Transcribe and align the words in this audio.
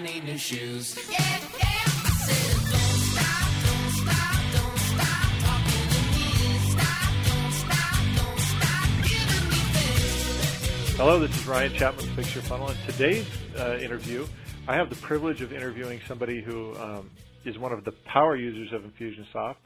Need 0.00 0.24
new 0.24 0.38
shoes. 0.38 0.96
Yeah, 1.10 1.18
yeah. 1.20 1.26
I 1.28 2.10
said, 2.24 2.56
don't 2.72 3.00
stop, 3.12 3.52
don't 3.66 3.92
stop, 4.00 4.40
don't 4.54 4.80
stop 4.80 5.28
talking 5.44 5.86
to 5.90 6.00
me. 6.16 6.24
Stop, 6.70 7.10
don't 7.26 7.52
stop, 7.52 8.00
don't 8.16 8.40
stop 8.40 8.88
giving 9.04 9.44
me 9.50 9.60
things. 9.74 10.96
Hello, 10.96 11.20
this 11.20 11.36
is 11.36 11.46
Ryan 11.46 11.74
Chapman 11.74 12.06
with 12.06 12.16
Fix 12.16 12.34
Your 12.34 12.42
Funnel. 12.44 12.70
In 12.70 12.76
today's 12.86 13.26
uh, 13.58 13.76
interview, 13.76 14.26
I 14.66 14.74
have 14.74 14.88
the 14.88 14.96
privilege 14.96 15.42
of 15.42 15.52
interviewing 15.52 16.00
somebody 16.08 16.40
who 16.42 16.74
um, 16.76 17.10
is 17.44 17.58
one 17.58 17.74
of 17.74 17.84
the 17.84 17.92
power 18.06 18.36
users 18.36 18.72
of 18.72 18.90
Infusionsoft. 18.90 19.56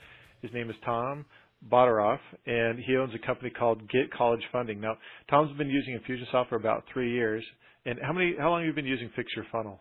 His 0.42 0.52
name 0.52 0.68
is 0.68 0.74
Tom 0.84 1.26
Bodaroff, 1.70 2.18
and 2.44 2.80
he 2.80 2.96
owns 2.96 3.14
a 3.14 3.24
company 3.24 3.50
called 3.50 3.88
Get 3.88 4.10
College 4.10 4.42
Funding. 4.50 4.80
Now, 4.80 4.98
Tom's 5.30 5.56
been 5.56 5.70
using 5.70 5.96
Infusionsoft 5.96 6.48
for 6.48 6.56
about 6.56 6.82
three 6.92 7.12
years. 7.12 7.44
And 7.86 8.00
how 8.02 8.12
many? 8.12 8.34
How 8.36 8.50
long 8.50 8.62
have 8.62 8.66
you 8.66 8.72
been 8.72 8.84
using 8.84 9.10
Fix 9.14 9.30
Your 9.36 9.44
Funnel? 9.52 9.80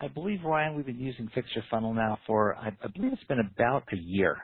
I 0.00 0.08
believe, 0.08 0.40
Ryan, 0.44 0.76
we've 0.76 0.86
been 0.86 1.00
using 1.00 1.28
Fix 1.34 1.48
Your 1.54 1.64
Funnel 1.70 1.94
now 1.94 2.18
for, 2.26 2.54
I, 2.56 2.68
I 2.82 2.88
believe 2.94 3.12
it's 3.12 3.24
been 3.24 3.40
about 3.40 3.84
a 3.92 3.96
year. 3.96 4.36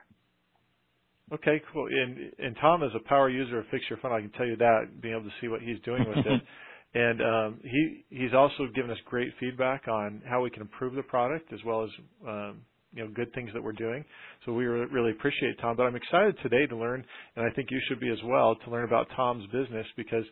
Okay, 1.32 1.62
cool. 1.72 1.86
And 1.86 2.32
and 2.38 2.56
Tom 2.60 2.82
is 2.82 2.90
a 2.94 3.08
power 3.08 3.30
user 3.30 3.58
of 3.58 3.66
Fix 3.70 3.84
Your 3.88 3.98
Funnel. 4.00 4.18
I 4.18 4.20
can 4.20 4.30
tell 4.32 4.46
you 4.46 4.56
that, 4.56 5.00
being 5.00 5.14
able 5.14 5.24
to 5.24 5.34
see 5.40 5.48
what 5.48 5.62
he's 5.62 5.80
doing 5.84 6.04
with 6.08 6.24
it. 6.26 6.42
And 6.94 7.22
um, 7.22 7.60
he 7.62 8.04
he's 8.10 8.34
also 8.34 8.66
given 8.74 8.90
us 8.90 8.98
great 9.06 9.32
feedback 9.40 9.88
on 9.88 10.20
how 10.28 10.42
we 10.42 10.50
can 10.50 10.60
improve 10.60 10.94
the 10.94 11.02
product 11.02 11.50
as 11.50 11.60
well 11.64 11.84
as 11.84 11.90
um, 12.28 12.60
you 12.92 13.04
know 13.04 13.10
good 13.14 13.32
things 13.34 13.50
that 13.54 13.62
we're 13.62 13.72
doing. 13.72 14.04
So 14.44 14.52
we 14.52 14.64
really 14.64 15.10
appreciate 15.10 15.58
Tom. 15.60 15.76
But 15.76 15.84
I'm 15.84 15.96
excited 15.96 16.36
today 16.42 16.66
to 16.66 16.76
learn, 16.76 17.04
and 17.36 17.46
I 17.46 17.50
think 17.54 17.68
you 17.70 17.80
should 17.88 18.00
be 18.00 18.10
as 18.10 18.18
well, 18.24 18.56
to 18.64 18.70
learn 18.70 18.84
about 18.84 19.06
Tom's 19.16 19.46
business 19.46 19.86
because 19.96 20.24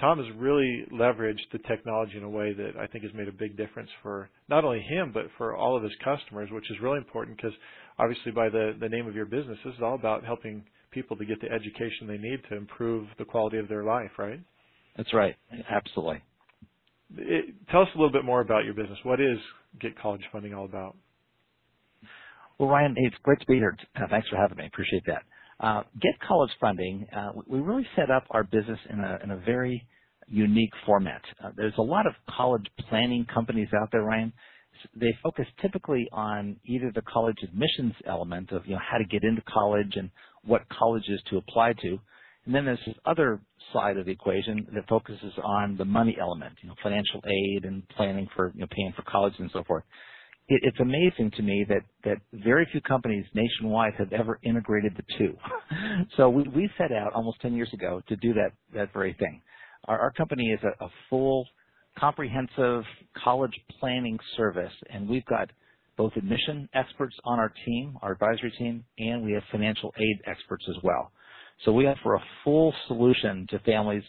Tom 0.00 0.18
has 0.18 0.26
really 0.36 0.86
leveraged 0.92 1.46
the 1.52 1.58
technology 1.68 2.16
in 2.16 2.22
a 2.22 2.30
way 2.30 2.52
that 2.52 2.72
I 2.78 2.86
think 2.86 3.04
has 3.04 3.14
made 3.14 3.28
a 3.28 3.32
big 3.32 3.56
difference 3.56 3.90
for 4.02 4.28
not 4.48 4.64
only 4.64 4.80
him 4.80 5.12
but 5.12 5.24
for 5.36 5.56
all 5.56 5.76
of 5.76 5.82
his 5.82 5.92
customers, 6.04 6.50
which 6.50 6.70
is 6.70 6.76
really 6.82 6.98
important 6.98 7.36
because 7.36 7.52
obviously 7.98 8.32
by 8.32 8.48
the 8.48 8.76
the 8.80 8.88
name 8.88 9.06
of 9.06 9.14
your 9.14 9.26
business, 9.26 9.58
this 9.64 9.74
is 9.74 9.82
all 9.82 9.94
about 9.94 10.24
helping 10.24 10.64
people 10.90 11.16
to 11.16 11.24
get 11.24 11.40
the 11.40 11.50
education 11.50 12.06
they 12.06 12.18
need 12.18 12.40
to 12.48 12.56
improve 12.56 13.06
the 13.18 13.24
quality 13.24 13.58
of 13.58 13.68
their 13.68 13.84
life, 13.84 14.10
right? 14.18 14.40
That's 14.96 15.12
right. 15.14 15.36
Absolutely. 15.70 16.22
It, 17.16 17.54
tell 17.70 17.82
us 17.82 17.88
a 17.94 17.98
little 17.98 18.12
bit 18.12 18.24
more 18.24 18.40
about 18.40 18.64
your 18.64 18.74
business. 18.74 18.98
What 19.02 19.20
is 19.20 19.38
Get 19.80 19.98
College 19.98 20.22
Funding 20.32 20.54
all 20.54 20.64
about? 20.64 20.96
Well, 22.58 22.68
Ryan, 22.68 22.94
it's 22.98 23.16
great 23.22 23.40
to 23.40 23.46
be 23.46 23.54
here. 23.56 23.76
Uh, 23.96 24.06
thanks 24.10 24.28
for 24.28 24.36
having 24.36 24.58
me. 24.58 24.66
Appreciate 24.66 25.04
that. 25.06 25.22
Uh, 25.60 25.82
Get 26.00 26.18
College 26.26 26.50
Funding, 26.60 27.06
uh, 27.16 27.30
we 27.46 27.60
really 27.60 27.86
set 27.96 28.10
up 28.10 28.24
our 28.30 28.44
business 28.44 28.78
in 28.90 29.00
a, 29.00 29.18
in 29.22 29.30
a 29.30 29.36
very 29.36 29.86
unique 30.26 30.72
format. 30.86 31.22
Uh, 31.42 31.50
there's 31.56 31.74
a 31.78 31.82
lot 31.82 32.06
of 32.06 32.14
college 32.30 32.66
planning 32.88 33.26
companies 33.32 33.68
out 33.80 33.88
there, 33.92 34.02
Ryan. 34.02 34.32
They 34.96 35.16
focus 35.22 35.46
typically 35.62 36.08
on 36.12 36.56
either 36.64 36.92
the 36.94 37.02
college 37.02 37.38
admissions 37.42 37.94
element 38.06 38.52
of 38.52 38.66
you 38.66 38.74
know 38.74 38.80
how 38.88 38.98
to 38.98 39.04
get 39.04 39.24
into 39.24 39.42
college 39.42 39.94
and 39.96 40.10
what 40.44 40.62
colleges 40.68 41.20
to 41.30 41.38
apply 41.38 41.72
to, 41.82 41.98
and 42.46 42.54
then 42.54 42.64
there's 42.64 42.78
this 42.86 42.94
other 43.04 43.40
side 43.72 43.96
of 43.96 44.06
the 44.06 44.12
equation 44.12 44.66
that 44.74 44.88
focuses 44.88 45.32
on 45.42 45.76
the 45.76 45.84
money 45.84 46.16
element, 46.20 46.54
you 46.62 46.68
know, 46.68 46.74
financial 46.82 47.20
aid 47.26 47.64
and 47.64 47.88
planning 47.90 48.28
for 48.36 48.52
you 48.54 48.60
know 48.60 48.68
paying 48.70 48.92
for 48.94 49.02
college 49.02 49.34
and 49.38 49.50
so 49.52 49.64
forth 49.64 49.82
it, 50.48 50.60
it's 50.64 50.80
amazing 50.80 51.30
to 51.36 51.42
me 51.42 51.64
that 51.68 51.82
that 52.04 52.18
very 52.32 52.66
few 52.72 52.80
companies 52.80 53.24
nationwide 53.34 53.94
have 53.94 54.12
ever 54.12 54.38
integrated 54.42 54.94
the 54.96 55.04
two. 55.18 55.36
so 56.16 56.28
we, 56.28 56.44
we 56.54 56.70
set 56.78 56.92
out 56.92 57.12
almost 57.12 57.40
10 57.40 57.54
years 57.54 57.70
ago 57.72 58.02
to 58.08 58.16
do 58.16 58.32
that 58.34 58.52
that 58.74 58.92
very 58.92 59.14
thing. 59.14 59.40
Our, 59.86 59.98
our 59.98 60.12
company 60.12 60.50
is 60.50 60.60
a, 60.62 60.84
a 60.84 60.88
full, 61.08 61.46
comprehensive 61.98 62.84
college 63.22 63.58
planning 63.78 64.18
service, 64.36 64.72
and 64.90 65.08
we've 65.08 65.24
got 65.26 65.50
both 65.96 66.12
admission 66.16 66.68
experts 66.74 67.14
on 67.24 67.38
our 67.38 67.52
team, 67.66 67.98
our 68.02 68.12
advisory 68.12 68.52
team, 68.58 68.84
and 68.98 69.24
we 69.24 69.32
have 69.32 69.42
financial 69.50 69.92
aid 69.98 70.22
experts 70.26 70.64
as 70.68 70.76
well. 70.82 71.10
So 71.64 71.72
we 71.72 71.86
offer 71.86 72.14
a 72.14 72.22
full 72.44 72.72
solution 72.86 73.46
to 73.50 73.58
families 73.60 74.04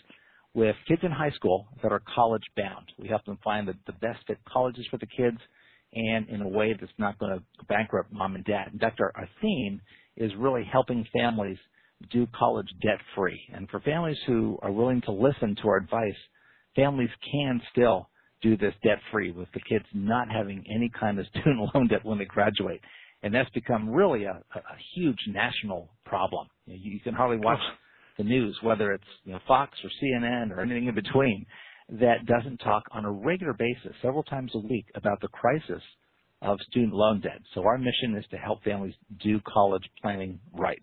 with 0.53 0.75
kids 0.87 1.01
in 1.03 1.11
high 1.11 1.31
school 1.31 1.67
that 1.81 1.91
are 1.91 2.01
college 2.13 2.43
bound. 2.55 2.91
We 2.99 3.07
help 3.07 3.25
them 3.25 3.39
find 3.43 3.67
the, 3.67 3.73
the 3.87 3.93
best 3.93 4.19
fit 4.27 4.37
colleges 4.47 4.85
for 4.91 4.97
the 4.97 5.07
kids 5.07 5.37
and 5.93 6.29
in 6.29 6.41
a 6.41 6.47
way 6.47 6.75
that's 6.79 6.91
not 6.97 7.17
going 7.19 7.37
to 7.37 7.65
bankrupt 7.65 8.11
mom 8.11 8.35
and 8.35 8.45
dad. 8.45 8.69
In 8.73 8.79
fact, 8.79 8.99
our, 8.99 9.11
our 9.15 9.29
theme 9.41 9.81
is 10.17 10.31
really 10.37 10.63
helping 10.71 11.05
families 11.13 11.57
do 12.11 12.27
college 12.37 12.69
debt 12.81 12.99
free. 13.15 13.39
And 13.53 13.69
for 13.69 13.79
families 13.81 14.17
who 14.25 14.57
are 14.61 14.71
willing 14.71 15.01
to 15.01 15.11
listen 15.11 15.55
to 15.61 15.67
our 15.67 15.77
advice, 15.77 16.15
families 16.75 17.09
can 17.31 17.61
still 17.71 18.09
do 18.41 18.55
this 18.55 18.73
debt 18.83 18.99
free 19.11 19.31
with 19.31 19.49
the 19.53 19.59
kids 19.67 19.85
not 19.93 20.29
having 20.31 20.63
any 20.73 20.89
kind 20.97 21.19
of 21.19 21.25
student 21.39 21.69
loan 21.73 21.87
debt 21.87 22.05
when 22.05 22.17
they 22.17 22.25
graduate. 22.25 22.81
And 23.21 23.33
that's 23.33 23.49
become 23.49 23.89
really 23.89 24.23
a, 24.23 24.41
a 24.55 24.61
huge 24.95 25.19
national 25.27 25.89
problem. 26.05 26.47
You, 26.65 26.73
know, 26.73 26.79
you 26.81 26.99
can 27.01 27.13
hardly 27.13 27.37
watch 27.37 27.59
the 28.17 28.23
news, 28.23 28.57
whether 28.61 28.93
it's 28.93 29.03
you 29.25 29.33
know, 29.33 29.39
Fox 29.45 29.77
or 29.83 29.89
CNN 30.01 30.51
or 30.51 30.61
anything 30.61 30.87
in 30.87 30.95
between, 30.95 31.45
that 31.91 32.25
doesn't 32.25 32.57
talk 32.57 32.83
on 32.91 33.05
a 33.05 33.11
regular 33.11 33.53
basis, 33.53 33.95
several 34.01 34.23
times 34.23 34.51
a 34.53 34.59
week, 34.59 34.85
about 34.95 35.21
the 35.21 35.27
crisis 35.29 35.83
of 36.41 36.57
student 36.69 36.93
loan 36.93 37.21
debt. 37.21 37.41
So 37.53 37.65
our 37.65 37.77
mission 37.77 38.15
is 38.17 38.25
to 38.31 38.37
help 38.37 38.63
families 38.63 38.93
do 39.21 39.39
college 39.45 39.83
planning 40.01 40.39
right. 40.53 40.81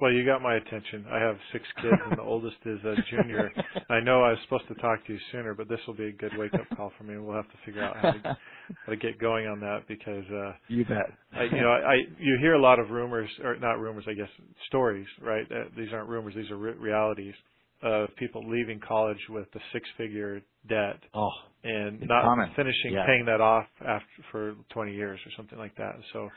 Well, 0.00 0.12
you 0.12 0.24
got 0.24 0.42
my 0.42 0.54
attention. 0.54 1.06
I 1.10 1.18
have 1.18 1.36
six 1.52 1.64
kids, 1.82 1.96
and 2.08 2.16
the 2.16 2.22
oldest 2.26 2.56
is 2.64 2.78
a 2.84 2.94
junior. 3.10 3.50
I 3.90 3.98
know 3.98 4.22
I 4.22 4.30
was 4.30 4.38
supposed 4.44 4.68
to 4.68 4.74
talk 4.74 5.04
to 5.06 5.12
you 5.12 5.18
sooner, 5.32 5.54
but 5.54 5.68
this 5.68 5.80
will 5.88 5.94
be 5.94 6.06
a 6.06 6.12
good 6.12 6.30
wake-up 6.38 6.68
call 6.76 6.92
for 6.96 7.02
me. 7.02 7.18
We'll 7.18 7.34
have 7.34 7.50
to 7.50 7.56
figure 7.66 7.82
out 7.82 7.96
how 7.96 8.12
to, 8.12 8.22
how 8.86 8.92
to 8.92 8.96
get 8.96 9.18
going 9.18 9.48
on 9.48 9.58
that 9.58 9.88
because 9.88 10.24
uh, 10.32 10.52
you 10.68 10.84
bet. 10.84 11.10
I, 11.34 11.44
you 11.44 11.60
know, 11.60 11.70
I 11.70 11.78
I 11.78 11.94
you 12.16 12.38
hear 12.40 12.54
a 12.54 12.62
lot 12.62 12.78
of 12.78 12.90
rumors, 12.90 13.28
or 13.42 13.56
not 13.58 13.80
rumors, 13.80 14.04
I 14.08 14.14
guess, 14.14 14.28
stories. 14.68 15.06
Right? 15.20 15.46
Uh, 15.50 15.64
these 15.76 15.88
aren't 15.92 16.08
rumors; 16.08 16.34
these 16.36 16.50
are 16.52 16.56
re- 16.56 16.74
realities 16.78 17.34
of 17.82 18.08
people 18.16 18.48
leaving 18.48 18.80
college 18.80 19.18
with 19.28 19.46
a 19.54 19.60
six-figure 19.72 20.40
debt 20.68 21.00
oh, 21.14 21.30
and 21.64 22.00
not 22.00 22.24
common. 22.24 22.50
finishing 22.56 22.92
yeah. 22.92 23.06
paying 23.06 23.24
that 23.26 23.40
off 23.40 23.66
after 23.80 24.06
for 24.32 24.54
20 24.72 24.94
years 24.94 25.20
or 25.24 25.32
something 25.36 25.58
like 25.58 25.76
that. 25.76 25.94
So 26.12 26.28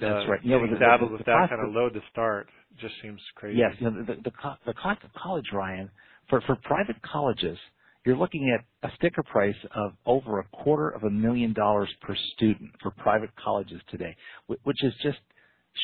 that's 0.00 0.26
uh, 0.26 0.30
right. 0.30 0.44
You 0.44 0.58
know, 0.58 0.66
the, 0.66 0.76
saddled 0.78 1.10
the, 1.10 1.12
with 1.14 1.24
the 1.24 1.32
that 1.32 1.50
kind 1.50 1.66
of 1.66 1.72
load 1.72 1.94
to 1.94 2.00
start 2.10 2.48
just 2.80 2.94
seems 3.02 3.20
crazy. 3.36 3.58
Yes, 3.58 3.72
you 3.78 3.90
know, 3.90 4.02
the, 4.04 4.14
the 4.14 4.32
the 4.66 4.74
cost 4.74 5.04
of 5.04 5.10
college, 5.14 5.46
Ryan, 5.52 5.90
for 6.28 6.40
for 6.42 6.56
private 6.64 6.96
colleges, 7.02 7.58
you're 8.04 8.16
looking 8.16 8.56
at 8.56 8.88
a 8.88 8.92
sticker 8.96 9.22
price 9.22 9.56
of 9.74 9.92
over 10.04 10.40
a 10.40 10.44
quarter 10.56 10.90
of 10.90 11.04
a 11.04 11.10
million 11.10 11.52
dollars 11.52 11.88
per 12.00 12.16
student 12.34 12.70
for 12.82 12.90
private 12.90 13.30
colleges 13.42 13.80
today, 13.90 14.16
which 14.46 14.82
is 14.82 14.92
just 15.02 15.18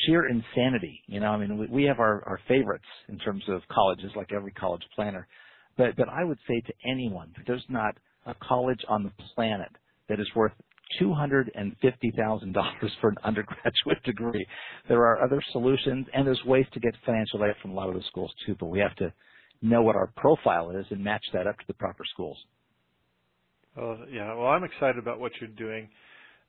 sheer 0.05 0.27
insanity. 0.27 1.01
You 1.07 1.19
know, 1.19 1.27
I 1.27 1.37
mean, 1.37 1.57
we, 1.57 1.67
we 1.67 1.83
have 1.83 1.99
our, 1.99 2.23
our 2.27 2.39
favorites 2.47 2.85
in 3.09 3.17
terms 3.19 3.43
of 3.47 3.61
colleges, 3.71 4.11
like 4.15 4.31
every 4.31 4.51
college 4.51 4.83
planner. 4.95 5.27
But, 5.77 5.95
but 5.95 6.09
I 6.09 6.23
would 6.23 6.39
say 6.47 6.61
to 6.61 6.73
anyone 6.89 7.31
that 7.37 7.43
there's 7.47 7.65
not 7.69 7.95
a 8.25 8.35
college 8.35 8.81
on 8.87 9.03
the 9.03 9.11
planet 9.35 9.69
that 10.09 10.19
is 10.19 10.27
worth 10.35 10.51
$250,000 11.01 12.89
for 12.99 13.09
an 13.09 13.17
undergraduate 13.23 14.03
degree. 14.05 14.45
There 14.87 15.01
are 15.01 15.23
other 15.23 15.41
solutions 15.51 16.07
and 16.13 16.27
there's 16.27 16.43
ways 16.45 16.65
to 16.73 16.79
get 16.79 16.93
financial 17.05 17.43
aid 17.45 17.55
from 17.61 17.71
a 17.71 17.73
lot 17.73 17.89
of 17.89 17.95
the 17.95 18.03
schools 18.09 18.31
too, 18.45 18.55
but 18.59 18.67
we 18.67 18.79
have 18.79 18.95
to 18.97 19.13
know 19.61 19.81
what 19.81 19.95
our 19.95 20.11
profile 20.15 20.71
is 20.71 20.85
and 20.89 21.03
match 21.03 21.23
that 21.33 21.47
up 21.47 21.57
to 21.57 21.63
the 21.67 21.73
proper 21.73 22.03
schools. 22.11 22.37
Oh, 23.77 23.97
yeah. 24.11 24.33
Well, 24.33 24.47
I'm 24.47 24.63
excited 24.65 24.97
about 24.97 25.19
what 25.19 25.31
you're 25.39 25.49
doing. 25.49 25.87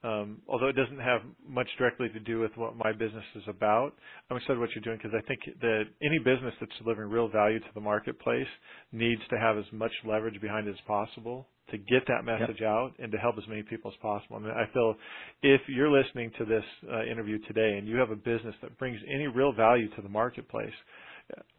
Um, 0.05 0.43
although 0.49 0.67
it 0.67 0.75
doesn't 0.75 0.99
have 0.99 1.21
much 1.47 1.69
directly 1.79 2.09
to 2.09 2.21
do 2.21 2.41
with 2.41 2.51
what 2.57 2.77
my 2.77 2.93
business 2.93 3.25
is 3.37 3.45
about, 3.47 3.95
I'm 4.31 4.37
excited 4.37 4.59
what 4.59 4.71
you're 4.75 4.83
doing 4.83 4.99
because 5.01 5.17
I 5.17 5.25
think 5.29 5.41
that 5.61 5.85
any 6.03 6.19
business 6.19 6.55
that's 6.59 6.73
delivering 6.83 7.11
real 7.11 7.29
value 7.29 7.61
to 7.61 7.73
the 7.75 7.81
marketplace 7.81 8.49
needs 8.91 9.23
to 9.31 9.39
have 9.39 9.59
as 9.59 9.65
much 9.73 9.93
leverage 10.05 10.41
behind 10.41 10.67
it 10.67 10.73
as 10.73 10.81
possible 10.87 11.47
to 11.71 11.79
get 11.79 12.03
that 12.09 12.25
message 12.25 12.59
yep. 12.61 12.69
out 12.69 12.93
and 12.99 13.13
to 13.13 13.19
help 13.19 13.37
as 13.39 13.47
many 13.49 13.63
people 13.63 13.93
as 13.93 13.97
possible. 14.03 14.37
I 14.37 14.41
mean, 14.41 14.51
I 14.51 14.71
feel 14.73 14.95
if 15.43 15.61
you're 15.69 15.91
listening 15.91 16.33
to 16.39 16.45
this 16.45 16.65
uh, 16.93 17.05
interview 17.05 17.39
today 17.47 17.79
and 17.79 17.87
you 17.87 17.97
have 17.97 18.11
a 18.11 18.17
business 18.17 18.55
that 18.61 18.77
brings 18.79 18.99
any 19.15 19.29
real 19.29 19.53
value 19.53 19.89
to 19.95 20.03
the 20.03 20.09
marketplace, 20.09 20.75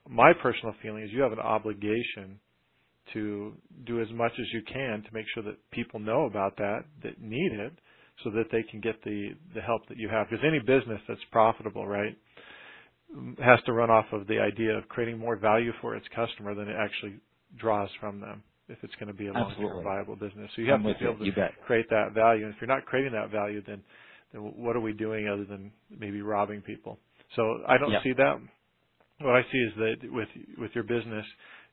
my 0.09 0.33
personal 0.41 0.75
feeling 0.81 1.03
is 1.03 1.09
you 1.11 1.21
have 1.21 1.31
an 1.31 1.39
obligation 1.39 2.39
to 3.13 3.53
do 3.85 4.01
as 4.01 4.07
much 4.13 4.31
as 4.39 4.45
you 4.53 4.61
can 4.71 5.03
to 5.03 5.13
make 5.13 5.25
sure 5.33 5.43
that 5.43 5.57
people 5.71 5.99
know 5.99 6.25
about 6.25 6.57
that, 6.57 6.81
that 7.03 7.21
need 7.21 7.51
it, 7.53 7.73
so 8.23 8.29
that 8.31 8.45
they 8.51 8.63
can 8.63 8.79
get 8.79 9.03
the 9.03 9.31
the 9.55 9.61
help 9.61 9.87
that 9.87 9.97
you 9.97 10.09
have. 10.09 10.29
Because 10.29 10.45
any 10.45 10.59
business 10.59 11.01
that's 11.07 11.23
profitable, 11.31 11.87
right, 11.87 12.15
has 13.43 13.59
to 13.65 13.73
run 13.73 13.89
off 13.89 14.05
of 14.11 14.27
the 14.27 14.39
idea 14.39 14.77
of 14.77 14.87
creating 14.89 15.17
more 15.17 15.35
value 15.35 15.71
for 15.81 15.95
its 15.95 16.05
customer 16.15 16.55
than 16.55 16.67
it 16.67 16.75
actually 16.77 17.15
draws 17.57 17.89
from 17.99 18.19
them. 18.19 18.43
If 18.69 18.77
it's 18.81 18.95
going 18.95 19.07
to 19.07 19.13
be 19.13 19.27
a 19.27 19.33
long-term 19.33 19.83
viable 19.83 20.15
business, 20.15 20.49
so 20.55 20.61
you 20.61 20.71
have 20.71 20.79
I'm 20.79 20.93
to 20.93 20.99
be 20.99 21.05
able 21.05 21.25
to 21.25 21.49
create 21.65 21.85
that 21.89 22.13
value. 22.13 22.45
And 22.45 22.53
if 22.53 22.61
you're 22.61 22.67
not 22.67 22.85
creating 22.85 23.11
that 23.11 23.29
value, 23.29 23.61
then 23.67 23.81
then 24.31 24.41
what 24.41 24.75
are 24.75 24.79
we 24.79 24.93
doing 24.93 25.27
other 25.27 25.43
than 25.45 25.71
maybe 25.89 26.21
robbing 26.21 26.61
people? 26.61 26.97
So 27.35 27.59
I 27.67 27.77
don't 27.77 27.91
yep. 27.91 28.03
see 28.03 28.13
that. 28.17 28.39
What 29.19 29.35
I 29.35 29.41
see 29.51 29.57
is 29.57 29.73
that 29.77 29.95
with 30.11 30.29
with 30.57 30.71
your 30.73 30.85
business, 30.85 31.25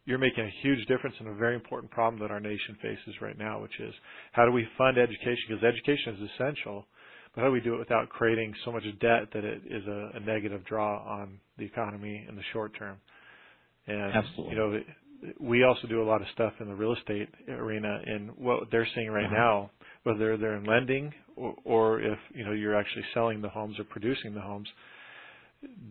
you're 0.07 0.19
making 0.19 0.45
a 0.45 0.51
huge 0.63 0.87
difference 0.87 1.15
in 1.21 1.27
a 1.29 1.35
very 1.35 1.55
important 1.55 1.91
problem 1.93 2.21
that 2.23 2.31
our 2.33 2.41
nation 2.41 2.77
faces 2.83 3.15
right 3.21 3.39
now, 3.39 3.61
which 3.61 3.79
is 3.81 3.95
how 4.33 4.45
do 4.45 4.53
we 4.53 4.67
fund 4.79 4.99
education? 4.99 5.45
Because 5.49 5.65
education 5.65 6.15
is 6.15 6.31
essential, 6.35 6.87
but 7.35 7.43
how 7.43 7.47
do 7.49 7.53
we 7.53 7.61
do 7.61 7.75
it 7.75 7.79
without 7.79 8.09
creating 8.09 8.55
so 8.65 8.73
much 8.73 8.83
debt 9.01 9.29
that 9.35 9.45
it 9.45 9.63
is 9.67 9.87
a, 9.87 10.11
a 10.15 10.21
negative 10.21 10.65
draw 10.65 10.99
on 11.05 11.39
the 11.59 11.65
economy 11.65 12.25
in 12.29 12.35
the 12.37 12.43
short 12.53 12.73
term? 12.79 12.97
And 13.87 14.15
Absolutely. 14.15 14.55
you 14.55 14.59
know, 14.59 14.81
we 15.39 15.65
also 15.65 15.87
do 15.87 16.03
a 16.03 16.09
lot 16.09 16.23
of 16.23 16.29
stuff 16.35 16.53
in 16.61 16.67
the 16.69 16.75
real 16.75 16.95
estate 16.95 17.29
arena, 17.49 18.01
and 18.07 18.31
what 18.37 18.71
they're 18.71 18.89
seeing 18.95 19.11
right 19.11 19.27
Uh-huh. 19.27 19.35
now, 19.35 19.71
whether 20.05 20.37
they're 20.37 20.57
in 20.57 20.65
lending 20.65 21.13
or, 21.37 21.55
or 21.65 22.01
if 22.01 22.19
you 22.35 22.45
know 22.45 22.53
you're 22.53 22.77
actually 22.77 23.05
selling 23.13 23.43
the 23.43 23.49
homes 23.49 23.79
or 23.79 23.85
producing 23.85 24.35
the 24.35 24.41
homes, 24.41 24.69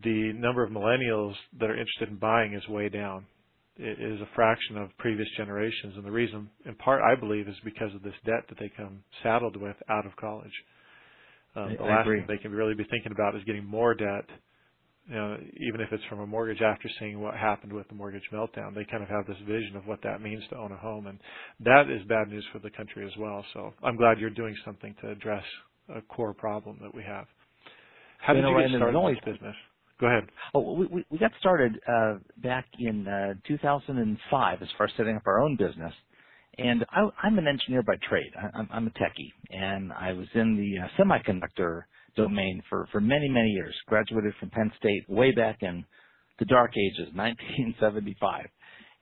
the 0.03 0.33
number 0.33 0.63
of 0.63 0.71
millennials 0.71 1.35
that 1.59 1.69
are 1.69 1.77
interested 1.77 2.09
in 2.09 2.15
buying 2.15 2.53
is 2.53 2.67
way 2.67 2.89
down. 2.89 3.25
It 3.81 3.97
is 4.01 4.19
a 4.19 4.27
fraction 4.35 4.77
of 4.77 4.89
previous 4.97 5.27
generations, 5.37 5.93
and 5.95 6.03
the 6.05 6.11
reason, 6.11 6.49
in 6.65 6.75
part, 6.75 7.01
I 7.01 7.17
believe, 7.17 7.47
is 7.47 7.55
because 7.63 7.95
of 7.95 8.03
this 8.03 8.13
debt 8.25 8.43
that 8.49 8.59
they 8.59 8.69
come 8.75 9.03
saddled 9.23 9.55
with 9.55 9.77
out 9.89 10.05
of 10.05 10.13
college. 10.17 10.51
Um, 11.55 11.75
the 11.77 11.85
I 11.85 11.87
last 11.87 12.01
agree. 12.01 12.19
thing 12.19 12.27
they 12.27 12.41
can 12.41 12.51
really 12.51 12.75
be 12.75 12.83
thinking 12.91 13.13
about 13.13 13.35
is 13.35 13.43
getting 13.45 13.65
more 13.65 13.95
debt, 13.95 14.25
you 15.07 15.15
know, 15.15 15.37
even 15.69 15.81
if 15.81 15.91
it's 15.93 16.03
from 16.09 16.19
a 16.19 16.27
mortgage. 16.27 16.61
After 16.61 16.89
seeing 16.99 17.21
what 17.21 17.35
happened 17.35 17.71
with 17.71 17.87
the 17.87 17.95
mortgage 17.95 18.27
meltdown, 18.33 18.75
they 18.75 18.85
kind 18.85 19.01
of 19.01 19.09
have 19.09 19.25
this 19.27 19.37
vision 19.47 19.77
of 19.77 19.87
what 19.87 20.01
that 20.03 20.21
means 20.21 20.43
to 20.49 20.57
own 20.57 20.73
a 20.73 20.77
home, 20.77 21.07
and 21.07 21.19
that 21.61 21.89
is 21.89 22.03
bad 22.07 22.27
news 22.27 22.45
for 22.51 22.59
the 22.59 22.69
country 22.71 23.05
as 23.05 23.13
well. 23.17 23.45
So 23.53 23.73
I'm 23.83 23.95
glad 23.95 24.19
you're 24.19 24.29
doing 24.29 24.55
something 24.65 24.93
to 25.01 25.09
address 25.11 25.43
a 25.95 26.01
core 26.01 26.33
problem 26.33 26.77
that 26.81 26.93
we 26.93 27.03
have. 27.03 27.25
How 28.19 28.33
You 28.33 28.41
did 28.41 28.43
know, 28.43 28.51
you 28.51 28.67
get 28.67 28.75
started 28.77 28.95
in 28.97 29.05
this 29.13 29.23
business? 29.25 29.55
Go 29.99 30.07
ahead. 30.07 30.29
Oh, 30.53 30.73
we, 30.73 30.85
we, 30.87 31.05
we 31.09 31.17
got 31.17 31.31
started 31.39 31.79
uh, 31.87 32.15
back 32.37 32.65
in 32.79 33.07
uh, 33.07 33.33
2005 33.47 34.61
as 34.61 34.67
far 34.77 34.87
as 34.87 34.93
setting 34.97 35.15
up 35.15 35.23
our 35.25 35.41
own 35.41 35.55
business. 35.57 35.93
And 36.57 36.85
I, 36.91 37.07
I'm 37.23 37.37
an 37.37 37.47
engineer 37.47 37.83
by 37.83 37.95
trade. 38.07 38.31
I, 38.37 38.57
I'm, 38.57 38.69
I'm 38.71 38.87
a 38.87 38.91
techie, 38.91 39.31
and 39.51 39.91
I 39.93 40.13
was 40.13 40.27
in 40.35 40.55
the 40.57 40.83
uh, 40.83 41.03
semiconductor 41.03 41.83
domain 42.15 42.61
for, 42.69 42.87
for 42.91 42.99
many, 43.01 43.29
many 43.29 43.49
years. 43.49 43.75
Graduated 43.87 44.33
from 44.39 44.49
Penn 44.49 44.71
State 44.77 45.03
way 45.09 45.31
back 45.31 45.57
in 45.61 45.85
the 46.39 46.45
dark 46.45 46.71
ages, 46.77 47.09
1975. 47.15 48.45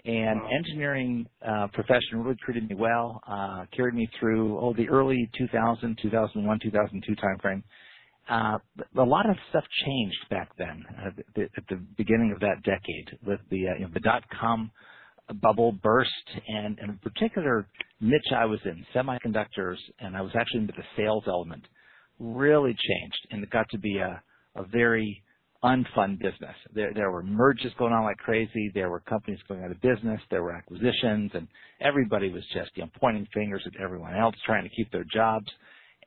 And 0.06 0.40
Wow. 0.42 0.50
engineering 0.56 1.28
uh, 1.46 1.68
profession 1.74 2.24
really 2.24 2.38
treated 2.46 2.70
me 2.70 2.76
well, 2.76 3.20
uh, 3.28 3.66
carried 3.76 3.96
me 3.96 4.08
through 4.20 4.58
oh 4.60 4.74
the 4.74 4.88
early 4.90 5.30
2000, 5.38 5.98
2001, 6.02 6.60
2002 6.64 7.16
timeframe 7.16 7.64
uh, 8.30 8.58
a 8.98 9.04
lot 9.04 9.30
of 9.30 9.36
stuff 9.50 9.64
changed 9.86 10.30
back 10.30 10.50
then 10.58 10.86
uh, 11.06 11.10
the, 11.36 11.44
at 11.58 11.64
the 11.70 11.76
beginning 11.98 12.32
of 12.34 12.40
that 12.40 12.64
decade 12.64 13.18
with 13.26 13.40
the 13.50 13.68
uh, 13.68 13.74
you 13.76 13.86
know, 13.86 13.92
the 13.94 14.00
dot 14.00 14.24
com 14.40 14.72
bubble 15.42 15.74
burst 15.84 16.12
and, 16.48 16.80
and 16.80 16.92
in 16.92 16.98
particular 17.00 17.68
niche 18.00 18.32
I 18.36 18.46
was 18.46 18.60
in 18.66 18.86
semiconductors 18.96 19.78
and 20.00 20.16
I 20.16 20.22
was 20.22 20.32
actually 20.40 20.62
into 20.62 20.74
the 20.78 20.84
sales 20.96 21.24
element 21.28 21.64
really 22.20 22.72
changed 22.72 23.28
and 23.32 23.44
it 23.44 23.50
got 23.50 23.70
to 23.72 23.78
be 23.78 23.98
a, 23.98 24.22
a 24.56 24.64
very 24.64 25.24
unfun 25.64 26.20
business. 26.20 26.56
There, 26.74 26.94
there 26.94 27.12
were 27.12 27.24
mergers 27.24 27.74
going 27.78 27.94
on 27.94 28.04
like 28.04 28.18
crazy. 28.18 28.72
There 28.74 28.90
were 28.90 29.00
companies 29.02 29.40
going 29.48 29.64
out 29.64 29.72
of 29.72 29.82
business. 29.82 30.22
There 30.30 30.44
were 30.44 30.54
acquisitions, 30.54 31.32
and 31.34 31.48
everybody 31.82 32.32
was 32.32 32.44
just 32.54 32.72
you 32.76 32.84
know 32.84 32.90
pointing 33.00 33.28
fingers 33.34 33.64
at 33.66 33.82
everyone 33.82 34.16
else, 34.16 34.36
trying 34.46 34.64
to 34.64 34.76
keep 34.76 34.92
their 34.92 35.06
jobs. 35.12 35.48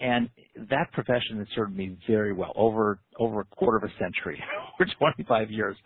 And 0.00 0.30
that 0.70 0.90
profession 0.92 1.38
has 1.38 1.46
served 1.54 1.76
me 1.76 1.98
very 2.08 2.32
well 2.32 2.52
over 2.56 2.98
over 3.18 3.40
a 3.40 3.44
quarter 3.44 3.76
of 3.76 3.84
a 3.84 3.92
century, 3.98 4.42
over 4.80 4.90
25 4.98 5.50
years. 5.50 5.76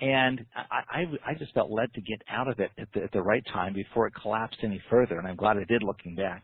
And 0.00 0.44
I, 0.56 1.00
I, 1.00 1.30
I 1.30 1.34
just 1.38 1.54
felt 1.54 1.70
led 1.70 1.94
to 1.94 2.00
get 2.00 2.20
out 2.28 2.48
of 2.48 2.58
it 2.58 2.70
at 2.76 2.88
the, 2.92 3.04
at 3.04 3.12
the 3.12 3.22
right 3.22 3.44
time 3.52 3.72
before 3.72 4.08
it 4.08 4.14
collapsed 4.20 4.58
any 4.64 4.82
further. 4.90 5.18
And 5.18 5.28
I'm 5.28 5.36
glad 5.36 5.56
I 5.58 5.64
did 5.64 5.84
looking 5.84 6.16
back. 6.16 6.42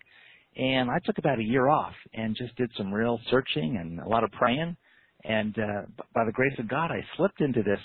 And 0.56 0.88
I 0.90 0.98
took 1.04 1.18
about 1.18 1.40
a 1.40 1.42
year 1.42 1.68
off 1.68 1.94
and 2.14 2.36
just 2.36 2.54
did 2.56 2.70
some 2.76 2.92
real 2.92 3.18
searching 3.30 3.76
and 3.80 3.98
a 3.98 4.08
lot 4.08 4.22
of 4.22 4.30
praying. 4.32 4.76
And 5.24 5.58
uh, 5.58 5.82
by 6.14 6.24
the 6.24 6.32
grace 6.32 6.56
of 6.58 6.68
God, 6.68 6.92
I 6.92 7.04
slipped 7.16 7.40
into 7.40 7.64
this 7.64 7.80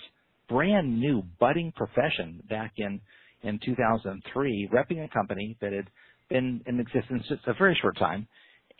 brand 0.48 1.00
new 1.00 1.24
budding 1.40 1.74
profession 1.76 2.44
back 2.50 2.74
in 2.78 3.02
in 3.44 3.60
2003, 3.66 4.70
repping 4.72 5.04
a 5.04 5.10
company 5.10 5.58
that 5.60 5.74
had 5.74 5.90
been 6.30 6.62
in 6.66 6.80
existence 6.80 7.24
just 7.28 7.42
a 7.48 7.54
very 7.56 7.78
short 7.82 7.98
time, 7.98 8.26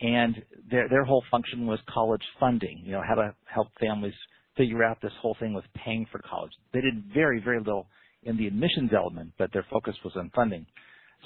and 0.00 0.42
their 0.70 0.88
their 0.88 1.04
whole 1.04 1.24
function 1.30 1.66
was 1.66 1.78
college 1.92 2.22
funding. 2.40 2.80
You 2.84 2.92
know, 2.92 3.02
how 3.06 3.14
to 3.14 3.34
help 3.46 3.68
families 3.80 4.14
figure 4.56 4.84
out 4.84 4.98
this 5.02 5.12
whole 5.20 5.36
thing 5.40 5.54
with 5.54 5.64
paying 5.74 6.06
for 6.10 6.20
college. 6.20 6.52
They 6.72 6.80
did 6.80 7.04
very 7.12 7.40
very 7.40 7.58
little 7.58 7.86
in 8.22 8.36
the 8.36 8.46
admissions 8.46 8.90
element, 8.94 9.32
but 9.38 9.52
their 9.52 9.66
focus 9.70 9.94
was 10.04 10.14
on 10.16 10.30
funding. 10.34 10.66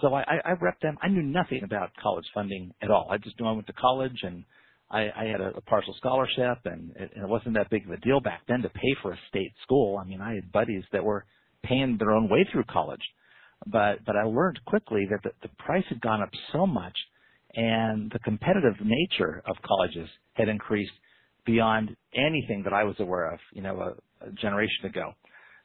So 0.00 0.15
I, 0.15 0.20
I, 0.23 0.53
I 0.53 0.55
repped 0.55 0.81
them. 0.82 0.97
I 1.03 1.09
knew 1.09 1.23
nothing 1.23 1.62
about 1.65 1.91
college 2.00 2.26
funding 2.35 2.73
at 2.82 2.91
all. 2.91 3.09
I 3.11 3.19
just 3.19 3.38
knew 3.41 3.47
I 3.47 3.53
went 3.53 3.67
to 3.67 3.73
college 3.73 4.19
and 4.23 4.44
I, 4.91 5.09
I 5.17 5.25
had 5.25 5.41
a, 5.41 5.56
a 5.56 5.61
partial 5.62 5.94
scholarship, 5.99 6.59
and 6.64 6.93
it, 6.97 7.11
and 7.14 7.25
it 7.25 7.29
wasn't 7.29 7.55
that 7.55 7.71
big 7.71 7.85
of 7.85 7.91
a 7.93 7.99
deal 7.99 8.21
back 8.21 8.43
then 8.49 8.62
to 8.62 8.69
pay 8.69 8.94
for 9.03 9.12
a 9.12 9.19
state 9.29 9.53
school. 9.62 9.99
I 9.99 10.05
mean, 10.05 10.21
I 10.21 10.35
had 10.35 10.50
buddies 10.53 10.85
that 10.93 11.05
were 11.05 11.25
paying 11.62 11.97
their 11.99 12.12
own 12.12 12.29
way 12.29 12.47
through 12.50 12.64
college, 12.64 13.03
but 13.67 14.05
but 14.06 14.17
I 14.17 14.23
learned 14.23 14.61
quickly 14.67 15.06
that 15.11 15.23
the, 15.23 15.31
the 15.43 15.55
price 15.59 15.85
had 15.88 16.00
gone 16.00 16.23
up 16.23 16.31
so 16.53 16.67
much, 16.67 16.97
and 17.59 18.09
the 18.13 18.21
competitive 18.21 18.77
nature 18.85 19.43
of 19.45 19.57
colleges 19.67 20.09
had 20.35 20.49
increased 20.49 20.93
beyond 21.45 21.97
anything 22.15 22.63
that 22.63 22.73
I 22.73 22.85
was 22.85 22.95
aware 23.01 23.33
of, 23.33 23.41
you 23.53 23.63
know, 23.63 23.81
a, 23.81 24.27
a 24.29 24.33
generation 24.33 24.87
ago. 24.87 25.13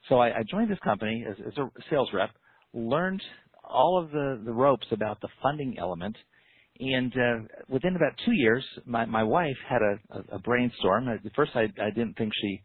So 0.08 0.18
I, 0.18 0.38
I 0.38 0.42
joined 0.50 0.70
this 0.70 0.78
company 0.82 1.24
as, 1.28 1.36
as 1.46 1.56
a 1.56 1.68
sales 1.90 2.08
rep, 2.12 2.30
learned 2.72 3.22
all 3.62 4.02
of 4.02 4.10
the, 4.10 4.42
the 4.44 4.52
ropes 4.52 4.86
about 4.90 5.20
the 5.20 5.28
funding 5.40 5.76
element, 5.78 6.16
and 6.80 7.12
uh, 7.12 7.46
within 7.68 7.94
about 7.94 8.12
two 8.24 8.32
years, 8.32 8.64
my, 8.84 9.04
my 9.04 9.22
wife 9.22 9.56
had 9.68 9.80
a, 9.80 10.34
a, 10.34 10.38
brainstorm. 10.40 11.08
At 11.08 11.20
first, 11.36 11.52
I, 11.54 11.68
I 11.80 11.90
didn't 11.94 12.18
think 12.18 12.32
she 12.40 12.60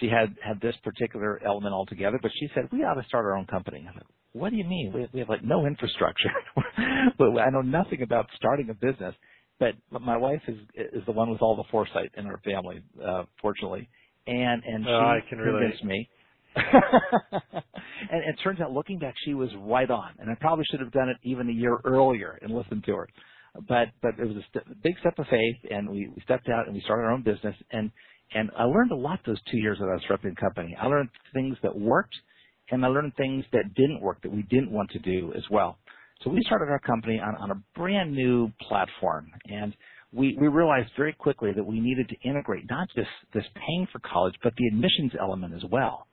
she 0.00 0.06
had 0.06 0.36
had 0.46 0.60
this 0.60 0.76
particular 0.84 1.40
element 1.44 1.72
altogether, 1.72 2.18
but 2.22 2.30
she 2.38 2.48
said 2.54 2.68
we 2.70 2.84
ought 2.84 2.94
to 2.94 3.04
start 3.08 3.24
our 3.24 3.36
own 3.36 3.46
company. 3.46 3.88
I 3.88 3.94
like, 3.96 4.06
what 4.32 4.50
do 4.50 4.56
you 4.56 4.64
mean? 4.64 4.92
We, 4.94 5.08
we 5.12 5.20
have 5.20 5.28
like 5.28 5.44
no 5.44 5.66
infrastructure. 5.66 6.30
but 7.18 7.38
I 7.38 7.50
know 7.50 7.62
nothing 7.62 8.02
about 8.02 8.26
starting 8.36 8.70
a 8.70 8.74
business. 8.74 9.14
But 9.60 9.74
my 9.90 10.16
wife 10.16 10.42
is 10.46 10.56
is 10.74 11.02
the 11.06 11.12
one 11.12 11.30
with 11.30 11.42
all 11.42 11.56
the 11.56 11.64
foresight 11.70 12.12
in 12.16 12.26
our 12.26 12.38
family, 12.44 12.80
uh, 13.04 13.24
fortunately, 13.42 13.88
and 14.26 14.62
and 14.64 14.84
she 14.84 14.90
Oh, 14.90 14.98
I 14.98 15.20
can 15.28 15.38
relate. 15.38 15.60
convinced 15.60 15.84
me. 15.84 16.08
and 16.56 18.24
it 18.24 18.36
turns 18.42 18.60
out, 18.60 18.72
looking 18.72 18.98
back, 18.98 19.14
she 19.24 19.34
was 19.34 19.50
right 19.60 19.90
on, 19.90 20.10
and 20.18 20.30
I 20.30 20.34
probably 20.40 20.64
should 20.70 20.80
have 20.80 20.92
done 20.92 21.08
it 21.08 21.16
even 21.22 21.48
a 21.48 21.52
year 21.52 21.78
earlier 21.84 22.38
and 22.42 22.52
listened 22.54 22.84
to 22.84 22.92
her. 22.94 23.08
But 23.68 23.88
but 24.02 24.12
it 24.18 24.26
was 24.26 24.36
a 24.36 24.44
st- 24.50 24.82
big 24.82 24.94
step 25.00 25.18
of 25.18 25.26
faith, 25.26 25.56
and 25.70 25.88
we, 25.90 26.08
we 26.14 26.22
stepped 26.22 26.48
out 26.48 26.66
and 26.66 26.74
we 26.74 26.80
started 26.82 27.04
our 27.04 27.10
own 27.12 27.22
business, 27.22 27.56
and 27.72 27.90
and 28.34 28.50
I 28.56 28.64
learned 28.64 28.92
a 28.92 28.96
lot 28.96 29.20
those 29.26 29.40
two 29.50 29.58
years 29.58 29.78
that 29.78 29.86
I 29.86 29.94
was 29.94 30.04
repping 30.10 30.34
the 30.34 30.40
company. 30.40 30.76
I 30.80 30.86
learned 30.86 31.08
things 31.34 31.56
that 31.62 31.76
worked, 31.76 32.14
and 32.70 32.84
I 32.84 32.88
learned 32.88 33.14
things 33.16 33.44
that 33.52 33.74
didn't 33.74 34.00
work 34.00 34.22
that 34.22 34.32
we 34.32 34.42
didn't 34.42 34.70
want 34.70 34.90
to 34.90 34.98
do 34.98 35.32
as 35.36 35.44
well. 35.50 35.78
So 36.22 36.30
we 36.30 36.42
started 36.46 36.70
our 36.70 36.80
company 36.80 37.20
on, 37.20 37.36
on 37.36 37.50
a 37.52 37.62
brand 37.78 38.12
new 38.12 38.50
platform, 38.68 39.30
and 39.46 39.74
we, 40.12 40.36
we 40.40 40.48
realized 40.48 40.90
very 40.96 41.12
quickly 41.12 41.52
that 41.54 41.64
we 41.64 41.80
needed 41.80 42.08
to 42.08 42.28
integrate 42.28 42.64
not 42.68 42.88
just 42.94 43.08
this 43.32 43.44
paying 43.54 43.86
for 43.92 44.00
college, 44.00 44.34
but 44.42 44.52
the 44.56 44.66
admissions 44.66 45.12
element 45.20 45.54
as 45.54 45.62
well. 45.70 46.06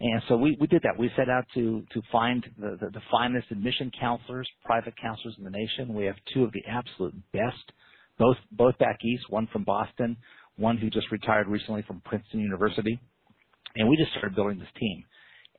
And 0.00 0.22
so 0.28 0.36
we, 0.36 0.56
we 0.60 0.66
did 0.66 0.82
that. 0.82 0.98
We 0.98 1.10
set 1.16 1.28
out 1.28 1.44
to, 1.54 1.84
to 1.92 2.02
find 2.10 2.44
the, 2.58 2.76
the, 2.80 2.90
the 2.90 3.00
finest 3.10 3.46
admission 3.50 3.92
counselors, 3.98 4.48
private 4.64 4.94
counselors 5.00 5.34
in 5.38 5.44
the 5.44 5.50
nation. 5.50 5.94
We 5.94 6.04
have 6.06 6.16
two 6.32 6.44
of 6.44 6.52
the 6.52 6.62
absolute 6.68 7.14
best, 7.32 7.72
both, 8.18 8.36
both 8.52 8.76
back 8.78 8.98
east, 9.04 9.24
one 9.28 9.48
from 9.52 9.64
Boston, 9.64 10.16
one 10.56 10.78
who 10.78 10.90
just 10.90 11.10
retired 11.10 11.48
recently 11.48 11.82
from 11.82 12.00
Princeton 12.04 12.40
University. 12.40 12.98
And 13.76 13.88
we 13.88 13.96
just 13.96 14.10
started 14.12 14.34
building 14.34 14.58
this 14.58 14.68
team 14.78 15.04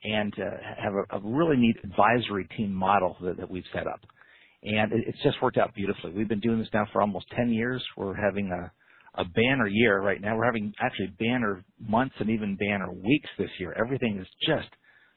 and 0.05 0.33
have 0.77 0.93
a, 0.93 1.17
a 1.17 1.21
really 1.23 1.57
neat 1.57 1.77
advisory 1.83 2.47
team 2.57 2.73
model 2.73 3.17
that, 3.21 3.37
that 3.37 3.49
we've 3.49 3.63
set 3.73 3.87
up. 3.87 4.01
And 4.63 4.91
it, 4.91 5.03
it's 5.07 5.21
just 5.23 5.41
worked 5.41 5.57
out 5.57 5.73
beautifully. 5.73 6.11
We've 6.11 6.29
been 6.29 6.39
doing 6.39 6.59
this 6.59 6.67
now 6.73 6.85
for 6.93 7.01
almost 7.01 7.25
10 7.35 7.49
years. 7.49 7.83
We're 7.97 8.15
having 8.15 8.51
a, 8.51 8.71
a 9.21 9.25
banner 9.25 9.67
year 9.67 9.99
right 10.01 10.21
now. 10.21 10.35
We're 10.37 10.45
having 10.45 10.73
actually 10.79 11.13
banner 11.19 11.63
months 11.79 12.15
and 12.19 12.29
even 12.29 12.55
banner 12.55 12.91
weeks 12.91 13.29
this 13.37 13.49
year. 13.59 13.73
Everything 13.77 14.19
is 14.19 14.27
just 14.47 14.69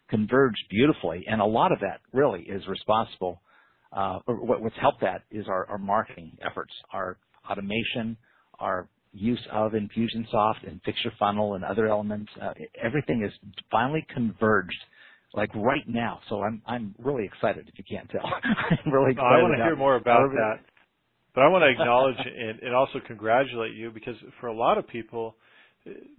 converged 0.09 0.65
beautifully. 0.71 1.25
And 1.29 1.41
a 1.41 1.47
lot 1.47 1.73
of 1.73 1.81
that 1.81 2.01
really 2.13 2.43
is 2.43 2.67
responsible. 2.67 3.43
Uh, 3.93 4.19
what, 4.27 4.63
what's 4.63 4.77
helped 4.81 5.01
that 5.03 5.23
is 5.31 5.47
our, 5.49 5.67
our 5.69 5.79
marketing 5.79 6.37
efforts, 6.45 6.73
our 6.93 7.19
automation, 7.51 8.17
our 8.59 8.89
use 9.19 9.45
of 9.53 9.73
Infusionsoft 9.73 10.67
and 10.67 10.81
Fix 10.85 10.99
Your 11.05 11.13
Funnel 11.19 11.55
and 11.55 11.65
other 11.65 11.87
elements. 11.87 12.31
Uh, 12.41 12.53
everything 12.83 13.25
is 13.25 13.33
finally 13.71 14.07
converged 14.15 14.79
like 15.35 15.55
right 15.55 15.87
now. 15.87 16.21
So 16.29 16.43
I'm 16.43 16.63
I'm 16.67 16.95
really 16.99 17.25
excited 17.25 17.69
if 17.69 17.79
you 17.79 17.85
can't 17.89 18.09
tell. 18.11 18.25
I'm 18.43 18.93
really 18.93 19.13
excited. 19.13 19.35
I 19.39 19.43
want 19.43 19.55
to 19.57 19.63
hear 19.65 19.77
more 19.77 19.97
about 19.97 20.31
that. 20.33 20.61
But 21.35 21.43
I 21.43 21.49
want 21.49 21.63
to 21.63 21.69
acknowledge 21.69 22.17
and, 22.19 22.61
and 22.61 22.75
also 22.75 23.01
congratulate 23.07 23.75
you 23.75 23.91
because 23.91 24.17
for 24.41 24.49
a 24.49 24.55
lot 24.55 24.79
of 24.79 24.89
people, 24.89 25.37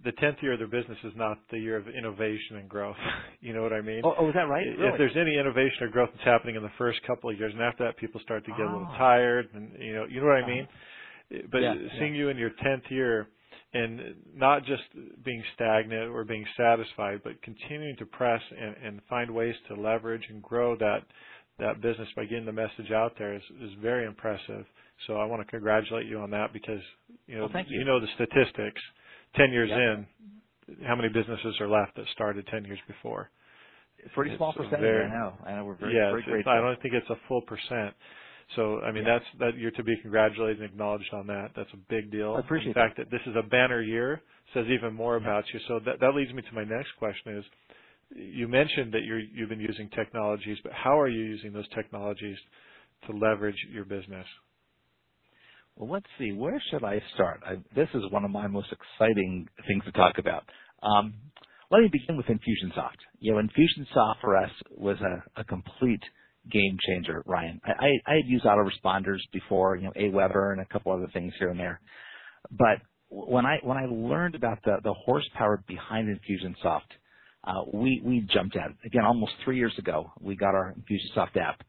the 0.04 0.12
tenth 0.12 0.36
year 0.40 0.54
of 0.54 0.58
their 0.58 0.68
business 0.68 0.98
is 1.04 1.12
not 1.16 1.38
the 1.50 1.58
year 1.58 1.76
of 1.76 1.88
innovation 1.88 2.56
and 2.56 2.68
growth. 2.68 2.96
you 3.40 3.52
know 3.52 3.62
what 3.62 3.72
I 3.72 3.80
mean? 3.82 4.00
Oh, 4.04 4.14
oh, 4.18 4.28
is 4.28 4.34
that 4.34 4.48
right? 4.48 4.64
Really? 4.66 4.88
If 4.88 4.98
there's 4.98 5.16
any 5.16 5.36
innovation 5.38 5.82
or 5.82 5.88
growth 5.88 6.10
that's 6.14 6.24
happening 6.24 6.56
in 6.56 6.62
the 6.62 6.72
first 6.78 7.00
couple 7.06 7.30
of 7.30 7.38
years, 7.38 7.52
and 7.52 7.62
after 7.62 7.84
that, 7.84 7.96
people 7.98 8.20
start 8.22 8.44
to 8.46 8.50
get 8.52 8.60
a 8.60 8.70
little 8.70 8.88
Oh. 8.90 8.96
tired, 8.98 9.48
and 9.54 9.72
you 9.78 9.94
know, 9.94 10.04
you 10.08 10.20
know 10.20 10.26
what 10.26 10.36
I 10.36 10.40
Uh-huh. 10.40 10.50
mean. 10.50 10.68
But 11.50 11.62
Yeah, 11.62 11.74
seeing 11.98 12.14
you 12.14 12.28
in 12.28 12.36
your 12.38 12.50
tenth 12.62 12.84
year, 12.90 13.28
and 13.72 14.16
not 14.34 14.64
just 14.64 14.82
being 15.24 15.42
stagnant 15.54 16.10
or 16.10 16.24
being 16.24 16.46
satisfied, 16.56 17.20
but 17.24 17.40
continuing 17.42 17.96
to 17.98 18.06
press 18.06 18.42
and, 18.58 18.76
and 18.84 19.00
find 19.08 19.30
ways 19.32 19.54
to 19.68 19.74
leverage 19.74 20.24
and 20.28 20.42
grow 20.42 20.76
that 20.76 21.04
that 21.58 21.80
business 21.82 22.08
by 22.16 22.24
getting 22.24 22.46
the 22.46 22.52
message 22.52 22.90
out 22.90 23.12
there 23.18 23.34
is, 23.34 23.42
is 23.62 23.70
very 23.82 24.06
impressive. 24.06 24.64
So 25.06 25.16
I 25.16 25.26
want 25.26 25.42
to 25.42 25.50
congratulate 25.50 26.06
you 26.06 26.18
on 26.20 26.30
that 26.30 26.52
because 26.54 26.80
you 27.26 27.36
know 27.36 27.42
Well, 27.42 27.50
thank 27.52 27.68
you. 27.70 27.84
know 27.84 28.00
the 28.00 28.08
statistics. 28.14 28.80
Ten 29.36 29.52
years 29.52 29.70
Yep. 29.70 29.78
in, 29.78 30.06
how 30.86 30.96
many 30.96 31.08
businesses 31.10 31.60
are 31.60 31.68
left 31.68 31.96
that 31.96 32.06
started 32.14 32.46
ten 32.48 32.64
years 32.64 32.80
before? 32.88 33.30
Pretty 34.14 34.36
small 34.36 34.50
it's 34.50 34.58
a 34.58 34.62
percentage. 34.62 34.80
very- 34.80 35.06
I 35.06 35.08
know. 35.14 35.38
I 35.46 35.52
know. 35.56 35.64
We're 35.64 35.74
very, 35.74 35.94
yeah, 35.94 36.10
very 36.10 36.22
grateful. 36.22 36.52
I 36.52 36.56
don't 36.60 36.80
think 36.82 36.94
it's 36.94 37.10
a 37.10 37.16
full 37.28 37.42
percent. 37.42 37.94
So 38.56 38.80
I 38.80 38.92
mean 38.92 39.04
Yeah. 39.04 39.18
that's 39.18 39.26
that 39.38 39.58
you're 39.58 39.70
to 39.72 39.82
be 39.84 39.96
congratulated 40.02 40.60
and 40.62 40.70
acknowledged 40.70 41.12
on 41.12 41.26
that. 41.28 41.52
That's 41.56 41.72
a 41.72 41.78
big 41.88 42.10
deal. 42.10 42.34
I 42.36 42.40
appreciate 42.40 42.68
In 42.68 42.74
fact, 42.74 42.96
that. 42.98 43.10
this 43.10 43.20
is 43.26 43.36
a 43.36 43.42
banner 43.48 43.82
year 43.82 44.22
says 44.54 44.66
even 44.68 44.94
more 44.94 45.16
Yeah. 45.18 45.22
about 45.24 45.44
you. 45.52 45.60
So 45.68 45.78
that 45.80 46.00
that 46.00 46.14
leads 46.14 46.32
me 46.32 46.42
to 46.42 46.54
my 46.54 46.64
next 46.64 46.92
question 46.98 47.36
is 47.38 47.44
you 48.14 48.48
mentioned 48.48 48.92
that 48.92 49.04
you're 49.04 49.20
you've 49.20 49.48
been 49.48 49.60
using 49.60 49.88
technologies, 49.90 50.58
but 50.62 50.72
how 50.72 50.98
are 51.00 51.08
you 51.08 51.22
using 51.22 51.52
those 51.52 51.68
technologies 51.70 52.38
to 53.06 53.12
leverage 53.16 53.58
your 53.72 53.84
business? 53.84 54.26
Well, 55.76 55.90
let's 55.90 56.06
see. 56.18 56.32
Where 56.32 56.62
should 56.70 56.84
I 56.84 57.02
start? 57.14 57.42
I, 57.46 57.56
this 57.74 57.88
is 57.94 58.02
one 58.10 58.24
of 58.24 58.30
my 58.30 58.46
most 58.46 58.68
exciting 58.72 59.48
things 59.66 59.84
to 59.84 59.92
talk 59.92 60.18
about. 60.18 60.44
Um, 60.82 61.14
let 61.70 61.80
me 61.82 61.88
begin 61.90 62.16
with 62.16 62.26
Infusionsoft. 62.26 62.98
You 63.20 63.32
know, 63.34 63.40
Infusionsoft 63.42 64.20
for 64.20 64.36
us 64.36 64.50
was 64.70 64.98
a, 65.00 65.40
a 65.40 65.44
complete 65.44 66.02
game 66.50 66.78
changer, 66.86 67.22
Ryan. 67.26 67.60
I, 67.64 67.70
I, 67.70 68.12
I 68.12 68.14
had 68.16 68.26
used 68.26 68.44
autoresponders 68.44 69.18
before, 69.32 69.76
you 69.76 69.84
know, 69.84 69.92
Aweber 69.96 70.52
and 70.52 70.60
a 70.60 70.66
couple 70.66 70.92
other 70.92 71.08
things 71.12 71.32
here 71.38 71.50
and 71.50 71.58
there. 71.58 71.80
But 72.50 72.78
when 73.08 73.46
I 73.46 73.58
when 73.62 73.76
I 73.76 73.86
learned 73.86 74.34
about 74.34 74.58
the, 74.64 74.76
the 74.82 74.94
horsepower 74.94 75.62
behind 75.66 76.08
Infusionsoft, 76.08 76.80
uh, 77.44 77.62
we 77.72 78.00
we 78.04 78.26
jumped 78.32 78.56
at 78.56 78.70
it. 78.70 78.76
Again, 78.86 79.04
almost 79.04 79.32
three 79.44 79.58
years 79.58 79.74
ago, 79.78 80.12
we 80.20 80.36
got 80.36 80.54
our 80.54 80.74
Infusionsoft 80.74 81.36
app, 81.36 81.60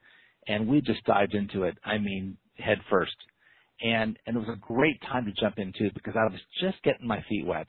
and 0.48 0.68
we 0.68 0.82
just 0.82 1.04
dived 1.06 1.34
into 1.34 1.64
it. 1.64 1.78
I 1.84 1.98
mean, 1.98 2.38
head 2.58 2.80
first 2.90 3.16
and 3.82 4.18
and 4.26 4.36
it 4.36 4.40
was 4.40 4.50
a 4.50 4.60
great 4.60 5.02
time 5.02 5.26
to 5.26 5.32
jump 5.42 5.58
into 5.58 5.86
it 5.86 5.94
because 5.94 6.14
I 6.16 6.26
was 6.32 6.40
just 6.62 6.82
getting 6.84 7.08
my 7.08 7.24
feet 7.28 7.46
wet, 7.46 7.68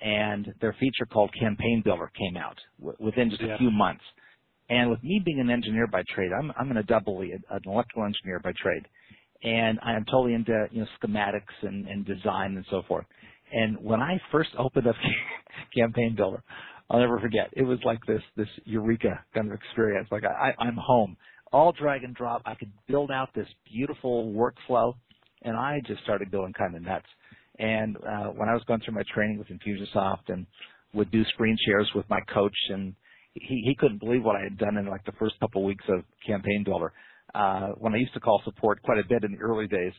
and 0.00 0.54
their 0.60 0.74
feature 0.78 1.06
called 1.06 1.30
Campaign 1.38 1.82
Builder 1.84 2.10
came 2.16 2.36
out 2.36 2.58
w- 2.78 2.96
within 3.00 3.30
just 3.30 3.42
Yeah. 3.42 3.54
a 3.54 3.58
few 3.58 3.70
months. 3.70 4.04
And 4.70 4.90
with 4.90 5.02
me 5.02 5.20
being 5.24 5.40
an 5.40 5.50
engineer 5.50 5.86
by 5.86 6.02
trade, 6.14 6.30
I'm 6.32 6.52
I'm 6.58 6.70
in 6.70 6.78
a 6.78 6.82
double 6.82 7.22
E, 7.22 7.32
an 7.32 7.60
electrical 7.66 8.04
engineer 8.04 8.38
by 8.38 8.52
trade, 8.52 8.86
and 9.42 9.78
I 9.82 9.94
am 9.94 10.04
totally 10.04 10.34
into 10.34 10.66
you 10.70 10.82
know 10.82 10.86
schematics 11.02 11.62
and, 11.62 11.86
and 11.86 12.06
design 12.06 12.56
and 12.56 12.64
so 12.70 12.82
forth. 12.88 13.04
And 13.52 13.76
when 13.82 14.00
I 14.00 14.20
first 14.30 14.50
opened 14.56 14.86
up 14.86 14.94
Campaign 15.76 16.14
Builder, 16.16 16.42
I'll 16.88 17.00
never 17.00 17.18
forget. 17.18 17.50
It 17.52 17.64
was 17.64 17.80
like 17.84 17.98
this 18.06 18.22
this 18.36 18.48
eureka 18.64 19.22
kind 19.34 19.48
of 19.48 19.54
experience. 19.54 20.08
Like 20.10 20.24
I, 20.24 20.52
I 20.58 20.64
I'm 20.64 20.76
home, 20.76 21.16
all 21.52 21.72
drag 21.72 22.04
and 22.04 22.14
drop. 22.14 22.42
I 22.46 22.54
could 22.54 22.70
build 22.86 23.10
out 23.10 23.30
this 23.34 23.48
beautiful 23.70 24.32
workflow 24.32 24.94
and 25.42 25.56
I 25.56 25.80
just 25.86 26.02
started 26.02 26.30
going 26.30 26.52
kind 26.52 26.74
of 26.76 26.82
nuts. 26.82 27.06
And 27.58 27.96
uh, 27.96 28.28
when 28.28 28.48
I 28.48 28.54
was 28.54 28.62
going 28.66 28.80
through 28.80 28.94
my 28.94 29.02
training 29.12 29.38
with 29.38 29.48
Infusionsoft 29.48 30.28
and 30.28 30.46
would 30.94 31.10
do 31.10 31.24
screen 31.26 31.56
shares 31.66 31.90
with 31.94 32.08
my 32.08 32.20
coach, 32.32 32.56
and 32.70 32.94
he 33.34 33.62
he 33.64 33.74
couldn't 33.78 34.00
believe 34.00 34.24
what 34.24 34.36
I 34.36 34.44
had 34.44 34.58
done 34.58 34.76
in 34.76 34.86
like 34.86 35.04
the 35.04 35.12
first 35.18 35.38
couple 35.40 35.62
of 35.62 35.66
weeks 35.66 35.84
of 35.88 36.04
Campaign 36.26 36.64
Builder. 36.64 36.92
Uh, 37.34 37.68
when 37.78 37.94
I 37.94 37.98
used 37.98 38.14
to 38.14 38.20
call 38.20 38.42
support 38.44 38.82
quite 38.82 38.98
a 38.98 39.08
bit 39.08 39.24
in 39.24 39.32
the 39.32 39.38
early 39.38 39.68
days, 39.68 39.92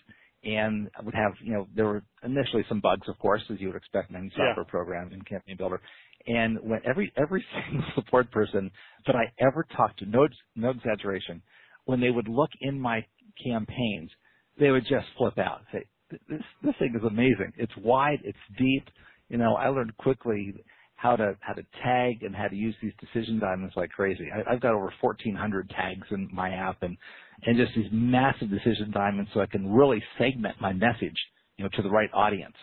and 0.43 0.89
I 1.00 1.03
would 1.03 1.15
have 1.15 1.33
you 1.43 1.53
know 1.53 1.67
there 1.75 1.85
were 1.85 2.03
initially 2.23 2.63
some 2.69 2.81
bugs, 2.81 3.07
of 3.09 3.17
course, 3.19 3.41
as 3.51 3.59
you 3.61 3.67
would 3.67 3.77
expect 3.77 4.09
in 4.11 4.17
any 4.17 4.31
Yeah. 4.38 4.55
software 4.55 4.65
program 4.65 5.13
in 5.13 5.21
Campaign 5.23 5.57
Builder. 5.57 5.81
And 6.27 6.59
when 6.61 6.81
every 6.85 7.13
every 7.17 7.45
single 7.69 7.88
support 7.95 8.31
person 8.31 8.71
that 9.07 9.15
I 9.15 9.25
ever 9.39 9.65
talked 9.75 10.00
to, 10.00 10.05
no 10.05 10.27
no 10.55 10.71
exaggeration, 10.71 11.41
when 11.85 12.01
they 12.01 12.11
would 12.11 12.27
look 12.27 12.51
in 12.61 12.79
my 12.79 13.05
campaigns, 13.43 14.11
they 14.59 14.71
would 14.71 14.83
just 14.83 15.07
flip 15.17 15.38
out 15.38 15.61
and 15.73 15.81
say, 16.11 16.19
"This 16.29 16.41
this 16.63 16.75
thing 16.79 16.93
is 16.97 17.03
amazing. 17.07 17.53
It's 17.57 17.75
wide, 17.77 18.19
it's 18.23 18.38
deep." 18.57 18.85
You 19.29 19.38
know, 19.38 19.55
I 19.55 19.69
learned 19.69 19.95
quickly 19.97 20.53
how 21.01 21.15
to 21.15 21.36
how 21.39 21.53
to 21.53 21.63
tag 21.84 22.22
and 22.22 22.36
how 22.36 22.48
to 22.48 22.55
use 22.55 22.75
these 22.79 22.93
decision 23.00 23.39
diamonds 23.39 23.74
like 23.75 23.89
crazy. 23.89 24.27
I, 24.31 24.53
I've 24.53 24.62
got 24.62 24.75
over 24.75 24.93
1,400 25.01 25.70
tags 25.72 26.08
in 26.12 26.29
my 26.31 26.51
app 26.51 26.84
and 26.84 26.96
and 27.43 27.58
just 27.58 27.72
these 27.75 27.89
massive 27.91 28.51
decision 28.51 28.91
diamonds, 28.91 29.31
so 29.34 29.41
I 29.41 29.48
can 29.48 29.72
really 29.74 30.03
segment 30.20 30.62
my 30.62 30.74
message, 30.74 31.15
you 31.58 31.63
know, 31.63 31.70
to 31.74 31.81
the 31.81 31.89
right 31.89 32.10
audience. 32.13 32.55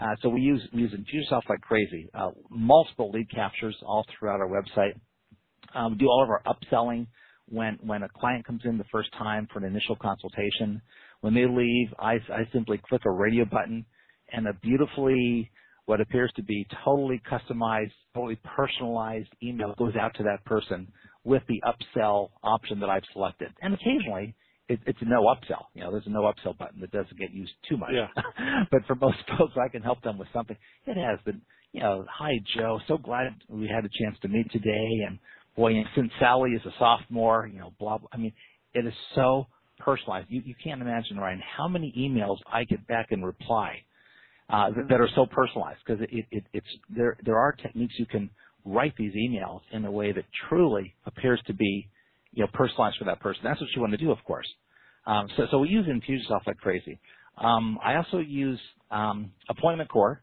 Uh, 0.00 0.16
so 0.20 0.28
we 0.28 0.40
use 0.40 0.60
we 0.74 0.80
use 0.80 0.92
Infusionsoft 0.92 1.48
like 1.48 1.60
crazy. 1.60 2.10
Uh, 2.12 2.30
multiple 2.50 3.12
lead 3.12 3.30
captures 3.30 3.76
all 3.86 4.04
throughout 4.18 4.40
our 4.40 4.48
website. 4.48 4.98
Um, 5.72 5.96
do 5.96 6.06
all 6.06 6.24
of 6.24 6.28
our 6.28 6.42
upselling 6.46 7.06
when 7.48 7.78
when 7.82 8.02
a 8.02 8.08
client 8.08 8.44
comes 8.44 8.62
in 8.64 8.78
the 8.78 8.84
first 8.90 9.12
time 9.16 9.46
for 9.52 9.60
an 9.60 9.64
initial 9.64 9.94
consultation. 9.94 10.82
When 11.20 11.34
they 11.34 11.46
leave, 11.46 11.88
I, 12.00 12.14
I 12.32 12.48
simply 12.52 12.80
click 12.88 13.02
a 13.06 13.10
radio 13.12 13.44
button, 13.44 13.86
and 14.32 14.48
a 14.48 14.54
beautifully 14.54 15.52
what 15.86 16.00
appears 16.00 16.32
to 16.36 16.42
be 16.42 16.66
totally 16.84 17.20
customized, 17.30 17.92
totally 18.14 18.38
personalized 18.56 19.28
email 19.42 19.74
goes 19.78 19.94
out 19.96 20.14
to 20.16 20.22
that 20.24 20.44
person 20.44 20.88
with 21.24 21.42
the 21.48 21.62
upsell 21.66 22.30
option 22.42 22.80
that 22.80 22.88
I've 22.88 23.02
selected. 23.12 23.48
And 23.60 23.74
occasionally, 23.74 24.34
it, 24.68 24.80
it's 24.86 24.98
a 25.02 25.04
no 25.04 25.22
upsell. 25.22 25.64
You 25.74 25.82
know, 25.82 25.90
there's 25.90 26.06
a 26.06 26.10
no 26.10 26.22
upsell 26.22 26.56
button 26.56 26.80
that 26.80 26.92
doesn't 26.92 27.18
get 27.18 27.32
used 27.32 27.52
too 27.68 27.76
much. 27.76 27.90
Yeah. 27.92 28.06
but 28.70 28.86
for 28.86 28.94
most 28.94 29.18
folks, 29.36 29.54
I 29.62 29.68
can 29.68 29.82
help 29.82 30.00
them 30.02 30.16
with 30.16 30.28
something. 30.32 30.56
It 30.86 30.96
has 30.96 31.18
been, 31.24 31.42
you 31.72 31.80
know, 31.80 32.04
hi 32.08 32.34
Joe, 32.56 32.78
so 32.86 32.96
glad 32.96 33.34
we 33.48 33.68
had 33.68 33.84
a 33.84 33.90
chance 34.02 34.16
to 34.22 34.28
meet 34.28 34.50
today, 34.52 35.04
and 35.06 35.18
boy, 35.56 35.74
and 35.74 35.86
since 35.96 36.10
Sally 36.20 36.50
is 36.52 36.62
a 36.64 36.72
sophomore, 36.78 37.48
you 37.52 37.58
know, 37.58 37.72
blah 37.78 37.98
blah. 37.98 38.08
I 38.12 38.16
mean, 38.16 38.32
it 38.74 38.86
is 38.86 38.94
so 39.14 39.46
personalized. 39.78 40.28
You 40.30 40.42
you 40.44 40.54
can't 40.62 40.80
imagine, 40.80 41.16
Ryan, 41.18 41.42
how 41.56 41.68
many 41.68 41.92
emails 41.98 42.38
I 42.50 42.64
get 42.64 42.86
back 42.86 43.08
in 43.10 43.22
reply 43.22 43.82
that, 44.50 44.88
that 44.88 45.00
are 45.00 45.08
so 45.14 45.26
personalized 45.26 45.78
because 45.86 46.02
it, 46.02 46.26
it 46.30 46.44
it's 46.52 46.66
there 46.88 47.16
there 47.24 47.38
are 47.38 47.52
techniques 47.52 47.94
you 47.98 48.06
can 48.06 48.30
write 48.64 48.94
these 48.96 49.12
emails 49.14 49.60
in 49.72 49.84
a 49.84 49.90
way 49.90 50.12
that 50.12 50.24
truly 50.48 50.94
appears 51.06 51.40
to 51.46 51.54
be 51.54 51.88
you 52.32 52.42
know 52.44 52.50
personalized 52.52 52.96
for 52.98 53.04
that 53.04 53.20
person. 53.20 53.40
That's 53.44 53.60
what 53.60 53.70
you 53.74 53.80
want 53.80 53.92
to 53.92 53.98
do, 53.98 54.10
of 54.10 54.18
course. 54.24 54.46
Um, 55.06 55.28
so 55.36 55.46
so 55.50 55.58
we 55.58 55.68
use 55.68 55.86
Infusionsoft 55.86 56.46
like 56.46 56.58
crazy. 56.58 57.00
Um, 57.38 57.78
I 57.84 57.96
also 57.96 58.18
use 58.18 58.60
um, 58.90 59.32
Appointment 59.48 59.88
Core 59.90 60.22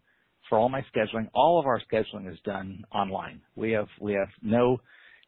for 0.50 0.58
all 0.58 0.70
my 0.70 0.86
scheduling. 0.96 1.30
All 1.34 1.60
of 1.60 1.66
our 1.66 1.82
scheduling 1.92 2.32
is 2.32 2.38
done 2.46 2.84
online. 2.94 3.42
We 3.56 3.72
have 3.72 3.88
we 4.00 4.14
have 4.14 4.30
no 4.42 4.80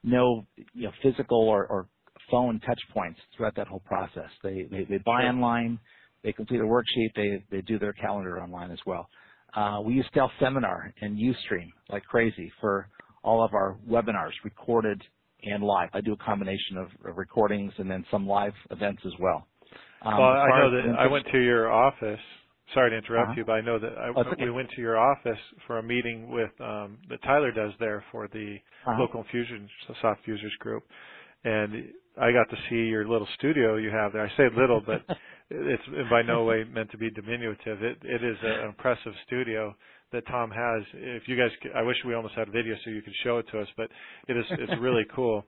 no 0.04 0.46
you 0.74 0.84
know 0.84 0.92
physical 1.02 1.40
or, 1.40 1.66
or 1.66 1.88
phone 2.30 2.60
touch 2.60 2.80
points 2.94 3.20
throughout 3.36 3.56
that 3.56 3.68
whole 3.68 3.82
process. 3.86 4.30
They 4.44 4.68
they, 4.70 4.86
they 4.90 4.98
buy 5.00 5.24
online, 5.24 5.80
they 6.24 6.34
complete 6.34 6.62
a 6.62 6.66
worksheet, 6.66 7.16
they 7.16 7.46
they 7.52 7.62
do 7.64 7.80
their 7.80 7.94
calendar 7.94 8.42
online 8.42 8.72
as 8.72 8.80
well. 8.86 9.10
Uh, 9.56 9.82
we 9.86 9.96
use 9.96 10.06
Stealth 10.12 10.32
Seminar 10.40 10.94
and 11.02 11.18
UStream 11.18 11.72
like 11.90 12.04
crazy 12.06 12.52
for 12.62 12.90
all 13.24 13.44
of 13.44 13.54
our 13.54 13.80
webinars, 13.90 14.34
recorded 14.44 15.02
and 15.44 15.64
live. 15.64 15.90
I 15.94 16.02
do 16.02 16.14
a 16.14 16.18
combination 16.18 16.78
of, 16.78 16.88
of 17.10 17.18
recordings 17.18 17.74
and 17.80 17.90
then 17.92 18.06
some 18.12 18.28
live 18.28 18.54
events 18.72 19.02
as 19.06 19.14
well. 19.20 19.48
Um, 20.02 20.18
well, 20.18 20.38
I 20.38 20.52
know 20.52 20.72
that 20.72 20.96
I 21.00 21.08
went 21.08 21.28
to 21.32 21.40
your 21.44 21.72
office. 21.72 22.20
Sorry 22.74 22.92
to 22.92 22.98
interrupt 22.98 23.32
Uh-huh. 23.32 23.38
you, 23.38 23.46
but 23.46 23.54
I 23.54 23.62
know 23.62 23.80
that 23.80 23.94
I, 23.98 24.12
Oh, 24.16 24.22
okay. 24.34 24.44
we 24.44 24.52
went 24.52 24.70
to 24.72 24.82
your 24.82 24.98
office 24.98 25.40
for 25.68 25.80
a 25.80 25.84
meeting 25.84 26.32
with 26.32 26.52
um, 26.62 27.00
that 27.10 27.22
Tyler 27.24 27.52
does 27.52 27.74
there 27.80 28.04
for 28.12 28.28
the 28.30 28.58
Uh-huh. 28.86 29.00
local 29.00 29.26
Fusion 29.32 29.70
soft 30.02 30.22
users 30.28 30.54
group, 30.60 30.84
and 31.44 31.92
I 32.22 32.32
got 32.34 32.50
to 32.56 32.58
see 32.70 32.90
your 32.90 33.08
little 33.08 33.28
studio 33.38 33.78
you 33.78 33.90
have 33.92 34.14
there. 34.14 34.24
I 34.26 34.30
say 34.38 34.46
little, 34.56 34.82
but 34.86 35.02
it's 35.50 35.84
by 36.10 36.22
no 36.22 36.44
way 36.50 36.64
meant 36.64 36.92
to 36.92 36.98
be 36.98 37.10
diminutive. 37.12 37.82
It 37.84 37.98
it 38.04 38.24
is 38.24 38.38
an 38.44 38.68
impressive 38.70 39.14
studio 39.28 39.76
that 40.12 40.26
Tom 40.28 40.50
has. 40.52 40.84
If 40.94 41.24
you 41.28 41.38
guys, 41.38 41.52
I 41.76 41.82
wish 41.84 41.98
we 42.06 42.16
almost 42.16 42.34
had 42.36 42.48
video 42.52 42.76
so 42.84 42.90
you 42.92 43.02
could 43.02 43.14
show 43.24 43.38
it 43.40 43.46
to 43.52 43.60
us, 43.60 43.68
but 43.78 43.90
it 44.28 44.38
is 44.38 44.46
it's 44.52 44.82
really 44.82 45.04
cool. 45.16 45.46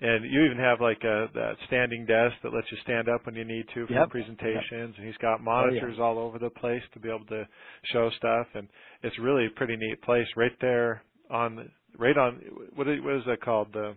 And 0.00 0.24
you 0.30 0.44
even 0.44 0.58
have 0.58 0.80
like 0.80 1.02
a 1.04 1.28
that 1.34 1.54
standing 1.68 2.04
desk 2.04 2.34
that 2.42 2.52
lets 2.52 2.66
you 2.70 2.78
stand 2.82 3.08
up 3.08 3.26
when 3.26 3.34
you 3.36 3.44
need 3.44 3.64
to 3.74 3.86
for 3.86 3.92
Yep. 3.92 4.10
presentations, 4.10 4.94
and 4.98 5.06
he's 5.06 5.16
got 5.18 5.40
Oh, 5.40 5.44
monitors 5.44 5.98
all 6.00 6.18
over 6.18 6.38
the 6.38 6.50
place 6.50 6.82
to 6.94 7.00
be 7.00 7.08
able 7.08 7.26
to 7.26 7.46
show 7.92 8.10
stuff, 8.18 8.46
and 8.54 8.68
it's 9.02 9.18
really 9.18 9.46
a 9.46 9.50
pretty 9.50 9.76
neat 9.76 10.02
place 10.02 10.26
right 10.36 10.56
there 10.60 11.02
on 11.30 11.70
right 11.98 12.18
on 12.18 12.40
what 12.74 12.88
is, 12.88 13.00
what 13.02 13.14
is 13.14 13.22
that 13.26 13.40
called 13.40 13.68
the 13.72 13.94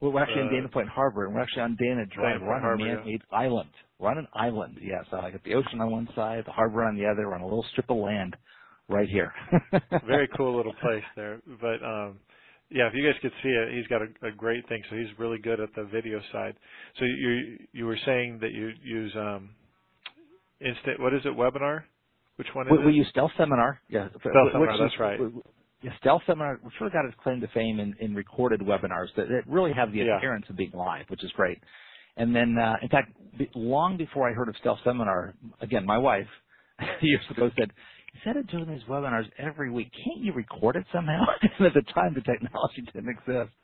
Well, 0.00 0.12
we're 0.12 0.22
actually 0.22 0.42
in 0.42 0.48
Uh, 0.48 0.50
Dana 0.50 0.68
Point 0.68 0.88
Harbor, 0.88 1.26
and 1.26 1.34
we're 1.34 1.40
actually 1.42 1.62
on 1.62 1.76
Dana 1.76 2.04
Drive. 2.06 2.38
Dana 2.40 2.44
We're 2.46 2.54
on 2.54 2.60
Harbor, 2.62 2.84
man-made 2.84 3.22
island. 3.32 3.70
We're 3.98 4.10
on 4.10 4.18
an 4.18 4.28
island, 4.34 4.78
yes. 4.80 5.04
I 5.12 5.30
got 5.30 5.42
the 5.44 5.54
ocean 5.54 5.80
on 5.80 5.90
one 5.90 6.08
side, 6.14 6.44
the 6.46 6.52
harbor 6.52 6.84
on 6.84 6.96
the 6.96 7.06
other. 7.06 7.26
We're 7.28 7.34
on 7.34 7.40
a 7.40 7.44
little 7.46 7.66
strip 7.72 7.90
of 7.90 7.96
land 7.96 8.36
right 8.88 9.08
here. 9.08 9.32
Very 10.06 10.28
cool 10.36 10.56
little 10.56 10.74
place 10.80 11.02
there. 11.16 11.40
But 11.60 11.82
um 11.84 12.18
yeah, 12.70 12.86
if 12.88 12.92
you 12.94 13.02
guys 13.04 13.18
could 13.22 13.32
see 13.42 13.48
it, 13.48 13.74
he's 13.74 13.86
got 13.86 14.02
a, 14.02 14.28
a 14.28 14.30
great 14.30 14.68
thing. 14.68 14.82
So 14.90 14.96
he's 14.96 15.08
really 15.18 15.38
good 15.38 15.58
at 15.58 15.70
the 15.74 15.84
video 15.84 16.20
side. 16.32 16.54
So 16.98 17.04
you 17.04 17.58
you 17.72 17.86
were 17.86 17.98
saying 18.06 18.38
that 18.40 18.52
you 18.52 18.70
use 18.84 19.12
um 19.16 19.50
instant 20.60 21.00
what 21.00 21.14
is 21.14 21.22
it 21.24 21.36
webinar? 21.36 21.82
Which 22.36 22.48
one 22.54 22.66
is 22.68 22.72
we, 22.72 22.78
it? 22.78 22.86
we 22.86 22.92
use 22.92 23.06
Stealth 23.10 23.32
Seminar. 23.36 23.80
Yeah, 23.88 24.08
Stealth 24.20 24.24
which 24.24 24.52
Seminar, 24.52 24.74
is- 24.74 24.80
that's 24.80 25.00
right. 25.00 25.20
Yeah, 25.82 25.90
Stealth 26.00 26.22
Seminar 26.26 26.58
we've 26.62 26.72
sort 26.78 26.88
of 26.88 26.92
got 26.92 27.04
its 27.04 27.14
claim 27.22 27.40
to 27.40 27.48
fame 27.48 27.78
in, 27.80 27.94
in 28.00 28.14
recorded 28.14 28.60
webinars 28.60 29.08
that, 29.16 29.28
that 29.28 29.42
really 29.46 29.72
have 29.72 29.92
the 29.92 29.98
Yeah. 29.98 30.16
appearance 30.16 30.44
of 30.50 30.56
being 30.56 30.72
live, 30.72 31.04
which 31.08 31.22
is 31.22 31.30
great. 31.32 31.58
And 32.18 32.34
then, 32.34 32.56
uh, 32.58 32.74
in 32.82 32.88
fact, 32.88 33.12
long 33.54 33.96
before 33.96 34.28
I 34.28 34.32
heard 34.32 34.48
of 34.48 34.56
Stealth 34.60 34.80
Seminar, 34.84 35.34
again, 35.60 35.86
my 35.86 35.96
wife 35.96 36.26
years 37.00 37.22
ago 37.30 37.50
said, 37.56 37.70
instead 38.14 38.36
of 38.36 38.48
doing 38.50 38.68
these 38.68 38.86
webinars 38.88 39.26
every 39.38 39.70
week, 39.70 39.90
can't 40.04 40.24
you 40.24 40.32
record 40.32 40.76
it 40.76 40.84
somehow? 40.92 41.22
and 41.58 41.66
at 41.66 41.74
the 41.74 41.92
time, 41.94 42.14
the 42.14 42.20
technology 42.20 42.82
didn't 42.92 43.08
exist. 43.08 43.54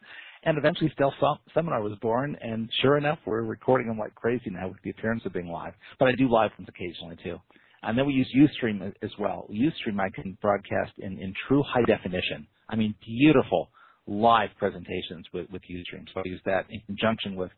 And 0.44 0.56
eventually, 0.56 0.90
Stealth 0.94 1.14
Sem- 1.18 1.52
Seminar 1.52 1.82
was 1.82 1.98
born, 2.00 2.36
and 2.40 2.70
sure 2.80 2.96
enough, 2.96 3.18
we're 3.26 3.42
recording 3.42 3.88
them 3.88 3.98
like 3.98 4.14
crazy 4.14 4.50
now 4.50 4.68
with 4.68 4.76
the 4.84 4.90
appearance 4.90 5.22
of 5.26 5.32
being 5.32 5.48
live. 5.48 5.72
But 5.98 6.08
I 6.08 6.12
do 6.12 6.28
live 6.30 6.50
ones 6.56 6.68
occasionally 6.68 7.16
too. 7.22 7.38
And 7.82 7.98
then 7.98 8.06
we 8.06 8.14
use 8.14 8.30
Ustream 8.36 8.92
as 9.02 9.10
well. 9.18 9.46
Ustream 9.50 10.00
I 10.00 10.08
can 10.10 10.38
broadcast 10.40 10.92
in, 10.98 11.18
in 11.18 11.34
true 11.48 11.62
high 11.66 11.84
definition. 11.86 12.46
I 12.68 12.76
mean, 12.76 12.94
beautiful 13.04 13.70
live 14.06 14.50
presentations 14.58 15.26
with, 15.32 15.50
with 15.50 15.62
Ustream. 15.62 16.06
So 16.12 16.20
I 16.20 16.22
use 16.24 16.40
that 16.46 16.64
in 16.70 16.80
conjunction 16.86 17.36
with 17.36 17.50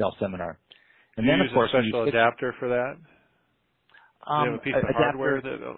Stealth 0.00 0.14
Seminar. 0.18 0.58
And 1.16 1.26
Do 1.26 1.30
you 1.30 1.36
then, 1.36 1.44
use 1.44 1.50
of 1.50 1.54
course, 1.54 1.70
a 1.74 1.82
special 1.84 2.08
adapter 2.08 2.54
for 2.58 2.68
that? 2.68 2.96
Do 2.96 4.44
you 4.44 4.50
have 4.52 4.54
a 4.54 4.62
piece 4.64 4.74
of 4.74 4.84
adapter- 4.84 5.02
hardware 5.04 5.40
that 5.42 5.76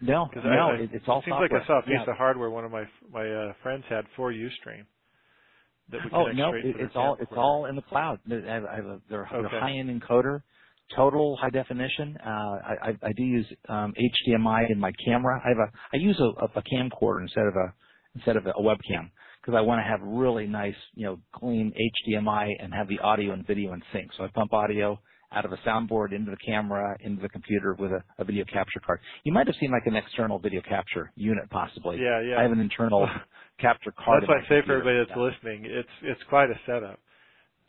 No, 0.00 0.28
no, 0.34 0.40
I, 0.40 0.76
I, 0.80 0.88
it's 0.92 1.04
all 1.06 1.18
it 1.20 1.24
seems 1.24 1.36
software. 1.36 1.40
like 1.40 1.52
I 1.52 1.66
saw 1.66 1.78
a 1.80 1.82
piece 1.82 2.00
yeah. 2.00 2.10
of 2.10 2.16
hardware 2.16 2.50
one 2.50 2.64
of 2.64 2.70
my 2.72 2.84
my 3.12 3.28
uh, 3.28 3.52
friends 3.62 3.84
had 3.88 4.04
for 4.16 4.32
UStream. 4.32 4.86
That 5.90 6.00
would 6.04 6.12
Oh 6.14 6.26
no, 6.32 6.54
it, 6.54 6.76
it's 6.78 6.96
all 6.96 7.16
it's 7.20 7.32
all 7.36 7.66
in 7.66 7.76
the 7.76 7.82
cloud. 7.82 8.20
I 8.30 8.34
have, 8.34 8.64
I 8.64 8.76
have 8.76 8.86
a, 8.86 9.00
they're, 9.10 9.28
they're 9.30 9.48
high-end 9.60 9.90
encoder, 9.90 10.40
total 10.96 11.36
high 11.36 11.50
definition. 11.50 12.16
Uh, 12.24 12.28
I, 12.30 12.74
I, 12.82 12.88
I 13.02 13.12
do 13.12 13.22
use 13.24 13.46
um, 13.68 13.92
HDMI 13.98 14.70
in 14.70 14.78
my 14.78 14.92
camera. 15.04 15.40
I 15.44 15.48
have 15.50 15.58
a 15.58 15.70
I 15.92 15.96
use 15.98 16.18
a, 16.18 16.44
a 16.58 16.62
camcorder 16.62 17.20
instead 17.22 17.46
of 17.46 17.54
a 17.56 17.74
instead 18.14 18.36
of 18.36 18.46
a 18.46 18.52
webcam 18.60 19.10
because 19.44 19.58
I 19.58 19.60
want 19.60 19.80
to 19.80 19.88
have 19.88 20.00
really 20.02 20.46
nice, 20.46 20.74
you 20.94 21.04
know, 21.04 21.18
clean 21.34 21.72
HDMI 22.08 22.52
and 22.60 22.72
have 22.72 22.88
the 22.88 22.98
audio 23.00 23.32
and 23.32 23.46
video 23.46 23.74
in 23.74 23.82
sync. 23.92 24.10
So 24.16 24.24
I 24.24 24.28
pump 24.28 24.54
audio 24.54 24.98
out 25.32 25.44
of 25.44 25.52
a 25.52 25.56
soundboard 25.66 26.14
into 26.14 26.30
the 26.30 26.36
camera, 26.46 26.96
into 27.00 27.20
the 27.20 27.28
computer 27.28 27.74
with 27.78 27.90
a, 27.90 28.02
a 28.18 28.24
video 28.24 28.44
capture 28.44 28.80
card. 28.84 29.00
You 29.24 29.32
might 29.32 29.46
have 29.46 29.56
seen 29.60 29.70
like 29.70 29.82
an 29.86 29.96
external 29.96 30.38
video 30.38 30.62
capture 30.66 31.12
unit 31.16 31.50
possibly. 31.50 31.98
Yeah, 32.00 32.22
yeah. 32.22 32.38
I 32.38 32.42
have 32.42 32.52
an 32.52 32.60
internal 32.60 33.06
capture 33.60 33.92
card. 33.92 34.22
That's 34.22 34.28
why 34.28 34.38
I 34.38 34.60
say 34.60 34.66
for 34.66 34.78
everybody 34.78 35.04
that's 35.06 35.18
listening, 35.18 35.64
it's 35.66 35.88
it's 36.02 36.20
quite 36.30 36.48
a 36.50 36.58
setup. 36.64 37.00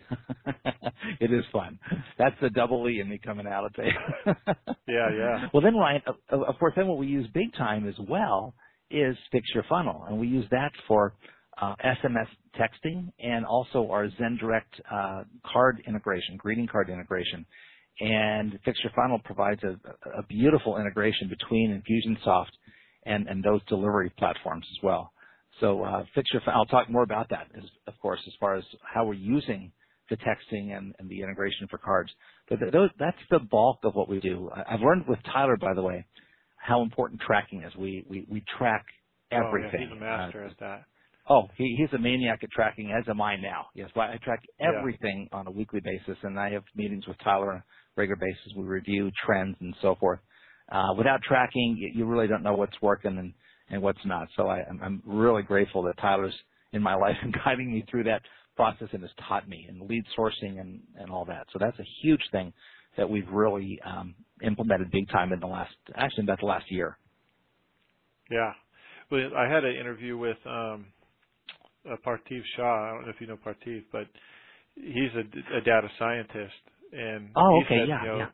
it 1.19 1.33
is 1.33 1.43
fun. 1.51 1.79
That's 2.17 2.35
the 2.39 2.51
double 2.51 2.87
E 2.87 2.99
in 2.99 3.09
me 3.09 3.19
coming 3.23 3.47
out. 3.47 3.71
I'll. 3.77 4.35
Yeah, 4.87 5.09
yeah. 5.17 5.47
Well, 5.51 5.63
then 5.63 5.75
Ryan, 5.75 6.03
of, 6.29 6.43
of 6.43 6.59
course, 6.59 6.73
then 6.75 6.85
what 6.85 6.99
we 6.99 7.07
use 7.07 7.27
big 7.33 7.51
time 7.57 7.89
as 7.89 7.95
well 8.07 8.53
is 8.91 9.17
Fix 9.31 9.47
Your 9.55 9.63
Funnel, 9.67 10.05
and 10.07 10.19
we 10.19 10.27
use 10.27 10.45
that 10.51 10.71
for 10.87 11.15
SMS 11.61 12.27
texting 12.59 13.11
and 13.19 13.45
also 13.45 13.89
our 13.91 14.07
ZenDirect 14.09 14.81
uh, 14.91 15.23
card 15.45 15.81
integration, 15.87 16.37
greeting 16.37 16.67
card 16.67 16.89
integration. 16.89 17.45
And 17.99 18.59
Fix 18.65 18.79
Your 18.83 18.91
Funnel 18.95 19.19
provides 19.23 19.61
a, 19.63 19.77
a 20.19 20.23
beautiful 20.27 20.77
integration 20.77 21.29
between 21.29 21.81
Infusionsoft 21.81 22.51
and, 23.05 23.27
and 23.27 23.43
those 23.43 23.61
delivery 23.69 24.11
platforms 24.17 24.65
as 24.77 24.83
well. 24.83 25.13
So 25.61 25.83
uh, 25.83 26.05
Fix 26.15 26.29
Your 26.33 26.41
I'll 26.47 26.65
talk 26.65 26.89
more 26.89 27.03
about 27.03 27.29
that, 27.29 27.47
of 27.87 27.93
course, 28.01 28.19
as 28.27 28.33
far 28.39 28.55
as 28.55 28.63
how 28.83 29.05
we're 29.05 29.13
using 29.15 29.71
the 30.09 30.17
texting 30.17 30.77
and, 30.77 30.95
and 30.99 31.09
the 31.09 31.21
integration 31.21 31.67
for 31.69 31.77
cards. 31.79 32.11
But 32.49 32.59
th- 32.59 32.73
those, 32.73 32.89
that's 32.99 33.17
the 33.31 33.39
bulk 33.39 33.79
of 33.83 33.95
what 33.95 34.09
we 34.09 34.19
do. 34.19 34.49
I've 34.53 34.81
learned 34.81 35.05
with 35.07 35.19
Tyler, 35.33 35.57
by 35.57 35.73
the 35.73 35.81
way, 35.83 36.05
how 36.57 36.81
important 36.83 37.21
tracking 37.21 37.63
is. 37.63 37.75
We 37.75 38.05
we, 38.09 38.27
we 38.29 38.43
track 38.57 38.85
everything. 39.31 39.69
Oh, 39.73 39.77
yeah, 39.79 39.87
he's 39.89 39.97
a 39.97 40.01
master 40.01 40.45
Uh, 40.45 40.49
at 40.51 40.59
that. 40.59 40.85
Oh, 41.29 41.43
he, 41.57 41.75
he's 41.79 41.93
a 41.93 41.99
maniac 42.01 42.41
at 42.43 42.51
tracking, 42.51 42.91
as 42.91 43.07
am 43.09 43.21
I 43.21 43.35
now. 43.37 43.67
Yes, 43.75 43.89
but 43.95 44.09
I 44.09 44.17
track 44.23 44.43
Yeah. 44.65 44.69
everything 44.77 45.29
on 45.31 45.47
a 45.47 45.51
weekly 45.51 45.81
basis, 45.81 46.17
and 46.23 46.39
I 46.39 46.51
have 46.51 46.63
meetings 46.75 47.07
with 47.07 47.17
Tyler 47.23 47.51
on 47.53 47.57
a 47.59 47.63
regular 47.97 48.17
basis. 48.17 48.53
We 48.57 48.63
review 48.63 49.11
trends 49.25 49.57
and 49.61 49.75
so 49.81 49.95
forth. 49.99 50.19
Uh, 50.71 50.93
without 50.97 51.21
tracking, 51.23 51.77
you, 51.79 51.91
you 51.95 52.05
really 52.05 52.27
don't 52.27 52.43
know 52.43 52.55
what's 52.55 52.79
working 52.81 53.17
and, 53.17 53.33
and 53.69 53.81
what's 53.81 54.05
not. 54.05 54.27
So 54.37 54.47
I, 54.47 54.63
I'm, 54.69 54.81
I'm 54.83 55.03
really 55.05 55.43
grateful 55.43 55.83
that 55.83 55.97
Tyler's 55.99 56.33
in 56.73 56.81
my 56.81 56.95
life 57.01 57.17
and 57.21 57.35
guiding 57.45 57.71
me 57.73 57.85
through 57.89 58.05
that 58.05 58.21
process 58.55 58.89
and 58.93 59.01
has 59.01 59.11
taught 59.27 59.47
me 59.49 59.65
and 59.69 59.81
lead 59.89 60.03
sourcing 60.17 60.59
and, 60.59 60.81
and 60.99 61.11
all 61.11 61.25
that. 61.25 61.47
So 61.53 61.59
that's 61.59 61.79
a 61.79 61.85
huge 62.03 62.21
thing 62.31 62.53
that 62.97 63.09
we've 63.09 63.27
really 63.29 63.79
um, 63.85 64.15
implemented 64.43 64.91
big 64.91 65.09
time 65.09 65.33
in 65.33 65.39
the 65.39 65.47
last, 65.47 65.73
actually 65.95 66.25
about 66.25 66.39
the 66.41 66.47
last 66.47 66.65
year. 66.71 66.97
Yeah. 68.31 68.53
Well, 69.11 69.31
I 69.37 69.47
had 69.51 69.63
an 69.65 69.75
interview 69.75 70.17
with 70.17 70.37
um 70.45 70.87
uh, 71.91 71.95
Parthiv 72.05 72.41
Shah. 72.57 72.63
I 72.63 72.91
don't 72.95 73.03
know 73.05 73.09
if 73.15 73.21
you 73.21 73.27
know 73.27 73.37
Parthiv, 73.37 73.85
but 73.91 74.07
he's 74.75 75.11
a, 75.15 75.57
a 75.57 75.61
data 75.61 75.89
scientist, 75.99 76.55
and 76.93 77.35
Oh, 77.35 77.49
he 77.49 77.63
okay, 77.65 77.77
said, 77.77 77.89
yeah, 77.89 78.01
you 78.01 78.07
know, 78.07 78.19
yeah. 78.19 78.29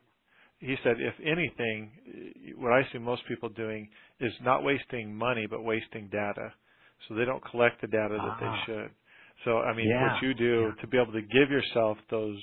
he 0.60 0.76
said 0.84 0.96
if 1.00 1.14
anything, 1.20 2.54
what 2.58 2.72
I 2.72 2.82
see 2.92 2.98
most 2.98 3.22
people 3.28 3.50
doing 3.50 3.88
is 4.20 4.32
not 4.42 4.64
wasting 4.64 5.14
money, 5.14 5.46
but 5.50 5.62
wasting 5.64 6.08
data. 6.10 6.54
So 7.08 7.14
they 7.16 7.26
don't 7.26 7.44
collect 7.50 7.80
the 7.82 7.88
data 7.88 8.20
that 8.24 8.36
Ah. 8.36 8.40
they 8.40 8.52
should. 8.66 8.90
So 9.44 9.58
I 9.58 9.76
mean, 9.76 9.98
Yeah, 9.98 9.98
what 10.00 10.12
you 10.22 10.34
do 10.34 10.72
yeah. 10.72 10.74
to 10.80 10.88
be 10.88 10.98
able 10.98 11.12
to 11.12 11.22
give 11.22 11.50
yourself 11.50 11.98
those 12.10 12.38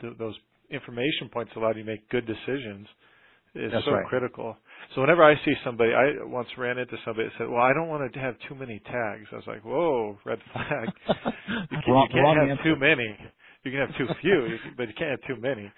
th- 0.00 0.18
those 0.18 0.36
information 0.70 1.30
points 1.32 1.52
allow 1.56 1.70
you 1.70 1.84
to 1.84 1.84
make 1.84 2.08
good 2.10 2.26
decisions 2.26 2.88
is 3.54 3.72
That's 3.72 3.84
so 3.84 3.92
right. 3.92 4.06
critical. 4.06 4.56
So 4.94 5.00
whenever 5.00 5.22
I 5.24 5.34
see 5.44 5.54
somebody, 5.64 5.92
I 5.92 6.24
once 6.24 6.48
ran 6.58 6.78
into 6.78 6.96
somebody 7.04 7.28
that 7.28 7.34
said, 7.38 7.48
"Well, 7.48 7.62
I 7.62 7.72
don't 7.72 7.88
want 7.88 8.12
to 8.12 8.18
have 8.20 8.36
too 8.48 8.54
many 8.54 8.80
tags." 8.80 9.26
I 9.32 9.36
was 9.36 9.46
like, 9.46 9.64
"Whoa, 9.64 10.18
red 10.24 10.38
flag! 10.52 10.88
you, 11.70 11.78
can, 11.84 11.94
Wrong- 11.94 12.08
you 12.12 12.22
can't 12.22 12.38
have 12.38 12.50
answer. 12.50 12.64
too 12.64 12.76
many. 12.76 13.18
You 13.64 13.70
can 13.70 13.80
have 13.80 13.96
too 13.96 14.08
few, 14.20 14.46
you 14.46 14.58
can- 14.62 14.74
but 14.76 14.88
you 14.88 14.94
can't 14.94 15.10
have 15.10 15.22
too 15.26 15.40
many." 15.40 15.72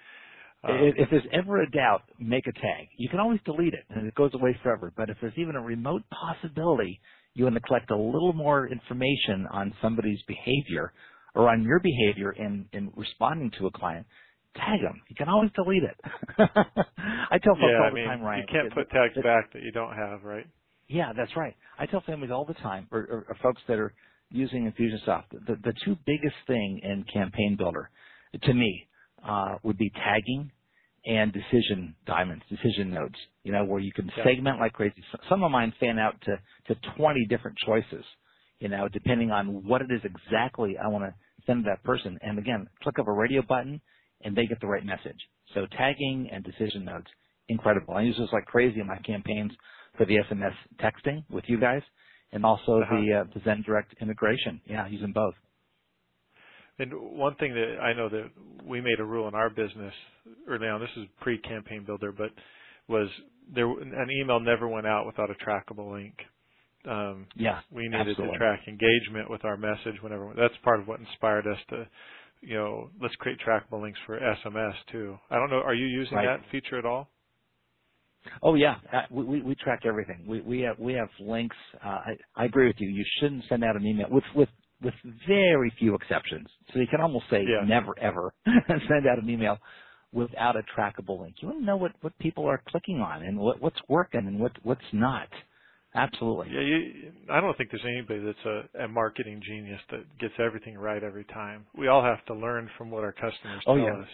Um, 0.63 0.75
If, 0.81 0.95
if 0.97 1.09
there's 1.11 1.27
ever 1.31 1.61
a 1.61 1.69
doubt, 1.71 2.01
make 2.19 2.47
a 2.47 2.51
tag. 2.53 2.87
You 2.97 3.09
can 3.09 3.19
always 3.19 3.39
delete 3.45 3.73
it, 3.73 3.85
and 3.89 4.07
it 4.07 4.15
goes 4.15 4.33
away 4.33 4.57
forever. 4.63 4.91
But 4.95 5.09
if 5.09 5.17
there's 5.21 5.37
even 5.37 5.55
a 5.55 5.61
remote 5.61 6.03
possibility 6.09 6.99
you 7.35 7.43
want 7.43 7.55
to 7.55 7.61
collect 7.61 7.91
a 7.91 7.95
little 7.95 8.33
more 8.33 8.67
information 8.67 9.45
on 9.51 9.73
somebody's 9.81 10.19
behavior 10.27 10.91
or 11.35 11.49
on 11.49 11.61
your 11.63 11.79
behavior 11.79 12.31
in, 12.31 12.65
in 12.73 12.91
responding 12.95 13.51
to 13.59 13.67
a 13.67 13.71
client, 13.71 14.07
tag 14.57 14.81
them. 14.81 15.01
You 15.07 15.15
can 15.15 15.29
always 15.29 15.51
delete 15.55 15.83
it. 15.83 15.97
I 16.37 17.37
tell 17.39 17.55
folks 17.55 17.63
yeah, 17.71 17.79
all 17.79 17.87
I 17.87 17.93
the 17.93 18.03
time, 18.03 18.21
Ryan. 18.21 18.45
you 18.47 18.53
can't 18.61 18.73
put 18.73 18.89
tags 18.89 19.15
back 19.23 19.53
that 19.53 19.61
you 19.61 19.71
don't 19.71 19.95
have, 19.95 20.23
right? 20.23 20.45
yeah, 20.87 21.11
that's 21.15 21.35
right. 21.35 21.55
I 21.79 21.85
tell 21.85 22.01
families 22.01 22.31
all 22.31 22.45
the 22.45 22.53
time, 22.55 22.87
or, 22.91 22.99
or, 22.99 23.25
or 23.29 23.37
folks 23.43 23.61
that 23.67 23.77
are 23.77 23.93
using 24.31 24.71
Infusionsoft, 24.71 25.25
the, 25.31 25.55
the 25.63 25.73
two 25.85 25.95
biggest 26.05 26.35
thing 26.47 26.79
in 26.83 27.03
Campaign 27.11 27.55
Builder, 27.57 27.89
to 28.43 28.53
me, 28.53 28.87
uh, 29.27 29.55
would 29.63 29.77
be 29.77 29.89
tagging 29.91 30.51
and 31.05 31.31
decision 31.33 31.95
diamonds, 32.05 32.43
decision 32.49 32.89
nodes. 32.93 33.15
You 33.43 33.51
know, 33.53 33.63
where 33.65 33.79
you 33.79 33.91
can 33.93 34.11
Yeah. 34.17 34.23
segment 34.25 34.59
like 34.59 34.73
crazy. 34.73 35.03
Some 35.29 35.43
of 35.43 35.51
mine 35.51 35.73
fan 35.79 35.99
out 35.99 36.15
to 36.21 36.37
to 36.73 36.79
20 36.97 37.25
different 37.29 37.57
choices. 37.65 38.03
You 38.59 38.69
know, 38.69 38.87
depending 38.91 39.31
on 39.31 39.65
what 39.67 39.81
it 39.81 39.91
is 39.91 40.01
exactly 40.03 40.75
I 40.77 40.87
want 40.89 41.03
to 41.05 41.13
send 41.45 41.63
to 41.63 41.69
that 41.69 41.83
person. 41.83 42.17
And 42.21 42.37
again, 42.39 42.67
click 42.83 42.97
of 42.97 43.07
a 43.07 43.11
radio 43.13 43.41
button, 43.41 43.79
and 44.21 44.35
they 44.35 44.45
get 44.47 44.61
the 44.61 44.67
right 44.67 44.85
message. 44.85 45.19
So 45.53 45.65
tagging 45.77 46.29
and 46.31 46.43
decision 46.43 46.85
nodes, 46.85 47.07
incredible. 47.49 47.95
I 47.95 48.01
use 48.03 48.17
this 48.17 48.29
like 48.33 48.45
crazy 48.45 48.79
in 48.81 48.87
my 48.87 48.97
campaigns 48.99 49.51
for 49.97 50.05
the 50.05 50.17
SMS 50.17 50.55
texting 50.81 51.23
with 51.29 51.45
you 51.47 51.59
guys, 51.59 51.83
and 52.31 52.45
also 52.45 52.83
Uh-huh. 52.83 52.95
the 52.95 53.21
uh, 53.25 53.33
the 53.33 53.41
Zen 53.45 53.63
Direct 53.65 53.95
integration. 54.01 54.61
Yeah, 54.67 54.87
using 54.87 55.13
both. 55.13 55.35
And 56.79 56.91
one 57.17 57.35
thing 57.35 57.53
that 57.53 57.77
I 57.81 57.93
know 57.93 58.09
that 58.09 58.31
we 58.65 58.81
made 58.81 58.99
a 58.99 59.05
rule 59.05 59.27
in 59.27 59.35
our 59.35 59.49
business 59.49 59.93
early 60.47 60.67
on, 60.67 60.81
this 60.81 60.89
is 60.97 61.05
pre-campaign 61.21 61.85
builder, 61.85 62.11
but 62.11 62.31
was 62.89 63.09
there 63.53 63.67
an 63.69 64.09
email 64.21 64.39
never 64.39 64.67
went 64.67 64.87
out 64.87 65.05
without 65.05 65.29
a 65.29 65.35
trackable 65.35 65.93
link. 65.93 66.15
Um, 66.89 67.27
Yeah, 67.35 67.61
we 67.71 67.87
needed 67.89 68.17
absolutely. 68.17 68.27
to 68.29 68.37
track 68.37 68.61
engagement 68.67 69.29
with 69.29 69.45
our 69.45 69.57
message 69.57 70.01
whenever. 70.01 70.33
That's 70.37 70.55
part 70.63 70.79
of 70.81 70.87
what 70.87 70.99
inspired 71.01 71.47
us 71.47 71.59
to, 71.69 71.87
you 72.41 72.55
know, 72.55 72.89
let's 73.01 73.15
create 73.17 73.39
trackable 73.45 73.81
links 73.81 73.99
for 74.05 74.19
SMS 74.19 74.73
too. 74.91 75.17
I 75.29 75.35
don't 75.37 75.49
know. 75.49 75.61
Are 75.61 75.75
you 75.75 75.85
using 75.87 76.17
Right. 76.17 76.23
that 76.23 76.41
feature 76.51 76.79
at 76.79 76.85
all? 76.85 77.09
Oh 78.43 78.55
yeah, 78.55 78.77
uh, 78.93 79.03
we, 79.11 79.23
we 79.25 79.41
we 79.41 79.55
track 79.55 79.81
everything. 79.85 80.25
We 80.27 80.41
we 80.41 80.61
have 80.61 80.79
we 80.79 80.93
have 80.93 81.09
links. 81.19 81.55
Uh, 81.83 81.87
I 81.89 82.17
I 82.35 82.45
agree 82.45 82.67
with 82.67 82.77
you. 82.79 82.89
You 82.89 83.05
shouldn't 83.19 83.45
send 83.49 83.63
out 83.63 83.75
an 83.75 83.85
email 83.85 84.07
with 84.11 84.23
with 84.35 84.49
with 84.83 84.93
very 85.27 85.73
few 85.79 85.95
exceptions. 85.95 86.47
So 86.73 86.79
you 86.79 86.87
can 86.87 87.01
almost 87.01 87.25
say 87.29 87.41
Yeah. 87.47 87.59
never 87.59 87.97
ever 87.99 88.33
send 88.45 89.07
out 89.07 89.21
an 89.21 89.29
email 89.29 89.57
without 90.13 90.55
a 90.55 90.63
trackable 90.77 91.21
link. 91.21 91.37
You 91.41 91.49
want 91.49 91.61
to 91.61 91.65
know 91.65 91.77
what 91.77 91.93
what 92.01 92.17
people 92.19 92.45
are 92.47 92.61
clicking 92.69 92.99
on 92.99 93.23
and 93.23 93.39
what 93.39 93.61
what's 93.61 93.79
working 93.89 94.27
and 94.27 94.39
what 94.39 94.53
what's 94.63 94.81
not. 94.93 95.29
Absolutely. 95.97 96.47
Yeah, 96.51 96.61
you, 96.61 97.11
I 97.31 97.41
don't 97.41 97.57
think 97.57 97.71
there's 97.71 97.83
anybody 97.85 98.19
that's 98.23 98.45
a, 98.75 98.83
a 98.83 98.87
marketing 98.87 99.41
genius 99.45 99.81
that 99.91 100.01
gets 100.19 100.33
everything 100.39 100.77
right 100.77 101.03
every 101.03 101.25
time. 101.25 101.65
We 101.75 101.87
all 101.87 102.03
have 102.03 102.23
to 102.25 102.35
learn 102.35 102.69
from 102.77 102.91
what 102.91 103.03
our 103.03 103.11
customers 103.11 103.63
Oh, 103.65 103.75
tell 103.75 103.85
yeah. 103.85 103.93
us. 104.01 104.07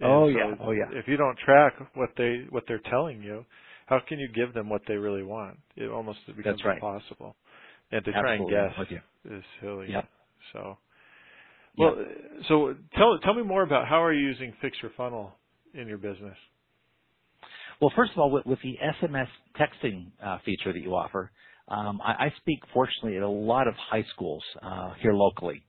And 0.00 0.10
Oh, 0.10 0.26
so 0.26 0.38
yeah. 0.38 0.54
Oh, 0.60 0.70
yeah. 0.72 0.84
If 0.92 1.08
you 1.08 1.16
don't 1.16 1.38
track 1.38 1.74
what 1.94 2.10
they 2.16 2.44
what 2.50 2.64
they're 2.68 2.82
telling 2.90 3.22
you, 3.22 3.44
how 3.86 4.00
can 4.06 4.18
you 4.18 4.28
give 4.34 4.52
them 4.52 4.68
what 4.68 4.82
they 4.86 4.94
really 4.94 5.22
want? 5.24 5.58
It 5.76 5.90
almost 5.90 6.18
becomes 6.26 6.44
That's 6.44 6.64
right. 6.64 6.74
impossible. 6.76 7.34
And 7.90 8.04
to 8.04 8.12
try 8.12 8.34
and 8.34 8.50
guess 8.50 8.72
oh, 8.78 9.34
is 9.34 9.42
silly. 9.62 9.86
Yep. 9.90 10.04
So, 10.52 10.78
well, 11.78 11.96
so 12.48 12.74
tell 12.96 13.18
tell 13.20 13.34
me 13.34 13.42
more 13.42 13.62
about 13.62 13.88
how 13.88 14.02
are 14.02 14.12
you 14.12 14.26
using 14.26 14.52
Fix 14.60 14.76
Your 14.82 14.92
Funnel 14.96 15.32
in 15.72 15.88
your 15.88 15.98
business? 15.98 16.36
Well, 17.80 17.92
first 17.96 18.12
of 18.12 18.18
all, 18.18 18.30
with, 18.30 18.46
with 18.46 18.60
the 18.62 18.76
SMS 18.82 19.28
texting 19.60 20.12
uh, 20.22 20.38
feature 20.44 20.72
that 20.72 20.80
you 20.80 20.94
offer, 20.94 21.32
um, 21.68 22.00
I, 22.02 22.26
I 22.26 22.34
speak 22.38 22.60
fortunately 22.74 23.16
at 23.18 23.22
a 23.22 23.28
lot 23.28 23.68
of 23.68 23.74
high 23.76 24.04
schools 24.14 24.44
uh, 24.62 24.94
here 25.00 25.12
locally. 25.14 25.62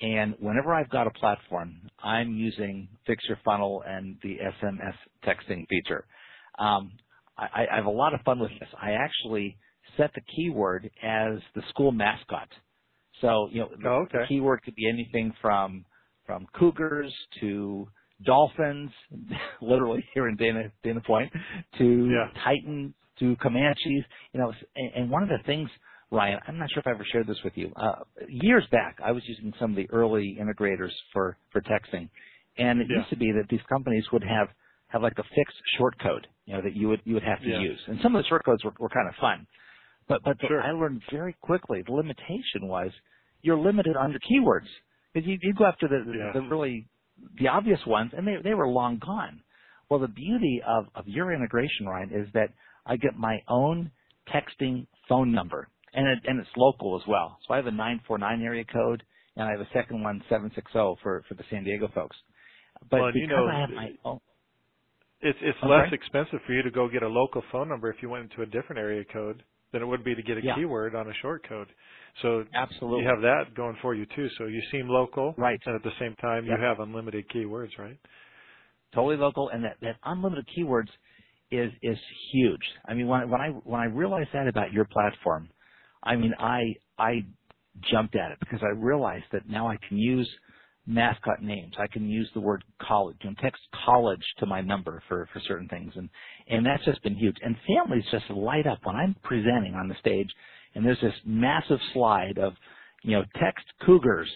And 0.00 0.34
whenever 0.40 0.74
I've 0.74 0.90
got 0.90 1.06
a 1.06 1.12
platform, 1.12 1.90
I'm 2.02 2.34
using 2.36 2.88
Fix 3.06 3.24
Your 3.28 3.38
Funnel 3.44 3.82
and 3.86 4.18
the 4.22 4.36
SMS 4.62 4.94
texting 5.24 5.66
feature. 5.68 6.06
Um, 6.58 6.92
I, 7.38 7.66
I 7.72 7.76
have 7.76 7.86
a 7.86 7.90
lot 7.90 8.14
of 8.14 8.20
fun 8.22 8.40
with 8.40 8.52
this. 8.60 8.68
I 8.80 8.92
actually 8.92 9.58
set 9.96 10.12
the 10.14 10.22
keyword 10.36 10.90
as 11.02 11.38
the 11.54 11.62
school 11.70 11.92
mascot. 11.92 12.48
So, 13.22 13.48
you 13.52 13.60
know, 13.60 13.70
the, 13.82 13.90
Oh, 13.90 14.06
okay. 14.06 14.18
the 14.18 14.18
keyword 14.28 14.62
could 14.64 14.74
be 14.76 14.88
anything 14.88 15.34
from 15.42 15.86
from 16.26 16.46
cougars 16.58 17.14
to 17.40 17.88
dolphins, 18.24 18.90
literally 19.62 20.04
here 20.14 20.28
in 20.28 20.36
Dana 20.36 20.72
Dana 20.82 21.00
Point, 21.00 21.32
to 21.78 22.10
Yeah. 22.10 22.42
Titans 22.42 22.94
to 23.20 23.36
Comanches. 23.36 24.04
You 24.32 24.40
know, 24.40 24.52
and, 24.76 24.92
and 24.94 25.10
one 25.10 25.22
of 25.22 25.28
the 25.28 25.38
things, 25.46 25.68
Ryan, 26.10 26.40
I'm 26.46 26.58
not 26.58 26.70
sure 26.72 26.80
if 26.80 26.86
I 26.86 26.90
ever 26.90 27.06
shared 27.10 27.26
this 27.26 27.38
with 27.44 27.54
you. 27.56 27.72
Uh, 27.76 28.00
years 28.28 28.64
back, 28.70 28.98
I 29.04 29.12
was 29.12 29.22
using 29.26 29.52
some 29.58 29.70
of 29.70 29.76
the 29.76 29.88
early 29.90 30.38
integrators 30.40 30.92
for 31.12 31.36
for 31.52 31.60
texting, 31.62 32.08
and 32.58 32.80
it 32.80 32.88
Yeah. 32.90 32.98
used 32.98 33.10
to 33.10 33.16
be 33.16 33.32
that 33.32 33.48
these 33.48 33.62
companies 33.68 34.04
would 34.12 34.24
have 34.24 34.48
have 34.88 35.02
like 35.02 35.18
a 35.18 35.24
fixed 35.34 35.56
short 35.78 35.98
code, 36.00 36.26
you 36.46 36.54
know, 36.54 36.62
that 36.62 36.76
you 36.76 36.88
would 36.88 37.00
you 37.04 37.14
would 37.14 37.24
have 37.24 37.40
to 37.40 37.48
Yeah. 37.48 37.60
use, 37.60 37.80
and 37.88 37.98
some 38.02 38.14
of 38.14 38.22
the 38.22 38.28
short 38.28 38.44
codes 38.44 38.64
were, 38.64 38.74
were 38.78 38.88
kind 38.90 39.08
of 39.08 39.14
fun. 39.20 39.46
But 40.08 40.22
but 40.24 40.38
the, 40.40 40.48
I 40.62 40.72
learned 40.72 41.02
very 41.10 41.34
quickly 41.40 41.82
the 41.86 41.92
limitation 41.92 42.62
was 42.68 42.90
you're 43.42 43.58
limited 43.58 43.96
on 43.96 44.10
your 44.10 44.20
keywords 44.20 44.68
because 45.12 45.26
you, 45.28 45.38
you 45.42 45.54
go 45.54 45.66
after 45.66 45.88
the, 45.88 46.04
Yeah. 46.06 46.32
the 46.34 46.42
really 46.42 46.88
the 47.40 47.48
obvious 47.48 47.80
ones 47.86 48.12
and 48.16 48.26
they 48.26 48.36
they 48.44 48.54
were 48.54 48.68
long 48.68 48.98
gone. 49.04 49.42
Well, 49.90 50.00
the 50.00 50.08
beauty 50.08 50.62
of 50.66 50.86
of 50.94 51.08
your 51.08 51.32
integration, 51.34 51.86
Ryan, 51.86 52.10
is 52.14 52.28
that 52.34 52.50
I 52.86 52.96
get 52.96 53.16
my 53.16 53.38
own 53.48 53.92
texting 54.34 54.86
phone 55.08 55.32
number 55.32 55.68
and 55.94 56.06
it, 56.08 56.20
and 56.26 56.40
it's 56.40 56.50
local 56.56 57.00
as 57.00 57.06
well. 57.08 57.38
So 57.48 57.54
I 57.54 57.58
have 57.58 57.66
a 57.66 57.72
949 57.72 58.42
area 58.42 58.64
code 58.64 59.02
and 59.36 59.46
I 59.48 59.52
have 59.52 59.60
a 59.60 59.68
second 59.74 60.02
one 60.02 60.22
760 60.30 60.72
for 61.02 61.24
for 61.28 61.34
the 61.34 61.44
San 61.50 61.64
Diego 61.64 61.88
folks. 61.94 62.16
But 62.90 63.00
Well, 63.00 63.12
because 63.12 63.20
you 63.20 63.28
know, 63.28 63.48
I 63.48 63.60
have 63.60 63.70
my 63.70 63.90
own 64.04 64.20
It's 65.20 65.38
it's 65.42 65.58
I'm 65.62 65.68
less 65.70 65.80
sorry? 65.80 65.92
expensive 65.92 66.40
for 66.46 66.52
you 66.52 66.62
to 66.62 66.70
go 66.70 66.88
get 66.88 67.02
a 67.02 67.08
local 67.08 67.42
phone 67.50 67.68
number 67.68 67.90
if 67.90 67.96
you 68.02 68.10
went 68.10 68.30
into 68.30 68.42
a 68.42 68.46
different 68.46 68.78
area 68.78 69.04
code 69.12 69.42
than 69.72 69.82
it 69.82 69.86
would 69.86 70.04
be 70.04 70.14
to 70.14 70.22
get 70.22 70.36
a 70.36 70.42
Yeah. 70.42 70.54
keyword 70.56 70.94
on 70.94 71.08
a 71.08 71.14
short 71.22 71.46
code. 71.48 71.68
So 72.22 72.44
absolutely 72.54 73.02
you 73.02 73.08
have 73.08 73.22
that 73.22 73.54
going 73.56 73.76
for 73.82 73.94
you 73.94 74.06
too. 74.16 74.28
So 74.38 74.46
you 74.46 74.62
seem 74.72 74.88
local, 74.88 75.34
Right. 75.36 75.60
And 75.66 75.74
at 75.76 75.82
the 75.82 75.92
same 76.00 76.14
time, 76.16 76.46
Yep. 76.46 76.58
you 76.58 76.62
have 76.64 76.80
unlimited 76.80 77.26
keywords, 77.30 77.76
right? 77.78 77.98
totally 78.94 79.16
local, 79.16 79.50
and 79.50 79.64
that, 79.64 79.76
that 79.82 79.96
unlimited 80.04 80.46
keywords 80.58 80.88
is 81.50 81.72
is 81.82 81.98
huge. 82.32 82.62
I 82.88 82.94
mean, 82.94 83.08
when 83.08 83.30
when 83.30 83.40
I 83.40 83.48
when 83.50 83.80
I 83.80 83.86
realized 83.86 84.30
that 84.34 84.48
about 84.48 84.72
your 84.72 84.86
platform, 84.86 85.50
I 86.02 86.16
mean, 86.16 86.34
I 86.38 86.62
I 86.98 87.26
jumped 87.92 88.16
at 88.16 88.32
it 88.32 88.38
because 88.40 88.60
I 88.62 88.76
realized 88.78 89.26
that 89.32 89.48
now 89.48 89.68
I 89.68 89.76
can 89.88 89.98
use 89.98 90.30
mascot 90.86 91.42
names. 91.42 91.74
I 91.78 91.86
can 91.88 92.08
use 92.08 92.30
the 92.34 92.40
word 92.40 92.64
college 92.82 93.18
and 93.22 93.36
text 93.38 93.62
college 93.86 94.22
to 94.38 94.46
my 94.46 94.60
number 94.62 95.02
for 95.08 95.28
for 95.32 95.40
certain 95.48 95.68
things, 95.68 95.92
and 95.96 96.08
and 96.48 96.66
that's 96.66 96.84
just 96.84 97.02
been 97.02 97.16
huge. 97.16 97.36
And 97.42 97.56
families 97.66 98.04
just 98.10 98.30
light 98.30 98.66
up 98.66 98.80
when 98.84 98.96
I'm 98.96 99.16
presenting 99.24 99.74
on 99.74 99.88
the 99.88 99.96
stage, 100.00 100.30
and 100.74 100.84
there's 100.84 101.00
this 101.00 101.14
massive 101.24 101.78
slide 101.92 102.38
of 102.38 102.54
you 103.02 103.12
know 103.12 103.24
text 103.40 103.64
cougars 103.84 104.30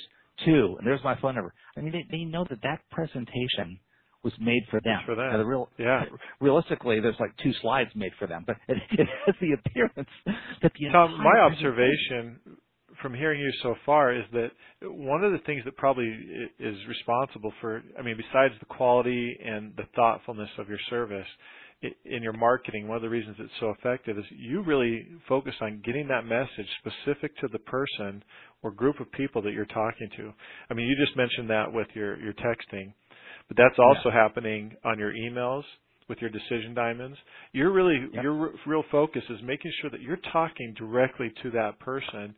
too, 0.45 0.77
and 0.79 0.87
there's 0.87 1.03
my 1.05 1.19
phone 1.21 1.35
number. 1.35 1.53
I 1.77 1.81
mean, 1.81 1.93
they 1.93 2.07
they 2.11 2.25
know 2.25 2.45
that 2.49 2.63
that 2.63 2.81
presentation 2.91 3.79
was 4.25 4.33
made 4.41 4.63
for 4.71 4.81
them. 4.81 5.01
for 5.07 5.15
them. 5.15 5.31
Now, 5.31 5.39
the 5.39 5.45
real, 5.47 5.69
Yeah. 5.79 6.05
realistically, 6.41 7.01
there's 7.01 7.19
like 7.21 7.31
two 7.43 7.53
slides 7.63 7.91
made 7.95 8.13
for 8.19 8.27
them, 8.27 8.45
but 8.47 8.57
it, 8.69 8.77
it 8.99 9.09
has 9.27 9.35
the 9.41 9.53
appearance 9.53 10.09
that 10.63 10.73
the 10.79 10.89
Tom, 10.91 11.17
my 11.23 11.39
observation 11.41 12.41
from 13.03 13.15
hearing 13.15 13.41
you 13.41 13.53
so 13.63 13.75
far 13.87 14.13
is 14.13 14.25
that 14.33 14.49
one 14.83 15.23
of 15.23 15.33
the 15.33 15.39
things 15.47 15.63
that 15.65 15.77
probably 15.77 16.09
is 16.59 16.77
responsible 16.89 17.53
for, 17.61 17.83
I 17.99 18.03
mean, 18.03 18.17
besides 18.17 18.55
the 18.61 18.67
quality 18.67 19.37
and 19.45 19.73
the 19.77 19.85
thoughtfulness 19.95 20.49
of 20.59 20.69
your 20.69 20.79
service 20.91 21.27
in 21.83 22.23
your 22.23 22.33
marketing, 22.33 22.89
one 22.89 22.97
of 22.97 23.03
the 23.03 23.09
reasons 23.09 23.37
it's 23.39 23.53
so 23.61 23.71
effective 23.71 24.19
is 24.19 24.25
you 24.31 24.63
really 24.63 25.07
focus 25.29 25.55
on 25.61 25.81
getting 25.85 26.09
that 26.09 26.25
message 26.27 26.67
specific 26.81 27.37
to 27.39 27.49
the 27.53 27.59
person 27.61 28.23
or 28.63 28.71
group 28.71 28.99
of 29.01 29.11
people 29.13 29.41
that 29.43 29.53
you're 29.53 29.67
talking 29.67 30.09
to. 30.17 30.33
I 30.71 30.75
mean, 30.75 30.89
you 30.89 30.97
just 30.97 31.17
mentioned 31.17 31.49
that 31.51 31.73
with 31.73 31.87
your, 31.95 32.19
your 32.21 32.33
texting, 32.35 32.93
but 33.47 33.57
that's 33.57 33.79
also 33.79 34.11
happening 34.11 34.75
on 34.85 34.99
your 34.99 35.13
emails 35.13 35.63
with 36.09 36.19
your 36.21 36.31
decision 36.31 36.75
diamonds. 36.75 37.17
You're 37.53 37.73
really 37.73 38.09
Yep. 38.13 38.23
your 38.25 38.53
real 38.67 38.83
focus 38.91 39.23
is 39.31 39.39
making 39.45 39.73
sure 39.81 39.91
that 39.91 40.01
you're 40.01 40.19
talking 40.33 40.75
directly 40.77 41.33
to 41.43 41.51
that 41.53 41.79
person 41.79 42.35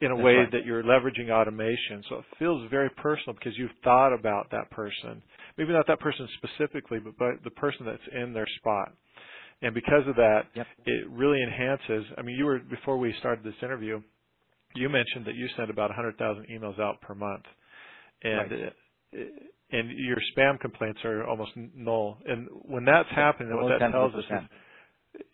in 0.00 0.10
a 0.10 0.16
That's 0.16 0.24
way 0.24 0.36
right. 0.36 0.52
that 0.52 0.66
you're 0.66 0.82
leveraging 0.82 1.30
automation. 1.30 2.02
So 2.08 2.16
it 2.16 2.24
feels 2.38 2.68
very 2.70 2.90
personal 2.90 3.34
because 3.34 3.56
you've 3.56 3.70
thought 3.84 4.12
about 4.12 4.50
that 4.50 4.70
person. 4.70 5.22
Maybe 5.58 5.72
not 5.72 5.86
that 5.88 6.00
person 6.00 6.28
specifically, 6.38 6.98
but, 6.98 7.14
but 7.18 7.44
the 7.44 7.50
person 7.50 7.86
that's 7.86 8.02
in 8.14 8.32
their 8.32 8.46
spot. 8.58 8.92
And 9.62 9.74
because 9.74 10.06
of 10.08 10.16
that, 10.16 10.42
Yep. 10.54 10.66
it 10.86 11.10
really 11.10 11.42
enhances. 11.42 12.04
I 12.18 12.22
mean, 12.22 12.36
you 12.36 12.44
were 12.44 12.58
before 12.58 12.98
we 12.98 13.14
started 13.20 13.44
this 13.44 13.54
interview, 13.62 14.00
you 14.74 14.88
mentioned 14.88 15.26
that 15.26 15.34
you 15.34 15.48
send 15.56 15.70
about 15.70 15.90
100,000 15.90 16.46
emails 16.50 16.80
out 16.80 17.00
per 17.00 17.14
month, 17.14 17.44
and 18.22 18.50
Right. 18.52 18.72
uh, 19.14 19.18
and 19.74 19.90
your 19.98 20.18
spam 20.36 20.60
complaints 20.60 21.00
are 21.04 21.26
almost 21.26 21.52
null. 21.56 22.18
And 22.26 22.48
when 22.50 22.84
that's 22.84 23.08
happening, 23.10 23.54
what 23.54 23.68
that 23.68 23.90
tells 23.90 24.14
us 24.14 24.24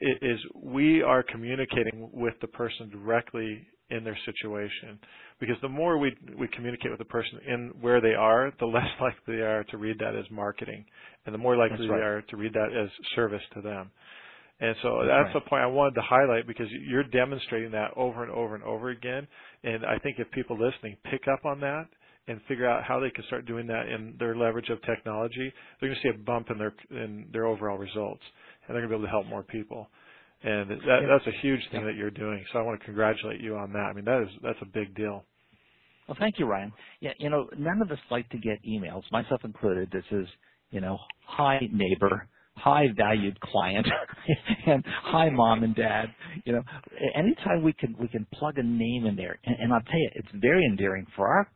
is, 0.00 0.16
is 0.22 0.40
we 0.54 1.02
are 1.02 1.22
communicating 1.24 2.10
with 2.12 2.34
the 2.40 2.46
person 2.48 2.88
directly 2.90 3.66
in 3.90 4.04
their 4.04 4.18
situation. 4.24 4.98
Because 5.40 5.56
the 5.62 5.68
more 5.68 5.98
we 5.98 6.16
we 6.38 6.48
communicate 6.48 6.90
with 6.90 6.98
the 6.98 7.04
person 7.04 7.38
in 7.46 7.72
where 7.80 8.00
they 8.00 8.14
are, 8.14 8.52
the 8.58 8.66
less 8.78 8.88
likely 9.00 9.36
they 9.36 9.42
are 9.42 9.64
to 9.64 9.76
read 9.78 9.98
that 10.00 10.14
as 10.16 10.24
marketing, 10.30 10.84
and 11.26 11.34
the 11.34 11.38
more 11.38 11.56
likely 11.56 11.88
right. 11.88 11.98
they 11.98 12.04
are 12.04 12.22
to 12.22 12.36
read 12.36 12.52
that 12.52 12.68
as 12.74 12.88
service 13.14 13.42
to 13.54 13.60
them. 13.60 13.90
And 14.60 14.74
so 14.82 14.98
That's 14.98 15.08
that's, 15.08 15.34
right. 15.34 15.44
the 15.44 15.48
point 15.48 15.62
I 15.62 15.66
wanted 15.66 15.94
to 15.94 16.02
highlight 16.02 16.46
because 16.46 16.66
you're 16.88 17.04
demonstrating 17.04 17.70
that 17.72 17.92
over 17.96 18.24
and 18.24 18.32
over 18.32 18.56
and 18.56 18.64
over 18.64 18.90
again. 18.90 19.26
And 19.62 19.86
I 19.86 19.98
think 19.98 20.16
if 20.18 20.28
people 20.32 20.58
listening 20.58 20.96
pick 21.08 21.28
up 21.32 21.44
on 21.44 21.60
that 21.60 21.86
and 22.26 22.40
figure 22.48 22.68
out 22.68 22.82
how 22.82 22.98
they 22.98 23.10
can 23.10 23.24
start 23.26 23.46
doing 23.46 23.68
that 23.68 23.88
in 23.88 24.14
their 24.18 24.34
leverage 24.34 24.68
of 24.68 24.82
technology, 24.82 25.52
they're 25.80 25.88
going 25.88 26.00
to 26.02 26.08
see 26.08 26.14
a 26.14 26.24
bump 26.24 26.48
in 26.50 26.58
their 26.58 26.74
in 26.90 27.26
their 27.32 27.46
overall 27.46 27.78
results, 27.78 28.22
and 28.66 28.74
they're 28.74 28.86
going 28.86 28.90
to 28.90 28.96
be 28.98 29.00
able 29.00 29.06
to 29.06 29.10
help 29.10 29.26
more 29.26 29.44
people. 29.44 29.88
And 30.42 30.70
that, 30.70 31.00
that's 31.08 31.26
a 31.26 31.40
huge 31.40 31.60
thing 31.72 31.84
that 31.86 31.96
you're 31.96 32.10
doing. 32.12 32.44
So 32.52 32.60
I 32.60 32.62
want 32.62 32.80
to 32.80 32.86
congratulate 32.86 33.40
you 33.40 33.56
on 33.56 33.72
that. 33.72 33.88
I 33.90 33.92
mean, 33.94 34.04
that 34.04 34.22
is 34.22 34.28
that's 34.42 34.58
a 34.62 34.66
big 34.66 34.94
deal. 34.94 35.24
Well, 36.08 36.16
thank 36.20 36.38
you, 36.38 36.46
Ryan. 36.46 36.72
Yeah, 37.00 37.12
you 37.18 37.30
know, 37.30 37.48
none 37.58 37.82
of 37.82 37.90
us 37.90 37.98
like 38.10 38.28
to 38.30 38.38
get 38.38 38.58
emails, 38.68 39.04
myself 39.12 39.42
included. 39.44 39.90
This 39.92 40.04
is, 40.10 40.28
you 40.70 40.80
know, 40.80 40.98
hi 41.26 41.60
neighbor, 41.72 42.28
hi 42.56 42.86
valued 42.96 43.40
client, 43.40 43.86
and 44.66 44.84
hi 44.86 45.30
mom 45.30 45.64
and 45.64 45.74
dad. 45.74 46.06
You 46.44 46.54
know, 46.54 46.62
anytime 47.16 47.62
we 47.64 47.72
can 47.72 47.96
we 48.00 48.08
can 48.08 48.26
plug 48.34 48.58
a 48.58 48.64
name 48.64 49.06
in 49.06 49.16
there, 49.16 49.38
and, 49.44 49.56
and 49.60 49.72
I'll 49.72 49.82
tell 49.82 49.98
you, 50.00 50.10
it's 50.14 50.28
very 50.34 50.64
endearing 50.66 51.06
for 51.16 51.28
our 51.28 51.50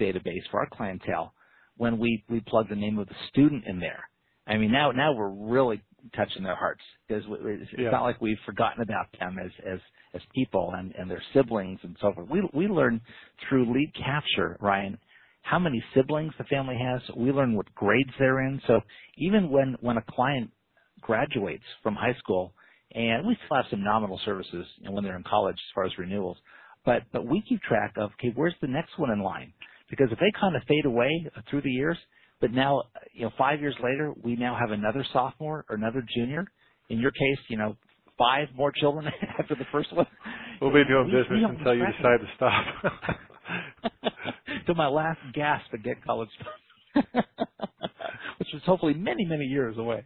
database, 0.00 0.42
for 0.50 0.60
our 0.60 0.68
clientele, 0.72 1.34
when 1.78 1.98
we 1.98 2.24
we 2.30 2.40
plug 2.40 2.68
the 2.70 2.76
name 2.76 2.98
of 2.98 3.08
the 3.08 3.16
student 3.30 3.64
in 3.66 3.80
there. 3.80 4.04
I 4.46 4.58
mean, 4.58 4.72
now 4.72 4.90
now 4.92 5.14
we're 5.14 5.30
really 5.30 5.82
touching 6.16 6.42
their 6.44 6.56
hearts 6.56 6.82
because 7.08 7.24
it's 7.72 7.72
Yeah. 7.78 7.90
not 7.92 8.02
like 8.04 8.20
we've 8.20 8.38
forgotten 8.46 8.82
about 8.82 9.08
them 9.18 9.38
as 9.38 9.50
as 9.66 9.80
as 10.14 10.22
people 10.34 10.72
and 10.76 10.94
and 10.96 11.10
their 11.10 11.22
siblings 11.34 11.80
and 11.82 11.96
so 12.00 12.12
forth. 12.14 12.28
We 12.30 12.42
we 12.54 12.68
learn 12.68 13.00
through 13.48 13.72
lead 13.72 13.92
capture, 13.94 14.58
Ryan, 14.60 14.98
how 15.42 15.58
many 15.58 15.82
siblings 15.94 16.32
the 16.38 16.44
family 16.44 16.76
has. 16.78 17.02
We 17.16 17.32
learn 17.32 17.56
what 17.56 17.74
grades 17.74 18.10
they're 18.18 18.46
in. 18.46 18.60
So 18.66 18.80
even 19.18 19.50
when 19.50 19.76
when 19.80 19.98
a 19.98 20.02
client 20.10 20.52
graduates 21.00 21.64
from 21.82 21.94
high 21.94 22.16
school, 22.18 22.54
and 22.92 23.26
we 23.26 23.36
still 23.44 23.56
have 23.56 23.66
some 23.70 23.84
nominal 23.84 24.20
services 24.24 24.66
know, 24.80 24.92
when 24.92 25.04
they're 25.04 25.16
in 25.16 25.24
college 25.24 25.56
as 25.56 25.74
far 25.74 25.84
as 25.84 25.98
renewals, 25.98 26.38
but 26.84 27.02
but 27.12 27.26
we 27.26 27.42
keep 27.48 27.60
track 27.62 27.94
of 27.98 28.10
okay, 28.20 28.32
where's 28.34 28.54
the 28.62 28.68
next 28.68 28.98
one 28.98 29.10
in 29.10 29.20
line? 29.22 29.54
Because 29.90 30.08
if 30.12 30.18
they 30.18 30.32
kind 30.40 30.56
of 30.56 30.62
fade 30.68 30.86
away 30.86 31.10
through 31.50 31.62
the 31.62 31.70
years, 31.70 31.98
but 32.40 32.52
now 32.52 32.82
you 33.12 33.22
know 33.22 33.32
five 33.38 33.60
years 33.60 33.76
later 33.82 34.12
we 34.22 34.36
now 34.36 34.56
have 34.58 34.70
another 34.72 35.04
sophomore 35.12 35.64
or 35.68 35.76
another 35.76 36.04
junior. 36.16 36.46
In 36.90 36.98
your 37.00 37.10
case, 37.12 37.38
you 37.48 37.56
know 37.58 37.76
five 38.18 38.48
more 38.54 38.72
children 38.72 39.06
after 39.38 39.54
the 39.54 39.66
first 39.72 39.92
one. 39.92 40.06
We'll 40.60 40.72
be 40.72 40.84
doing 40.84 41.06
We- 41.06 41.12
business 41.12 41.28
we 41.30 41.44
until 41.44 41.74
you 41.74 41.86
decide 41.86 42.20
to 42.20 42.28
stop. 42.36 42.66
to 44.66 44.74
my 44.74 44.88
last 44.88 45.20
gasp 45.34 45.72
at 45.74 45.82
Get 45.82 46.04
College. 46.04 46.30
Which 48.38 48.54
is 48.54 48.62
hopefully 48.64 48.94
many, 48.94 49.24
many 49.24 49.44
years 49.44 49.76
away. 49.78 50.04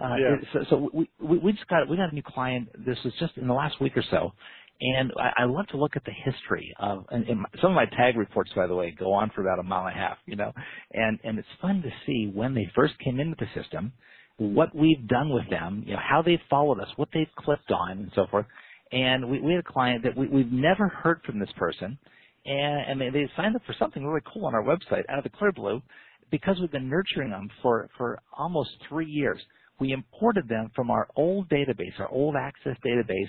Uh, 0.00 0.16
Yeah. 0.18 0.36
So, 0.52 0.60
so 0.70 0.90
we, 0.92 1.08
we 1.20 1.38
we 1.38 1.52
just 1.52 1.66
got 1.68 1.88
we 1.88 1.96
got 1.96 2.10
a 2.12 2.14
new 2.14 2.22
client. 2.22 2.68
This 2.86 2.98
was 3.04 3.12
just 3.20 3.36
in 3.36 3.46
the 3.46 3.54
last 3.54 3.80
week 3.80 3.96
or 3.96 4.04
so, 4.10 4.32
and 4.80 5.12
I, 5.18 5.42
I 5.42 5.44
love 5.44 5.66
to 5.68 5.76
look 5.76 5.96
at 5.96 6.04
the 6.04 6.12
history 6.12 6.74
of. 6.78 7.04
And, 7.10 7.26
and 7.28 7.46
some 7.60 7.70
of 7.70 7.76
my 7.76 7.86
tag 7.86 8.16
reports, 8.16 8.50
by 8.56 8.66
the 8.66 8.74
way, 8.74 8.90
go 8.90 9.12
on 9.12 9.30
for 9.34 9.42
about 9.42 9.58
a 9.58 9.62
mile 9.62 9.86
and 9.86 9.96
a 9.96 9.98
half. 9.98 10.18
You 10.26 10.36
know, 10.36 10.52
and 10.92 11.18
and 11.24 11.38
it's 11.38 11.48
fun 11.60 11.82
to 11.82 11.90
see 12.06 12.30
when 12.32 12.54
they 12.54 12.70
first 12.74 12.94
came 12.98 13.20
into 13.20 13.36
the 13.38 13.60
system, 13.60 13.92
what 14.38 14.74
we've 14.74 15.06
done 15.08 15.30
with 15.30 15.48
them, 15.50 15.84
you 15.86 15.94
know, 15.94 16.00
how 16.02 16.22
they've 16.22 16.40
followed 16.50 16.80
us, 16.80 16.88
what 16.96 17.08
they've 17.14 17.26
clicked 17.38 17.70
on, 17.70 17.92
and 17.92 18.12
so 18.14 18.26
forth. 18.30 18.46
And 18.92 19.30
we, 19.30 19.40
we 19.40 19.52
had 19.52 19.60
a 19.60 19.72
client 19.72 20.04
that 20.04 20.16
we, 20.16 20.28
we've 20.28 20.52
never 20.52 20.88
heard 20.88 21.20
from 21.24 21.38
this 21.40 21.50
person, 21.56 21.98
and, 22.44 22.90
and 22.90 23.00
they, 23.00 23.10
they 23.10 23.30
signed 23.36 23.56
up 23.56 23.62
for 23.66 23.74
something 23.78 24.04
really 24.04 24.22
cool 24.32 24.46
on 24.46 24.54
our 24.54 24.62
website 24.62 25.02
out 25.08 25.18
of 25.18 25.24
the 25.24 25.30
clear 25.30 25.52
blue 25.52 25.82
because 26.30 26.58
we've 26.60 26.70
been 26.72 26.88
nurturing 26.88 27.30
them 27.30 27.48
for, 27.62 27.88
for 27.96 28.20
almost 28.36 28.70
three 28.88 29.06
years. 29.06 29.40
We 29.80 29.92
imported 29.92 30.48
them 30.48 30.70
from 30.74 30.90
our 30.90 31.08
old 31.16 31.48
database, 31.48 31.98
our 31.98 32.08
old 32.10 32.36
Access 32.36 32.76
database, 32.84 33.28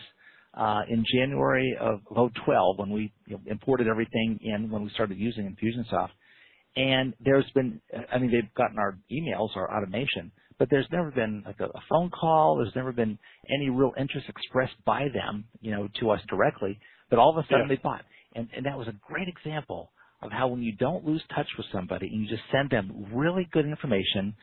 Uh, 0.58 0.82
in 0.90 1.06
January 1.14 1.78
of 1.80 2.00
2012 2.10 2.80
when 2.80 2.90
we 2.90 3.14
you 3.28 3.36
know, 3.36 3.42
imported 3.46 3.88
everything 3.88 4.40
in 4.42 4.72
when 4.72 4.84
we 4.84 4.90
started 4.92 5.18
using 5.20 5.46
Infusionsoft. 5.56 6.10
And 6.76 7.14
there's 7.20 7.50
been, 7.56 7.82
I 8.12 8.20
mean, 8.20 8.32
they've 8.32 8.54
gotten 8.56 8.80
our 8.80 8.98
emails, 9.12 9.56
our 9.56 9.76
automation, 9.76 10.32
but 10.60 10.70
there's 10.70 10.88
never 10.92 11.12
been 11.12 11.44
like 11.46 11.60
a, 11.60 11.66
a 11.66 11.82
phone 11.90 12.10
call. 12.10 12.58
There's 12.58 12.76
never 12.76 12.92
been 12.92 13.18
any 13.54 13.70
real 13.70 13.94
interest 14.00 14.28
expressed 14.30 14.76
by 14.86 15.08
them, 15.14 15.46
you 15.62 15.72
know, 15.72 15.88
to 16.00 16.12
us 16.12 16.22
directly. 16.30 16.80
But 17.10 17.20
all 17.20 17.32
of 17.32 17.38
a 17.38 17.48
sudden 17.50 17.68
Yeah. 17.70 17.76
they 17.76 17.82
bought, 17.82 18.06
and 18.36 18.50
and 18.56 18.66
that 18.66 18.78
was 18.78 18.88
a 18.88 18.96
great 19.08 19.28
example 19.28 19.92
of 20.22 20.32
how 20.32 20.48
when 20.48 20.62
you 20.64 20.74
don't 20.76 21.06
lose 21.06 21.24
touch 21.36 21.48
with 21.58 21.68
somebody 21.72 22.08
and 22.08 22.22
you 22.24 22.28
just 22.28 22.44
send 22.52 22.70
them 22.70 23.08
really 23.14 23.48
good 23.52 23.66
information 23.66 24.36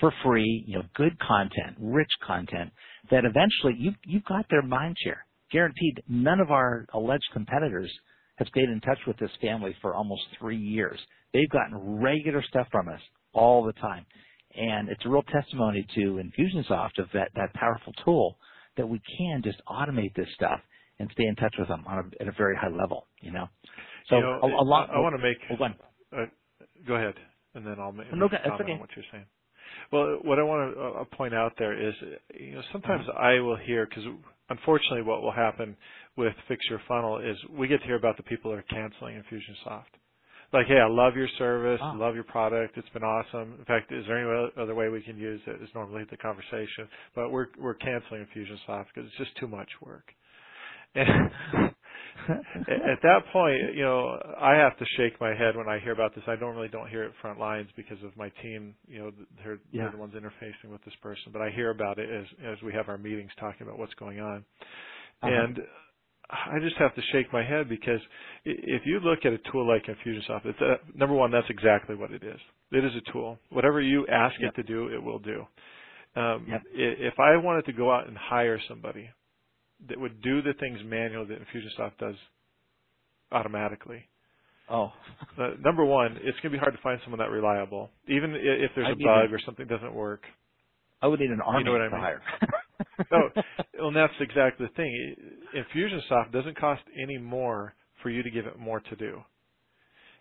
for 0.00 0.12
free, 0.24 0.64
you 0.66 0.76
know, 0.78 0.84
good 0.94 1.18
content, 1.20 1.76
rich 1.80 2.10
content, 2.26 2.70
that 3.10 3.24
eventually 3.24 3.74
you 3.78 3.92
you've 4.04 4.24
got 4.24 4.46
their 4.50 4.62
mind 4.62 4.96
share. 5.02 5.24
Guaranteed, 5.52 6.02
none 6.08 6.40
of 6.40 6.50
our 6.50 6.86
alleged 6.94 7.28
competitors 7.32 7.90
have 8.36 8.48
stayed 8.48 8.68
in 8.68 8.80
touch 8.80 8.98
with 9.06 9.18
this 9.18 9.30
family 9.40 9.76
for 9.82 9.94
almost 9.94 10.22
three 10.38 10.56
years. 10.56 10.98
They've 11.32 11.50
gotten 11.50 12.00
regular 12.02 12.42
stuff 12.42 12.66
from 12.70 12.88
us 12.88 13.00
all 13.32 13.64
the 13.64 13.72
time. 13.74 14.06
And 14.54 14.88
it's 14.88 15.04
a 15.04 15.08
real 15.08 15.22
testimony 15.22 15.86
to 15.94 16.20
Infusionsoft 16.22 16.98
of 16.98 17.08
that, 17.14 17.30
that 17.36 17.52
powerful 17.54 17.92
tool 18.04 18.36
that 18.76 18.86
we 18.86 19.00
can 19.18 19.42
just 19.42 19.60
automate 19.68 20.14
this 20.14 20.28
stuff 20.34 20.60
and 20.98 21.08
stay 21.12 21.24
in 21.26 21.36
touch 21.36 21.54
with 21.58 21.68
them 21.68 21.84
on 21.86 21.98
a, 21.98 22.22
at 22.22 22.28
a 22.28 22.32
very 22.32 22.56
high 22.56 22.68
level, 22.68 23.06
you 23.20 23.32
know. 23.32 23.48
So 24.08 24.16
you 24.16 24.22
know, 24.22 24.40
a, 24.42 24.46
a 24.46 24.64
lot. 24.64 24.90
I, 24.90 24.98
want 24.98 25.14
to 25.16 25.22
make. 25.22 25.36
Hold 25.48 25.62
on. 25.62 25.74
Uh, 26.12 26.26
go 26.86 26.94
ahead, 26.94 27.14
and 27.54 27.66
then 27.66 27.76
I'll 27.78 27.92
make, 27.92 28.12
No, 28.12 28.28
make 28.28 28.40
okay. 28.40 28.72
on 28.72 28.80
what 28.80 28.90
you're 28.96 29.04
saying. 29.10 29.24
Well, 29.90 30.18
what 30.22 30.38
I 30.38 30.42
want 30.42 30.74
to 30.74 30.82
uh, 30.82 31.16
point 31.16 31.34
out 31.34 31.52
there 31.58 31.72
is, 31.88 31.94
you 32.38 32.54
know, 32.54 32.62
sometimes 32.72 33.08
Uh-huh. 33.08 33.18
I 33.18 33.40
will 33.40 33.56
hear 33.56 33.86
because 33.86 34.04
unfortunately, 34.50 35.02
what 35.02 35.22
will 35.22 35.32
happen 35.32 35.76
with 36.16 36.34
Fix 36.48 36.64
Your 36.68 36.80
Funnel 36.88 37.18
is 37.18 37.36
we 37.50 37.68
get 37.68 37.80
to 37.80 37.86
hear 37.86 37.96
about 37.96 38.16
the 38.16 38.22
people 38.24 38.50
that 38.50 38.58
are 38.58 38.62
canceling 38.62 39.22
Infusionsoft. 39.22 39.84
Like, 40.52 40.66
hey, 40.66 40.78
I 40.78 40.86
love 40.86 41.16
your 41.16 41.28
service, 41.38 41.80
Ah. 41.82 41.92
love 41.92 42.14
your 42.14 42.24
product, 42.24 42.76
it's 42.76 42.88
been 42.90 43.02
awesome. 43.02 43.56
In 43.58 43.64
fact, 43.64 43.90
is 43.90 44.04
there 44.06 44.18
any 44.18 44.50
other 44.58 44.74
way 44.74 44.90
we 44.90 45.00
can 45.02 45.16
use 45.16 45.40
it? 45.46 45.62
Is 45.62 45.70
normally 45.74 46.04
the 46.10 46.16
conversation, 46.18 46.88
but 47.14 47.30
we're 47.30 47.46
we're 47.58 47.74
canceling 47.74 48.26
Infusionsoft 48.26 48.86
because 48.94 49.08
it's 49.08 49.16
just 49.16 49.34
too 49.36 49.48
much 49.48 49.70
work. 49.80 50.04
And 50.94 51.71
at 52.28 53.00
that 53.02 53.20
point, 53.32 53.74
you 53.74 53.82
know, 53.82 54.18
I 54.40 54.54
have 54.54 54.76
to 54.78 54.84
shake 54.96 55.20
my 55.20 55.34
head 55.34 55.56
when 55.56 55.68
I 55.68 55.78
hear 55.78 55.92
about 55.92 56.14
this. 56.14 56.24
I 56.26 56.36
normally 56.36 56.68
don't 56.68 56.88
hear 56.88 57.04
it 57.04 57.12
front 57.20 57.38
lines 57.38 57.68
because 57.76 57.98
of 58.04 58.16
my 58.16 58.30
team. 58.42 58.74
You 58.86 58.98
know, 58.98 59.12
they're, 59.42 59.58
Yeah. 59.70 59.82
they're 59.84 59.92
the 59.92 59.96
ones 59.98 60.14
interfacing 60.14 60.70
with 60.70 60.84
this 60.84 60.94
person, 61.02 61.32
but 61.32 61.42
I 61.42 61.50
hear 61.50 61.70
about 61.70 61.98
it 61.98 62.08
as 62.10 62.26
as 62.44 62.62
we 62.62 62.72
have 62.72 62.88
our 62.88 62.98
meetings 62.98 63.30
talking 63.38 63.66
about 63.66 63.78
what's 63.78 63.94
going 63.94 64.20
on. 64.20 64.44
Uh-huh. 65.22 65.32
And 65.32 65.58
I 66.30 66.58
just 66.60 66.76
have 66.76 66.94
to 66.94 67.02
shake 67.12 67.32
my 67.32 67.44
head 67.44 67.68
because 67.68 68.00
if 68.44 68.82
you 68.86 69.00
look 69.00 69.20
at 69.24 69.32
a 69.32 69.38
tool 69.50 69.66
like 69.68 69.84
Infusionsoft, 69.86 70.46
it's 70.46 70.60
a, 70.60 70.76
number 70.96 71.14
one, 71.14 71.30
that's 71.30 71.50
exactly 71.50 71.94
what 71.94 72.10
it 72.10 72.22
is. 72.22 72.38
It 72.70 72.84
is 72.84 72.92
a 72.96 73.12
tool. 73.12 73.38
Whatever 73.50 73.80
you 73.80 74.06
ask 74.06 74.34
Yep. 74.40 74.52
it 74.56 74.56
to 74.56 74.62
do, 74.62 74.88
it 74.88 75.02
will 75.02 75.18
do. 75.18 75.46
Um, 76.16 76.46
Yep. 76.48 76.62
If 76.74 77.18
I 77.18 77.36
wanted 77.36 77.66
to 77.66 77.72
go 77.72 77.92
out 77.92 78.06
and 78.08 78.16
hire 78.16 78.58
somebody 78.68 79.10
that 79.88 79.98
would 79.98 80.22
do 80.22 80.42
the 80.42 80.54
things 80.60 80.78
manually 80.84 81.26
that 81.28 81.38
Infusionsoft 81.40 81.98
does 81.98 82.14
automatically, 83.30 84.04
oh, 84.70 84.92
uh, 85.38 85.50
number 85.60 85.84
one, 85.84 86.12
it's 86.22 86.38
going 86.40 86.50
to 86.52 86.58
be 86.58 86.58
hard 86.58 86.74
to 86.74 86.82
find 86.82 87.00
someone 87.04 87.18
that 87.18 87.30
reliable, 87.30 87.90
even 88.08 88.34
if 88.34 88.70
there's 88.74 88.88
I 88.88 88.92
a 88.92 88.96
bug 88.96 89.30
to- 89.30 89.34
or 89.34 89.40
something 89.44 89.66
doesn't 89.66 89.94
work. 89.94 90.22
I 91.00 91.08
would 91.08 91.18
need 91.20 91.30
an 91.30 91.40
army 91.40 91.64
know 91.64 91.72
what 91.72 91.80
I 91.80 91.88
to 91.88 91.90
mean. 91.90 92.00
hire. 92.00 92.22
No, 93.10 93.28
well, 93.78 93.88
and 93.88 93.96
that's 93.96 94.12
exactly 94.20 94.66
the 94.66 94.72
thing. 94.74 95.16
Infusionsoft 95.56 96.32
doesn't 96.32 96.56
cost 96.58 96.82
any 97.02 97.18
more 97.18 97.74
for 98.02 98.10
you 98.10 98.22
to 98.22 98.30
give 98.30 98.46
it 98.46 98.58
more 98.58 98.80
to 98.80 98.96
do. 98.96 99.20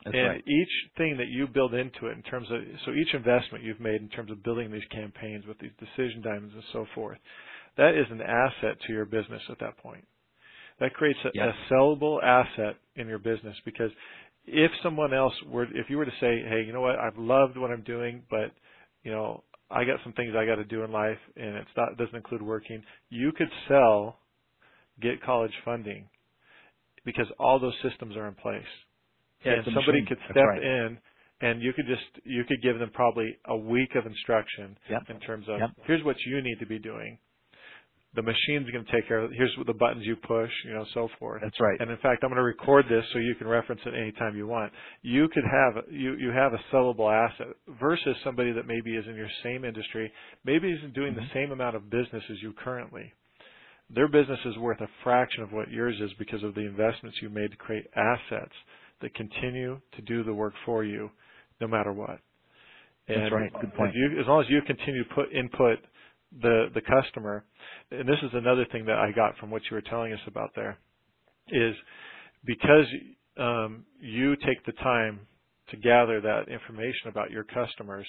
That's 0.06 0.16
and 0.16 0.28
right. 0.28 0.44
each 0.48 0.92
thing 0.98 1.18
that 1.18 1.28
you 1.28 1.48
build 1.48 1.74
into 1.76 2.08
it 2.08 2.18
in 2.18 2.24
terms 2.24 2.48
of 2.52 2.60
so 2.86 2.92
each 2.92 3.14
investment 3.14 3.64
you've 3.64 3.80
made 3.80 4.02
in 4.02 4.10
terms 4.10 4.32
of 4.32 4.44
building 4.44 4.72
these 4.72 4.86
campaigns 4.92 5.46
with 5.46 5.60
these 5.60 5.72
decision 5.80 6.22
diamonds 6.24 6.54
and 6.56 6.64
so 6.74 6.86
forth, 6.96 7.20
that 7.78 7.96
is 7.96 8.08
an 8.12 8.22
asset 8.22 8.78
to 8.88 8.94
your 8.94 9.06
business 9.06 9.42
at 9.50 9.60
that 9.60 9.78
point. 9.78 10.08
That 10.80 10.94
creates 10.94 11.20
a, 11.26 11.30
Yeah. 11.34 11.50
a 11.50 11.54
sellable 11.72 12.24
asset 12.24 12.78
in 12.96 13.08
your 13.08 13.20
business 13.20 13.56
because 13.66 13.92
if 14.46 14.72
someone 14.84 15.14
else 15.14 15.34
were 15.48 15.66
if 15.66 15.90
you 15.90 15.98
were 15.98 16.06
to 16.06 16.12
say, 16.20 16.44
Hey, 16.50 16.64
you 16.66 16.74
know 16.74 16.82
what, 16.82 17.00
I've 17.00 17.18
loved 17.18 17.58
what 17.58 17.72
I'm 17.72 17.84
doing, 17.84 18.24
but 18.30 18.52
you 19.04 19.12
know, 19.12 19.44
I 19.72 19.86
got 19.86 20.00
some 20.04 20.14
things 20.14 20.34
I 20.38 20.46
got 20.46 20.56
to 20.56 20.66
do 20.66 20.84
in 20.84 20.92
life 20.92 21.20
and 21.36 21.56
it's 21.58 21.70
not 21.78 21.98
doesn't 21.98 22.16
include 22.16 22.42
working, 22.42 22.84
you 23.10 23.32
could 23.38 23.50
sell 23.68 24.20
get 25.02 25.22
college 25.24 25.54
funding 25.66 26.10
because 27.06 27.28
all 27.40 27.60
those 27.60 27.76
systems 27.84 28.16
are 28.18 28.28
in 28.28 28.36
place 28.36 28.64
Yeah, 29.46 29.56
and 29.56 29.66
somebody 29.76 30.02
machine. 30.02 30.08
could 30.08 30.20
step 30.32 30.46
right. 30.48 30.64
in 30.64 30.98
and 31.42 31.62
you 31.62 31.74
could 31.74 31.86
just 31.88 32.26
you 32.26 32.44
could 32.48 32.62
give 32.64 32.80
them 32.80 32.92
probably 32.94 33.38
a 33.48 33.58
week 33.58 33.92
of 33.96 34.06
instruction 34.06 34.78
Yep. 34.90 35.04
in 35.10 35.20
terms 35.22 35.46
of 35.50 35.60
Yep. 35.60 35.72
here's 35.88 36.04
what 36.06 36.18
you 36.26 36.42
need 36.42 36.58
to 36.60 36.68
be 36.68 36.80
doing. 36.80 37.20
The 38.16 38.22
machine's 38.22 38.70
going 38.72 38.84
to 38.86 38.92
take 38.92 39.08
care 39.08 39.20
of 39.20 39.32
it. 39.32 39.38
Here's 39.38 39.56
what 39.58 39.68
the 39.68 39.74
buttons 39.74 40.06
you 40.06 40.18
push, 40.18 40.52
you 40.66 40.74
know, 40.74 40.86
so 40.94 41.08
forth. 41.18 41.42
That's 41.44 41.60
right. 41.62 41.80
And 41.80 41.90
in 41.90 41.98
fact, 41.98 42.24
I'm 42.24 42.30
going 42.30 42.38
to 42.38 42.44
record 42.44 42.86
this 42.90 43.06
so 43.14 43.20
you 43.20 43.36
can 43.36 43.48
reference 43.48 43.82
it 43.86 43.94
anytime 43.96 44.36
you 44.36 44.48
want. 44.48 44.74
You 45.02 45.30
could 45.30 45.46
have 45.46 45.86
you 45.90 46.16
you 46.16 46.30
have 46.30 46.54
a 46.54 46.60
sellable 46.74 47.10
asset 47.12 47.48
versus 47.80 48.16
somebody 48.24 48.52
that 48.52 48.68
maybe 48.68 48.96
is 48.96 49.06
in 49.08 49.16
your 49.16 49.30
same 49.44 49.64
industry, 49.64 50.12
maybe 50.44 50.72
isn't 50.72 50.94
doing 50.94 51.14
Mm-hmm. 51.14 51.22
the 51.22 51.34
same 51.34 51.52
amount 51.52 51.76
of 51.76 51.90
business 51.90 52.24
as 52.30 52.38
you 52.42 52.54
currently. 52.54 53.14
Their 53.94 54.08
business 54.08 54.40
is 54.46 54.58
worth 54.58 54.82
a 54.82 54.88
fraction 55.04 55.44
of 55.44 55.52
what 55.52 55.70
yours 55.72 55.96
is 56.02 56.12
because 56.20 56.44
of 56.44 56.56
the 56.56 56.62
investments 56.62 57.18
you 57.22 57.30
made 57.30 57.52
to 57.52 57.58
create 57.58 57.86
assets 57.96 58.54
that 59.02 59.14
continue 59.16 59.80
to 59.96 60.02
do 60.04 60.24
the 60.24 60.34
work 60.34 60.54
for 60.66 60.84
you, 60.84 61.10
no 61.60 61.68
matter 61.68 61.92
what. 61.94 62.20
That's 63.08 63.32
right. 63.32 63.52
Good 63.60 63.74
point. 63.76 63.94
You, 63.96 64.20
as 64.20 64.28
long 64.28 64.42
as 64.42 64.50
you 64.50 64.62
continue 64.66 65.04
to 65.04 65.16
put 65.16 65.32
input 65.34 65.80
the 66.42 66.68
the 66.74 66.82
customer, 66.82 67.44
and 67.92 68.08
this 68.08 68.20
is 68.24 68.30
another 68.34 68.66
thing 68.72 68.86
that 68.86 68.98
I 68.98 69.12
got 69.12 69.38
from 69.38 69.52
what 69.52 69.64
you 69.70 69.76
were 69.76 69.82
telling 69.82 70.14
us 70.14 70.20
about 70.28 70.52
there, 70.56 70.78
is 71.50 71.76
because 72.46 72.86
um, 73.38 73.86
you 74.00 74.36
take 74.38 74.66
the 74.66 74.74
time 74.74 75.22
to 75.70 75.78
gather 75.78 76.22
that 76.22 76.50
information 76.50 77.08
about 77.10 77.32
your 77.32 77.44
customers, 77.44 78.08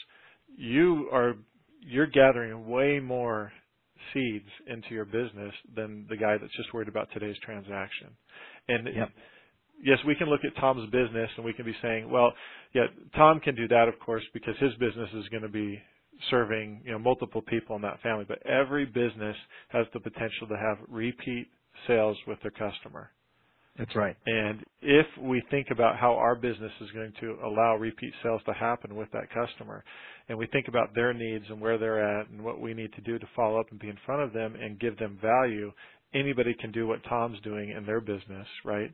you 0.57 1.09
are 1.13 1.35
you're 1.81 2.07
gathering 2.07 2.69
way 2.69 3.01
more 3.01 3.53
seeds 4.13 4.49
into 4.67 4.91
your 4.91 5.05
business 5.05 5.55
than 5.75 6.07
the 6.09 6.17
guy 6.17 6.37
that's 6.39 6.55
just 6.57 6.73
worried 6.75 6.89
about 6.89 7.09
today's 7.13 7.37
transaction. 7.45 8.09
And 8.69 8.89
Yep. 8.95 9.11
yes, 9.83 9.99
we 10.07 10.15
can 10.15 10.29
look 10.29 10.45
at 10.45 10.55
Tom's 10.57 10.89
business 10.91 11.31
and 11.37 11.45
we 11.45 11.53
can 11.53 11.65
be 11.65 11.75
saying, 11.83 12.11
well, 12.11 12.33
yeah, 12.75 12.87
Tom 13.17 13.41
can 13.41 13.55
do 13.55 13.69
that, 13.69 13.89
of 13.89 13.99
course, 14.01 14.25
because 14.33 14.57
his 14.59 14.75
business 14.75 15.11
is 15.15 15.29
going 15.29 15.43
to 15.43 15.49
be 15.49 15.81
serving, 16.31 16.83
you 16.85 16.93
know, 16.93 16.99
multiple 16.99 17.43
people 17.43 17.77
in 17.77 17.83
that 17.83 18.01
family. 18.03 18.25
But 18.27 18.45
every 18.47 18.85
business 18.85 19.37
has 19.69 19.87
the 19.93 20.01
potential 20.01 20.47
to 20.49 20.57
have 20.57 20.79
repeat 20.89 21.49
sales 21.87 22.17
with 22.27 22.39
their 22.43 22.51
customer. 22.51 23.11
That's 23.79 23.97
right. 23.97 24.17
And 24.27 24.63
if 24.83 25.07
we 25.19 25.43
think 25.51 25.69
about 25.71 25.97
how 25.97 26.13
our 26.13 26.35
business 26.35 26.73
is 26.83 26.91
going 26.91 27.13
to 27.21 27.39
allow 27.45 27.77
repeat 27.77 28.13
sales 28.23 28.43
to 28.45 28.53
happen 28.53 28.95
with 28.95 29.11
that 29.13 29.33
customer, 29.33 29.83
and 30.29 30.37
we 30.37 30.47
think 30.49 30.69
about 30.69 30.95
their 30.95 31.15
needs 31.15 31.47
and 31.49 31.59
where 31.59 31.79
they're 31.79 32.21
at 32.21 32.29
and 32.29 32.45
what 32.45 32.61
we 32.61 32.75
need 32.75 32.93
to 32.95 33.01
do 33.01 33.19
to 33.19 33.27
follow 33.35 33.59
up 33.59 33.71
and 33.71 33.81
be 33.81 33.89
in 33.89 33.97
front 34.05 34.23
of 34.23 34.35
them 34.35 34.57
and 34.57 34.79
give 34.79 34.99
them 34.99 35.19
value, 35.23 35.73
anybody 36.13 36.55
can 36.61 36.71
do 36.71 36.87
what 36.87 37.03
Tom's 37.09 37.41
doing 37.41 37.71
in 37.71 37.87
their 37.87 38.01
business, 38.01 38.47
right? 38.63 38.93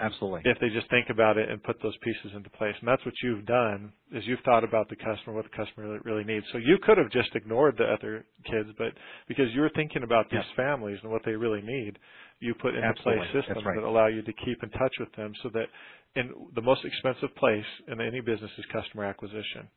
Absolutely. 0.00 0.42
if 0.44 0.58
they 0.60 0.68
just 0.70 0.90
think 0.90 1.08
about 1.10 1.38
it 1.38 1.48
and 1.50 1.62
put 1.62 1.76
those 1.82 1.96
pieces 2.02 2.32
into 2.36 2.50
place. 2.50 2.74
And 2.80 2.88
that's 2.88 3.04
what 3.04 3.14
you've 3.22 3.46
done 3.46 3.92
is 4.12 4.24
you've 4.26 4.40
thought 4.44 4.64
about 4.64 4.88
the 4.90 4.96
customer, 4.96 5.34
what 5.34 5.44
the 5.44 5.56
customer 5.56 5.98
really, 6.04 6.24
needs. 6.24 6.46
So 6.52 6.58
you 6.58 6.78
could 6.82 6.98
have 6.98 7.10
just 7.10 7.34
ignored 7.34 7.76
the 7.78 7.86
other 7.92 8.26
kids, 8.44 8.70
but 8.78 8.92
because 9.28 9.52
you're 9.54 9.70
thinking 9.70 10.02
about 10.02 10.26
these 10.30 10.44
Yep. 10.46 10.56
families 10.56 10.98
and 11.02 11.12
what 11.12 11.22
they 11.24 11.32
really 11.36 11.62
need, 11.62 11.98
you 12.40 12.54
put 12.54 12.74
into 12.74 12.86
Absolutely. 12.88 13.26
place 13.32 13.44
systems 13.44 13.64
right. 13.64 13.76
that 13.76 13.84
allow 13.84 14.06
you 14.08 14.22
to 14.22 14.32
keep 14.44 14.62
in 14.62 14.70
touch 14.70 14.94
with 15.00 15.12
them 15.16 15.32
so 15.42 15.50
that 15.54 15.66
in 16.16 16.32
the 16.54 16.62
most 16.62 16.84
expensive 16.84 17.34
place 17.36 17.66
in 17.88 18.00
any 18.00 18.20
business 18.20 18.50
is 18.58 18.64
customer 18.72 19.04
acquisition. 19.04 19.68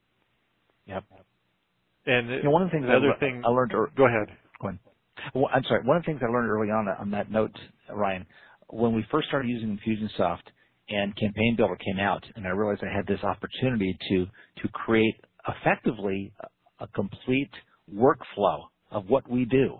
Yep. 0.88 1.03
And 2.05 2.29
You 2.29 2.43
know, 2.43 2.51
one 2.51 2.63
of 2.63 2.69
the 2.69 2.71
things 2.73 2.86
the 2.88 2.93
I, 2.93 2.97
other 2.97 3.08
lear- 3.08 3.17
thing, 3.19 3.43
I 3.45 3.49
learned. 3.49 3.71
ear- 3.73 3.91
go 3.95 4.05
ahead. 4.08 4.38
Go 4.62 4.67
ahead. 4.69 4.79
Well, 5.36 5.49
I'm 5.53 5.63
sorry. 5.65 5.84
One 5.86 5.97
of 5.97 6.03
the 6.03 6.08
things 6.08 6.21
I 6.23 6.32
learned 6.32 6.49
early 6.49 6.69
on 6.71 6.88
on 6.88 7.12
that 7.12 7.29
note, 7.32 7.55
Ryan, 7.89 8.25
when 8.69 8.93
we 8.93 9.05
first 9.12 9.27
started 9.27 9.49
using 9.49 9.77
Infusionsoft 9.77 10.43
and 10.89 11.15
Campaign 11.15 11.55
Builder 11.58 11.77
came 11.77 11.99
out, 11.99 12.23
and 12.36 12.45
I 12.45 12.49
realized 12.49 12.84
I 12.84 12.95
had 12.95 13.08
this 13.08 13.23
opportunity 13.23 13.97
to 14.10 14.25
to 14.62 14.67
create 14.69 15.15
effectively 15.47 16.34
a, 16.79 16.88
complete 16.88 17.51
workflow 17.93 18.63
of 18.91 19.08
what 19.08 19.29
we 19.29 19.45
do. 19.45 19.79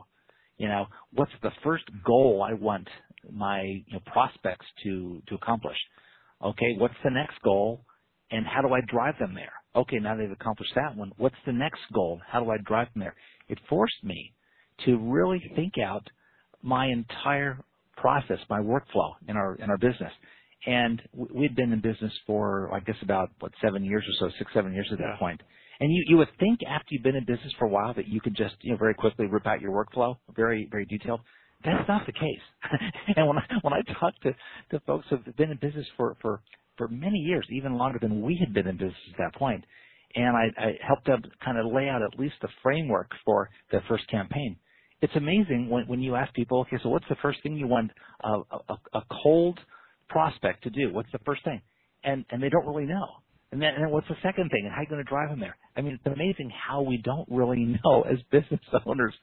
You 0.58 0.67
know, 0.67 0.86
what's 1.13 1.32
the 1.41 1.52
first 1.63 1.86
goal 2.06 2.45
I 2.47 2.54
want 2.54 2.88
my 3.32 3.62
you 3.62 3.93
know, 3.93 3.99
prospects 4.06 4.65
to 4.84 5.21
to 5.28 5.36
accomplish? 5.36 5.78
Okay, 6.43 6.75
what's 6.78 6.95
the 7.04 7.12
next 7.12 7.41
goal, 7.43 7.82
and 8.32 8.45
how 8.45 8.62
do 8.62 8.73
I 8.73 8.82
drive 8.88 9.15
them 9.19 9.34
there? 9.34 9.54
Okay, 9.75 9.97
now 9.97 10.15
they've 10.15 10.32
accomplished 10.32 10.73
that 10.75 10.95
one. 10.95 11.12
What's 11.17 11.36
the 11.45 11.54
next 11.54 11.82
goal? 11.93 12.19
How 12.28 12.43
do 12.43 12.49
I 12.49 12.58
drive 12.65 12.88
them 12.93 13.02
there? 13.02 13.15
It 13.47 13.60
forced 13.69 14.04
me 14.04 14.34
to 14.86 14.97
really 14.97 15.41
think 15.56 15.73
out 15.78 16.06
my 16.62 16.88
entire 16.88 17.60
process, 18.01 18.39
my 18.49 18.59
workflow 18.59 19.13
in 19.27 19.38
our 19.38 19.55
in 19.55 19.69
our 19.69 19.77
business. 19.77 20.13
And 20.65 21.01
we'd 21.13 21.55
been 21.55 21.73
in 21.73 21.81
business 21.81 22.13
for, 22.27 22.73
I 22.73 22.81
guess, 22.81 22.97
about 23.03 23.31
what 23.39 23.53
seven 23.63 23.85
years 23.85 24.03
or 24.07 24.29
so, 24.29 24.35
six, 24.39 24.51
seven 24.53 24.73
years 24.73 24.89
at 24.91 24.99
Yeah. 24.99 25.05
that 25.12 25.17
point. 25.19 25.41
And 25.79 25.91
you 25.93 26.03
you 26.09 26.17
would 26.17 26.29
think 26.39 26.62
after 26.67 26.88
you've 26.91 27.03
been 27.03 27.15
in 27.15 27.25
business 27.25 27.53
for 27.59 27.65
a 27.65 27.69
while 27.69 27.93
that 27.95 28.07
you 28.07 28.21
could 28.21 28.35
just 28.35 28.55
you 28.62 28.71
know 28.73 28.77
very 28.77 28.95
quickly 28.95 29.27
rip 29.27 29.47
out 29.47 29.62
your 29.62 29.71
workflow, 29.73 30.17
very 30.35 30.67
very 30.71 30.85
detailed. 30.85 31.21
That's 31.65 31.88
not 31.88 32.05
the 32.07 32.13
case. 32.13 32.45
and 33.17 33.27
when 33.27 33.38
I 33.39 33.45
when 33.63 33.73
I 33.73 33.81
talk 33.99 34.13
to 34.23 34.33
to 34.71 34.79
folks 34.85 35.07
who've 35.09 35.35
been 35.38 35.51
in 35.51 35.59
business 35.62 35.88
for 35.97 36.17
for 36.21 36.41
for 36.77 36.88
many 36.89 37.19
years, 37.19 37.47
even 37.51 37.75
longer 37.77 37.99
than 38.01 38.21
we 38.23 38.38
had 38.39 38.53
been 38.53 38.67
in 38.67 38.77
business 38.77 38.95
at 39.13 39.17
that 39.19 39.35
point, 39.39 39.65
and 40.15 40.35
I, 40.38 40.45
I 40.62 40.71
helped 40.88 41.05
them 41.07 41.23
kind 41.43 41.57
of 41.59 41.71
lay 41.73 41.89
out 41.89 42.01
at 42.03 42.19
least 42.19 42.35
the 42.41 42.49
framework 42.63 43.12
for 43.25 43.49
their 43.71 43.83
first 43.89 44.09
campaign. 44.09 44.57
It's 45.01 45.15
amazing 45.15 45.69
when, 45.69 45.88
when 45.88 46.01
you 46.01 46.15
ask 46.15 46.33
people, 46.33 46.62
okay, 46.62 46.77
so 46.83 46.89
what's 46.89 47.07
the 47.09 47.15
first 47.21 47.41
thing 47.41 47.55
you 47.55 47.67
want 47.67 47.91
a, 48.23 48.41
a, 48.69 48.77
a 48.93 49.01
cold 49.23 49.59
prospect 50.09 50.63
to 50.63 50.69
do? 50.69 50.91
What's 50.93 51.12
the 51.12 51.19
first 51.19 51.43
thing? 51.43 51.62
And 52.03 52.25
and 52.29 52.41
they 52.41 52.49
don't 52.49 52.65
really 52.65 52.85
know. 52.85 53.07
And 53.51 53.62
then, 53.62 53.73
and 53.73 53.83
then 53.83 53.91
what's 53.91 54.07
the 54.07 54.15
second 54.21 54.49
thing? 54.51 54.65
And 54.65 54.71
how 54.71 54.79
are 54.79 54.83
you 54.83 54.89
going 54.89 55.03
to 55.03 55.09
drive 55.09 55.29
them 55.29 55.39
there? 55.39 55.57
I 55.75 55.81
mean, 55.81 55.93
it's 55.93 56.05
amazing 56.05 56.51
how 56.51 56.81
we 56.81 56.97
don't 56.97 57.27
really 57.29 57.77
know 57.83 58.01
as 58.01 58.17
business 58.31 58.62
owners 58.85 59.13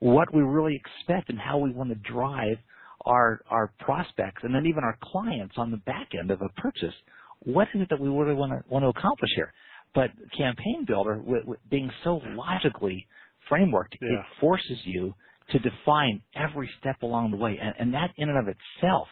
what 0.00 0.32
we 0.32 0.42
really 0.42 0.80
expect 0.80 1.28
and 1.28 1.38
how 1.38 1.58
we 1.58 1.72
want 1.72 1.90
to 1.90 2.10
drive 2.10 2.56
our 3.04 3.40
our 3.50 3.72
prospects 3.80 4.42
and 4.42 4.54
then 4.54 4.66
even 4.66 4.84
our 4.84 4.96
clients 5.02 5.54
on 5.56 5.70
the 5.70 5.76
back 5.78 6.08
end 6.18 6.30
of 6.30 6.40
a 6.42 6.48
purchase. 6.60 6.94
What 7.40 7.68
is 7.74 7.82
it 7.82 7.88
that 7.90 8.00
we 8.00 8.08
really 8.08 8.34
want 8.34 8.52
to 8.52 8.62
want 8.68 8.84
to 8.84 8.88
accomplish 8.88 9.30
here? 9.34 9.52
But 9.94 10.10
Campaign 10.36 10.84
Builder, 10.86 11.20
with, 11.24 11.44
with 11.44 11.58
being 11.70 11.90
so 12.04 12.20
logically 12.34 13.06
frameworked, 13.50 13.94
it 14.00 14.20
forces 14.40 14.78
you 14.84 15.14
to 15.50 15.58
define 15.58 16.22
every 16.36 16.68
step 16.80 17.02
along 17.02 17.30
the 17.30 17.36
way, 17.36 17.58
and, 17.60 17.74
and 17.78 17.94
that 17.94 18.10
in 18.16 18.28
and 18.28 18.38
of 18.38 18.48
itself 18.48 19.08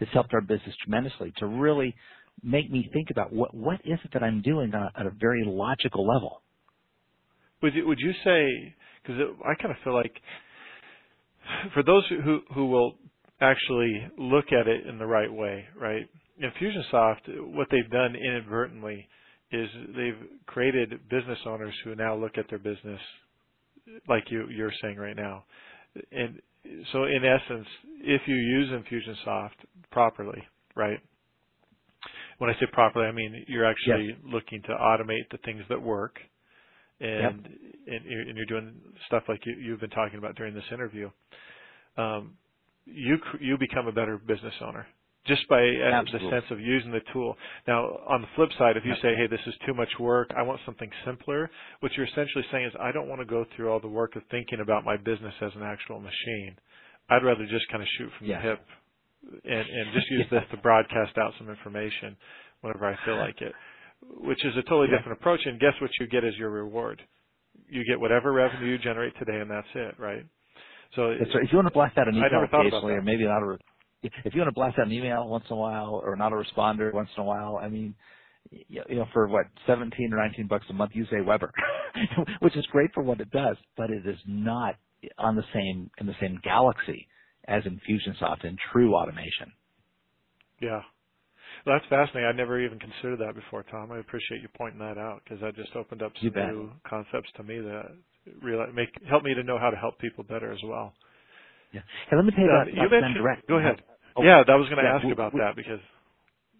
has 0.00 0.08
helped 0.12 0.34
our 0.34 0.40
business 0.40 0.74
tremendously 0.82 1.32
to 1.38 1.46
really 1.46 1.94
make 2.42 2.70
me 2.70 2.88
think 2.92 3.08
about 3.10 3.32
what 3.32 3.54
what 3.54 3.80
is 3.84 3.98
it 4.04 4.10
that 4.12 4.22
I'm 4.22 4.42
doing 4.42 4.74
on 4.74 4.82
a, 4.82 5.00
at 5.00 5.06
a 5.06 5.12
very 5.18 5.44
logical 5.46 6.06
level. 6.06 6.42
Would 7.62 7.74
you, 7.74 7.86
would 7.86 7.98
you 7.98 8.12
say, 8.22 8.74
because 9.02 9.20
I 9.44 9.54
kind 9.60 9.74
of 9.74 9.82
feel 9.82 9.94
like 9.94 10.12
for 11.74 11.82
those 11.82 12.04
who, 12.08 12.40
who 12.54 12.66
will 12.66 12.94
actually 13.40 14.06
look 14.18 14.46
at 14.52 14.66
it 14.66 14.86
in 14.86 14.98
the 14.98 15.06
right 15.06 15.32
way, 15.32 15.64
right? 15.78 16.08
Infusionsoft, 16.42 17.54
what 17.54 17.68
they've 17.70 17.90
done 17.90 18.14
inadvertently 18.14 19.08
is 19.52 19.68
they've 19.96 20.28
created 20.46 20.90
business 21.08 21.38
owners 21.46 21.74
who 21.84 21.94
now 21.94 22.14
look 22.14 22.36
at 22.36 22.46
their 22.50 22.58
business 22.58 23.00
like 24.08 24.24
you, 24.30 24.46
you're 24.48 24.72
saying 24.82 24.96
right 24.96 25.16
now. 25.16 25.44
And 26.12 26.40
so 26.92 27.04
in 27.04 27.24
essence, 27.24 27.66
if 28.00 28.22
you 28.26 28.34
use 28.34 28.70
Infusionsoft 28.70 29.50
properly, 29.90 30.42
right? 30.74 30.98
When 32.38 32.50
I 32.50 32.54
say 32.54 32.66
properly, 32.72 33.06
I 33.06 33.12
mean 33.12 33.44
you're 33.48 33.64
actually 33.64 34.16
looking 34.24 34.62
to 34.62 34.68
automate 34.68 35.28
the 35.30 35.38
things 35.44 35.62
that 35.68 35.80
work. 35.80 36.16
And 36.98 37.46
and, 37.86 38.04
you're, 38.04 38.22
and 38.22 38.36
you're 38.36 38.46
doing 38.46 38.74
stuff 39.06 39.24
like 39.28 39.40
you, 39.44 39.54
you've 39.54 39.80
been 39.80 39.90
talking 39.90 40.18
about 40.18 40.34
during 40.34 40.54
this 40.54 40.64
interview, 40.72 41.10
um, 41.98 42.32
you 42.86 43.18
you 43.38 43.58
become 43.58 43.86
a 43.86 43.92
better 43.92 44.16
business 44.16 44.54
owner 44.66 44.86
just 45.26 45.48
by 45.48 45.58
uh, 45.60 46.02
the 46.12 46.30
sense 46.30 46.44
of 46.50 46.60
using 46.60 46.90
the 46.92 47.00
tool. 47.12 47.36
Now, 47.66 47.84
on 48.08 48.22
the 48.22 48.28
flip 48.36 48.50
side, 48.58 48.76
if 48.76 48.84
you 48.84 48.94
say, 49.02 49.14
"Hey, 49.16 49.26
this 49.26 49.40
is 49.46 49.54
too 49.66 49.74
much 49.74 49.88
work. 49.98 50.30
I 50.36 50.42
want 50.42 50.60
something 50.66 50.90
simpler," 51.04 51.50
what 51.80 51.92
you're 51.96 52.06
essentially 52.06 52.44
saying 52.52 52.66
is, 52.66 52.72
"I 52.80 52.92
don't 52.92 53.08
want 53.08 53.20
to 53.20 53.26
go 53.26 53.44
through 53.56 53.70
all 53.70 53.80
the 53.80 53.88
work 53.88 54.16
of 54.16 54.22
thinking 54.30 54.60
about 54.60 54.84
my 54.84 54.96
business 54.96 55.34
as 55.40 55.52
an 55.56 55.62
actual 55.62 56.00
machine. 56.00 56.56
I'd 57.10 57.24
rather 57.24 57.46
just 57.46 57.68
kind 57.70 57.82
of 57.82 57.88
shoot 57.98 58.10
from 58.18 58.28
the 58.28 58.36
hip 58.36 58.60
and 59.44 59.68
and 59.68 59.92
just 59.92 60.10
use 60.10 60.26
Yeah. 60.32 60.40
this 60.40 60.50
to 60.52 60.56
broadcast 60.58 61.18
out 61.18 61.34
some 61.38 61.50
information 61.50 62.16
whenever 62.62 62.86
I 62.86 62.96
feel 63.04 63.18
like 63.18 63.40
it." 63.42 63.54
Which 64.20 64.44
is 64.44 64.56
a 64.56 64.62
totally 64.62 64.88
Yeah. 64.90 64.98
different 64.98 65.20
approach, 65.20 65.46
and 65.46 65.60
guess 65.60 65.74
what 65.80 65.90
you 66.00 66.06
get 66.08 66.24
as 66.24 66.36
your 66.38 66.50
reward? 66.50 67.02
You 67.68 67.84
get 67.86 68.00
whatever 68.00 68.32
revenue 68.32 68.66
you 68.72 68.78
generate 68.78 69.16
today, 69.18 69.40
and 69.40 69.50
that's 69.50 69.68
it, 69.74 69.98
right? 69.98 70.24
So 70.94 71.14
That's 71.18 71.34
right. 71.34 71.44
If 71.44 71.52
you 71.52 71.58
want 71.58 71.68
to 71.68 71.74
blast 71.74 71.98
out 71.98 72.08
an 72.08 72.14
email 72.14 72.30
never 72.30 72.46
thought 72.48 72.66
about 72.66 72.84
occasionally, 72.84 72.94
or 72.94 73.02
maybe 73.02 73.24
not 73.24 73.42
a, 73.42 73.58
if 74.02 74.34
you 74.34 74.40
want 74.40 74.48
to 74.48 74.54
blast 74.54 74.78
out 74.78 74.86
an 74.86 74.92
email 74.92 75.28
once 75.28 75.44
in 75.50 75.56
a 75.56 75.58
while, 75.58 76.00
or 76.04 76.16
not 76.16 76.32
a 76.32 76.36
responder 76.36 76.92
once 76.92 77.08
in 77.16 77.22
a 77.22 77.26
while, 77.26 77.58
I 77.60 77.68
mean, 77.68 77.94
you 78.50 78.82
know, 78.90 79.06
for 79.12 79.28
what 79.28 79.46
seventeen 79.66 80.12
or 80.12 80.18
nineteen 80.18 80.46
bucks 80.46 80.66
a 80.70 80.72
month, 80.72 80.92
use 80.94 81.08
AWeber, 81.12 81.50
which 82.40 82.56
is 82.56 82.66
great 82.70 82.90
for 82.94 83.02
what 83.02 83.20
it 83.20 83.30
does, 83.30 83.56
but 83.76 83.90
it 83.90 84.06
is 84.06 84.18
not 84.26 84.76
on 85.18 85.36
the 85.36 85.44
same 85.52 85.90
in 85.98 86.06
the 86.06 86.14
same 86.20 86.40
galaxy 86.44 87.08
as 87.48 87.62
Infusionsoft 87.64 88.44
and 88.44 88.58
true 88.72 88.94
automation. 88.94 89.52
Yeah. 90.60 90.80
Well, 91.64 91.76
that's 91.78 91.88
fascinating. 91.88 92.28
I 92.28 92.32
never 92.32 92.64
even 92.64 92.78
considered 92.78 93.18
that 93.20 93.34
before, 93.34 93.64
Tom. 93.64 93.92
I 93.92 93.98
appreciate 93.98 94.42
you 94.42 94.48
pointing 94.56 94.80
that 94.80 94.98
out 94.98 95.22
because 95.24 95.40
that 95.40 95.56
just 95.56 95.74
opened 95.76 96.02
up 96.02 96.12
some 96.22 96.32
new 96.34 96.70
concepts 96.88 97.28
to 97.36 97.42
me 97.42 97.58
that 97.58 97.96
realize, 98.42 98.70
make 98.74 98.88
help 99.08 99.24
me 99.24 99.34
to 99.34 99.42
know 99.42 99.58
how 99.58 99.70
to 99.70 99.76
help 99.76 99.98
people 99.98 100.24
better 100.24 100.52
as 100.52 100.60
well. 100.64 100.92
Yeah. 101.72 101.80
Hey, 102.10 102.16
let 102.16 102.24
me 102.24 102.32
tell 102.32 102.44
you 102.44 102.50
Uh, 102.50 102.62
about, 102.62 102.74
you 102.74 102.88
mentioned. 102.90 103.16
ZenDirect. 103.24 103.48
Go 103.48 103.56
ahead. 103.58 103.82
Oh, 104.16 104.22
yeah, 104.24 104.42
that 104.46 104.54
was 104.54 104.68
going 104.68 104.78
to 104.78 104.84
yeah, 104.84 104.96
ask 104.96 105.04
we- 105.04 105.12
about 105.12 105.34
we- 105.34 105.40
that 105.40 105.56
because 105.56 105.80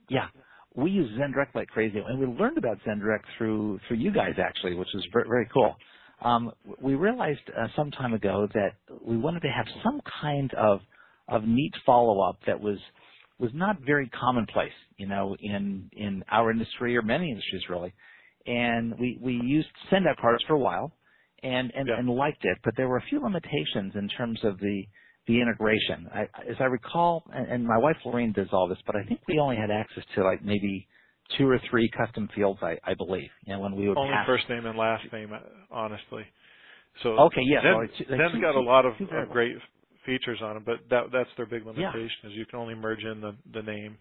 Yeah, 0.09 0.29
we 0.75 0.91
use 0.91 1.11
ZenDirect 1.19 1.55
like 1.55 1.69
crazy, 1.69 1.99
and 1.99 2.19
we 2.19 2.27
learned 2.27 2.59
about 2.59 2.79
ZenDirect 2.87 3.25
through 3.39 3.81
through 3.89 3.99
you 3.99 4.13
guys 4.13 4.35
actually, 4.39 4.75
which 4.75 4.89
was 4.95 5.07
very, 5.13 5.29
very 5.29 5.47
cool. 5.53 5.77
Um, 6.23 6.53
we 6.81 6.95
realized 6.95 7.41
uh, 7.59 7.69
some 7.77 7.91
time 7.91 8.15
ago 8.15 8.49
that 8.55 8.73
we 9.03 9.17
wanted 9.17 9.41
to 9.43 9.49
have 9.49 9.67
some 9.83 10.01
kind 10.23 10.53
of 10.55 10.81
of 11.29 11.45
neat 11.45 11.75
follow 11.87 12.21
up 12.29 12.39
that 12.47 12.61
was 12.61 12.79
was 13.39 13.51
not 13.55 13.79
very 13.85 14.09
commonplace, 14.11 14.73
you 14.99 15.09
know, 15.09 15.37
in 15.41 15.91
in 15.95 16.25
our 16.31 16.51
industry 16.51 16.97
or 16.97 17.03
many 17.03 17.31
industries 17.31 17.63
really. 17.71 17.93
And 18.47 18.99
we 18.99 19.19
we 19.21 19.35
used 19.35 19.69
send 19.91 20.07
out 20.07 20.19
cards 20.19 20.45
for 20.47 20.55
a 20.55 20.59
while, 20.59 20.93
and 21.47 21.73
and, 21.75 21.89
Yeah. 21.89 21.99
and 21.99 22.09
liked 22.11 22.45
it, 22.45 22.59
but 22.65 22.75
there 22.77 22.89
were 22.89 22.99
a 22.99 23.07
few 23.11 23.21
limitations 23.23 23.95
in 23.97 24.09
terms 24.09 24.41
of 24.45 24.59
the 24.61 24.85
the 25.27 25.41
integration. 25.41 26.09
I, 26.15 26.23
as 26.49 26.57
I 26.61 26.65
recall, 26.65 27.25
and, 27.35 27.47
and 27.53 27.65
my 27.67 27.79
wife 27.79 27.97
Lorraine 28.05 28.33
does 28.33 28.49
all 28.53 28.69
this, 28.69 28.79
but 28.87 28.97
I 28.97 29.03
think 29.09 29.21
we 29.29 29.39
only 29.41 29.57
had 29.57 29.71
access 29.73 30.05
to 30.15 30.25
like 30.25 30.43
maybe 30.45 30.87
two 31.37 31.49
or 31.49 31.59
three 31.71 31.91
custom 31.97 32.29
fields, 32.35 32.61
I, 32.63 32.79
I 32.85 32.95
believe. 32.95 33.31
You 33.47 33.55
know, 33.55 33.61
when 33.61 33.75
we 33.77 33.89
would 33.89 33.99
only 33.99 34.13
pass. 34.13 34.27
first 34.27 34.49
name 34.49 34.67
and 34.67 34.79
last 34.79 35.05
name, 35.13 35.33
uh, 35.33 35.39
honestly. 35.71 36.25
So 37.03 37.11
Okay, 37.19 37.43
yeah, 37.45 37.63
Zen, 37.63 37.73
so 37.75 37.83
it's- 37.83 38.01
like 38.11 38.21
Zen's 38.21 38.33
two- 38.33 38.41
got 38.41 38.55
a 38.57 38.61
lot 38.61 38.87
of, 38.87 38.95
of 39.01 39.31
great 39.31 39.57
features 40.07 40.41
on 40.43 40.57
it, 40.59 40.65
but 40.65 40.77
that 40.91 41.11
that's 41.13 41.31
their 41.37 41.47
big 41.47 41.63
Yeah. 41.65 41.73
limitation 41.73 42.31
is 42.31 42.33
you 42.35 42.47
can 42.47 42.59
only 42.61 42.75
merge 42.75 43.05
in 43.05 43.21
the 43.21 43.37
the 43.53 43.63
name. 43.63 43.99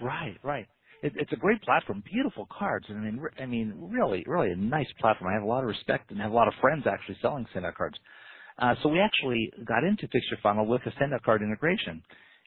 Right, 0.00 0.36
right. 0.42 0.66
It, 1.02 1.12
it's 1.16 1.32
a 1.32 1.36
great 1.36 1.62
platform, 1.62 2.02
beautiful 2.10 2.48
cards. 2.50 2.86
I 2.88 2.94
mean, 2.94 3.20
I 3.40 3.46
mean, 3.46 3.74
really, 3.76 4.24
really 4.26 4.50
a 4.50 4.56
nice 4.56 4.88
platform. 5.00 5.30
I 5.30 5.34
have 5.34 5.42
a 5.42 5.46
lot 5.46 5.62
of 5.62 5.68
respect 5.68 6.10
and 6.10 6.20
have 6.20 6.32
a 6.32 6.34
lot 6.34 6.48
of 6.48 6.54
friends 6.60 6.84
actually 6.86 7.18
selling 7.20 7.46
send 7.52 7.66
out 7.66 7.74
cards. 7.74 7.96
Uh, 8.58 8.74
so 8.82 8.88
we 8.88 9.00
actually 9.00 9.52
got 9.66 9.84
into 9.84 10.08
Fix 10.08 10.24
Your 10.30 10.38
Funnel 10.42 10.66
with 10.66 10.80
a 10.86 10.92
send 10.98 11.12
out 11.12 11.22
card 11.22 11.42
integration, 11.42 12.02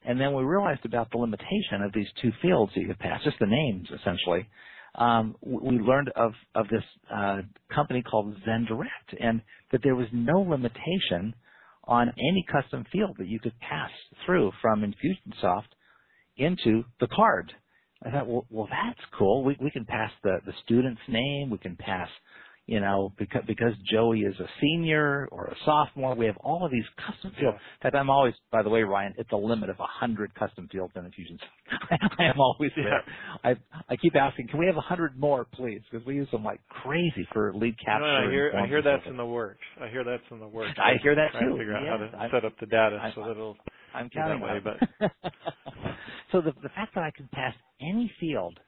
and 0.06 0.20
then 0.20 0.34
we 0.34 0.44
realized 0.44 0.84
about 0.86 1.12
the 1.12 1.18
limitation 1.18 1.84
of 1.84 1.94
these 1.94 2.08
two 2.22 2.32
fields 2.42 2.72
that 2.74 2.82
you 2.82 2.88
could 2.88 3.00
pass, 3.00 3.24
just 3.24 3.38
the 3.40 3.46
names 3.46 3.88
essentially. 4.00 4.48
Um, 4.96 5.36
we 5.42 5.78
learned 5.78 6.10
of 6.16 6.34
of 6.56 6.68
this 6.70 6.84
uh, 7.14 7.42
company 7.74 8.02
called 8.02 8.36
ZenDirect, 8.48 9.22
and 9.22 9.42
that 9.72 9.82
there 9.84 9.96
was 9.96 10.08
no 10.12 10.42
limitation 10.42 11.36
on 11.84 12.10
any 12.10 12.46
custom 12.52 12.86
field 12.92 13.16
that 13.20 13.28
you 13.28 13.40
could 13.40 13.58
pass 13.60 13.92
through 14.26 14.52
from 14.62 14.82
Infusionsoft 14.82 15.70
into 16.38 16.84
the 17.00 17.08
card. 17.08 17.54
I 18.06 18.12
thought, 18.12 18.28
well, 18.28 18.46
well, 18.50 18.68
that's 18.72 19.02
cool. 19.18 19.44
We 19.44 19.58
we 19.60 19.72
can 19.72 19.86
pass 19.86 20.12
the 20.24 20.40
the 20.46 20.54
student's 20.64 21.02
name. 21.10 21.50
We 21.50 21.58
can 21.58 21.76
pass, 21.76 22.08
you 22.66 22.80
know, 22.80 23.12
because 23.20 23.42
because 23.46 23.74
Joey 23.92 24.22
is 24.22 24.40
a 24.40 24.48
senior 24.62 25.28
or 25.34 25.48
a 25.48 25.56
sophomore. 25.66 26.16
We 26.16 26.26
have 26.28 26.38
all 26.38 26.66
of 26.66 26.72
these 26.72 26.86
custom 26.96 27.32
fields. 27.38 27.58
In 27.58 27.82
fact, 27.84 27.96
I'm 27.96 28.10
always, 28.10 28.36
by 28.54 28.64
the 28.64 28.70
way, 28.70 28.84
Ryan, 28.84 29.16
it's 29.18 29.32
a 29.34 29.36
limit 29.36 29.70
of 29.70 29.80
a 29.82 29.86
hundred 29.86 30.34
custom 30.36 30.70
fields 30.72 30.94
in 30.96 31.04
Infusion. 31.04 31.38
I 32.20 32.24
am 32.24 32.40
always 32.40 32.72
there. 32.78 33.04
I 33.44 33.56
I 33.90 33.98
keep 33.98 34.16
asking, 34.16 34.48
can 34.48 34.60
we 34.60 34.68
have 34.68 34.78
a 34.78 34.82
hundred 34.82 35.20
more, 35.20 35.44
please? 35.44 35.82
Because 35.92 36.06
we 36.08 36.16
use 36.16 36.30
them 36.32 36.44
like 36.46 36.62
crazy 36.70 37.28
for 37.34 37.54
lead 37.54 37.76
capture. 37.84 38.00
know, 38.06 38.28
I 38.28 38.32
hear 38.32 38.54
I 38.56 38.68
hear 38.68 38.82
that's 38.82 39.08
in 39.08 39.18
the 39.18 39.26
works. 39.26 39.60
I 39.82 39.90
hear 39.90 40.06
that's 40.06 40.24
in 40.32 40.40
the 40.40 40.48
works. 40.48 40.72
I 40.82 40.94
hear 41.04 41.16
that 41.16 41.32
trying 41.32 41.48
too. 41.48 41.52
to 41.52 41.58
figure 41.58 41.76
out 41.76 41.84
Yeah, 41.84 41.98
how 41.98 41.98
to 41.98 42.18
I- 42.28 42.32
set 42.32 42.46
up 42.46 42.54
the 42.62 42.66
data 42.66 42.98
I- 43.02 43.12
so 43.14 43.24
that 43.26 43.32
it'll 43.32 43.58
I'm 43.94 44.10
counting 44.10 44.44
it. 44.48 44.64
so 46.32 46.42
the 46.42 46.54
the 46.64 46.70
fact 46.70 46.96
that 46.96 47.04
I 47.04 47.12
can 47.16 47.30
pass 47.34 47.54
any 47.82 48.12
field 48.20 48.60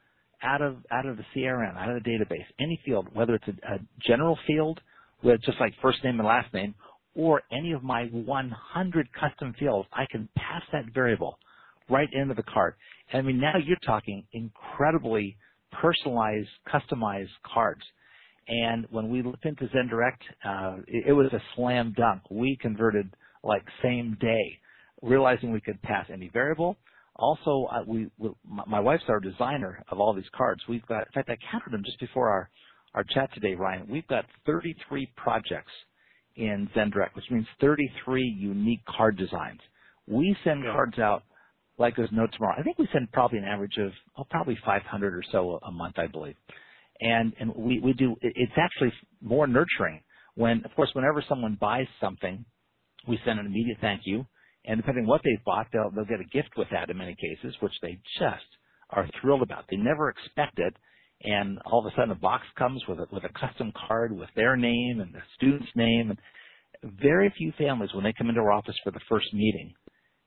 out 0.43 0.61
of 0.61 0.77
out 0.91 1.05
of 1.05 1.17
the 1.17 1.23
CRM, 1.35 1.77
out 1.77 1.89
of 1.95 2.03
the 2.03 2.09
database, 2.09 2.45
any 2.59 2.79
field, 2.85 3.07
whether 3.13 3.35
it's 3.35 3.47
a, 3.47 3.75
a 3.75 3.79
general 4.07 4.37
field 4.47 4.79
with 5.23 5.41
just 5.43 5.59
like 5.59 5.73
first 5.81 6.03
name 6.03 6.19
and 6.19 6.27
last 6.27 6.53
name, 6.53 6.73
or 7.15 7.41
any 7.51 7.73
of 7.73 7.83
my 7.83 8.05
100 8.05 9.07
custom 9.13 9.53
fields, 9.59 9.87
I 9.93 10.05
can 10.11 10.29
pass 10.35 10.63
that 10.71 10.85
variable 10.93 11.37
right 11.89 12.09
into 12.13 12.33
the 12.33 12.43
card. 12.43 12.75
And 13.11 13.19
I 13.19 13.21
mean, 13.21 13.39
now 13.39 13.53
you're 13.63 13.77
talking 13.85 14.25
incredibly 14.33 15.37
personalized, 15.71 16.49
customized 16.73 17.29
cards. 17.53 17.81
And 18.47 18.87
when 18.89 19.09
we 19.09 19.21
looked 19.21 19.45
into 19.45 19.65
ZenDirect, 19.67 20.21
uh, 20.45 20.81
it, 20.87 21.07
it 21.09 21.13
was 21.13 21.31
a 21.33 21.41
slam 21.55 21.93
dunk. 21.95 22.23
We 22.29 22.57
converted 22.61 23.13
like 23.43 23.63
same 23.83 24.17
day, 24.19 24.59
realizing 25.01 25.51
we 25.51 25.61
could 25.61 25.81
pass 25.83 26.07
any 26.11 26.29
variable. 26.29 26.77
Also, 27.15 27.67
uh, 27.71 27.83
we, 27.87 28.09
we 28.17 28.29
my, 28.45 28.63
my 28.67 28.79
wife's 28.79 29.03
our 29.09 29.19
designer 29.19 29.83
of 29.91 29.99
all 29.99 30.13
these 30.13 30.29
cards. 30.35 30.61
We've 30.69 30.85
got, 30.87 31.07
in 31.07 31.13
fact, 31.13 31.29
I 31.29 31.37
counted 31.51 31.71
them 31.73 31.83
just 31.85 31.99
before 31.99 32.29
our 32.29 32.49
our 32.95 33.03
chat 33.05 33.29
today, 33.33 33.55
Ryan. 33.55 33.87
We've 33.89 34.07
got 34.07 34.25
33 34.47 35.13
projects 35.17 35.71
in 36.35 36.69
ZenDirect, 36.75 37.15
which 37.15 37.25
means 37.31 37.47
33 37.61 38.23
unique 38.39 38.85
card 38.85 39.17
designs. 39.17 39.59
We 40.07 40.35
send 40.43 40.65
Yeah. 40.65 40.73
cards 40.73 40.99
out 40.99 41.23
like 41.77 41.95
there's 41.95 42.09
no 42.11 42.27
tomorrow. 42.27 42.55
I 42.59 42.63
think 42.63 42.79
we 42.79 42.87
send 42.93 43.11
probably 43.11 43.39
an 43.39 43.45
average 43.45 43.77
of 43.79 43.91
oh, 44.17 44.25
probably 44.29 44.57
500 44.65 45.15
or 45.15 45.23
so 45.31 45.59
a 45.63 45.71
month, 45.71 45.99
I 45.99 46.07
believe. 46.07 46.35
And 47.01 47.33
and 47.39 47.55
we 47.55 47.79
we 47.81 47.93
do. 47.93 48.15
It's 48.21 48.53
actually 48.57 48.93
more 49.21 49.47
nurturing 49.47 50.03
when, 50.35 50.63
of 50.65 50.71
course, 50.75 50.91
whenever 50.93 51.23
someone 51.29 51.57
buys 51.59 51.87
something, 52.01 52.45
we 53.07 53.19
send 53.25 53.39
an 53.39 53.45
immediate 53.47 53.79
thank 53.81 54.01
you. 54.05 54.25
And 54.65 54.77
depending 54.77 55.07
what 55.07 55.21
they've 55.23 55.43
bought, 55.45 55.67
they'll 55.73 55.91
they'll 55.91 56.05
get 56.05 56.19
a 56.19 56.25
gift 56.25 56.51
with 56.57 56.67
that 56.71 56.89
in 56.89 56.97
many 56.97 57.15
cases, 57.15 57.55
which 57.61 57.73
they 57.81 57.99
just 58.19 58.45
are 58.91 59.07
thrilled 59.19 59.41
about. 59.41 59.65
They 59.69 59.77
never 59.77 60.09
expect 60.09 60.59
it, 60.59 60.75
and 61.23 61.59
all 61.65 61.79
of 61.79 61.91
a 61.91 61.95
sudden 61.95 62.11
a 62.11 62.15
box 62.15 62.45
comes 62.57 62.83
with 62.87 62.99
a 62.99 63.07
with 63.11 63.23
a 63.23 63.39
custom 63.39 63.71
card 63.87 64.15
with 64.15 64.29
their 64.35 64.55
name 64.55 64.99
and 64.99 65.13
the 65.13 65.21
student's 65.35 65.71
name. 65.75 66.11
And 66.11 66.19
very 67.01 67.33
few 67.37 67.51
families, 67.57 67.93
when 67.93 68.03
they 68.03 68.13
come 68.13 68.29
into 68.29 68.41
our 68.41 68.51
office 68.51 68.75
for 68.83 68.91
the 68.91 68.99
first 69.09 69.33
meeting, 69.33 69.73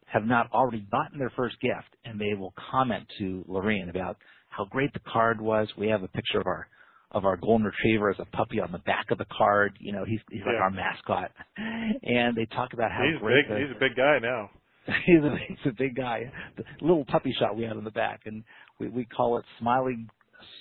have 0.07 0.25
not 0.25 0.51
already 0.53 0.87
gotten 0.91 1.19
their 1.19 1.33
first 1.37 1.61
gift, 1.61 1.97
and 2.05 2.21
they 2.21 2.35
will 2.35 2.55
comment 2.71 3.07
to 3.19 3.45
Lorraine 3.49 3.89
about 3.89 4.17
how 4.49 4.65
great 4.65 4.93
the 4.93 5.01
card 5.01 5.41
was. 5.41 5.69
We 5.77 5.89
have 5.89 6.03
a 6.03 6.09
picture 6.09 6.41
of 6.41 6.47
our 6.47 6.69
of 7.15 7.25
our 7.25 7.37
golden 7.37 7.65
retriever 7.65 8.11
as 8.11 8.17
a 8.19 8.37
puppy 8.37 8.61
on 8.61 8.73
the 8.73 8.79
back 8.79 9.07
of 9.11 9.19
the 9.19 9.27
card. 9.37 9.73
You 9.79 9.93
know, 9.93 10.05
he's 10.05 10.21
he's 10.31 10.43
like 10.45 10.61
our 10.61 10.71
mascot, 10.71 11.31
and 11.57 12.37
they 12.37 12.47
talk 12.47 12.75
about 12.75 12.91
how 12.91 13.05
he's 13.05 13.21
great 13.21 13.49
big 13.49 13.57
the, 13.57 13.63
he's 13.63 13.77
a 13.77 13.81
big 13.81 13.97
guy 13.97 14.19
now. 14.21 14.51
he's 15.07 15.23
a 15.23 15.37
he's 15.49 15.73
a 15.73 15.75
big 15.79 15.97
guy. 15.97 16.31
The 16.57 16.65
little 16.83 17.05
puppy 17.07 17.35
shot 17.39 17.57
we 17.57 17.65
had 17.65 17.77
in 17.77 17.85
the 17.85 17.91
back, 17.91 18.23
and 18.27 18.43
we 18.79 18.89
we 18.89 19.05
call 19.05 19.39
it 19.39 19.45
Smiley 19.61 20.07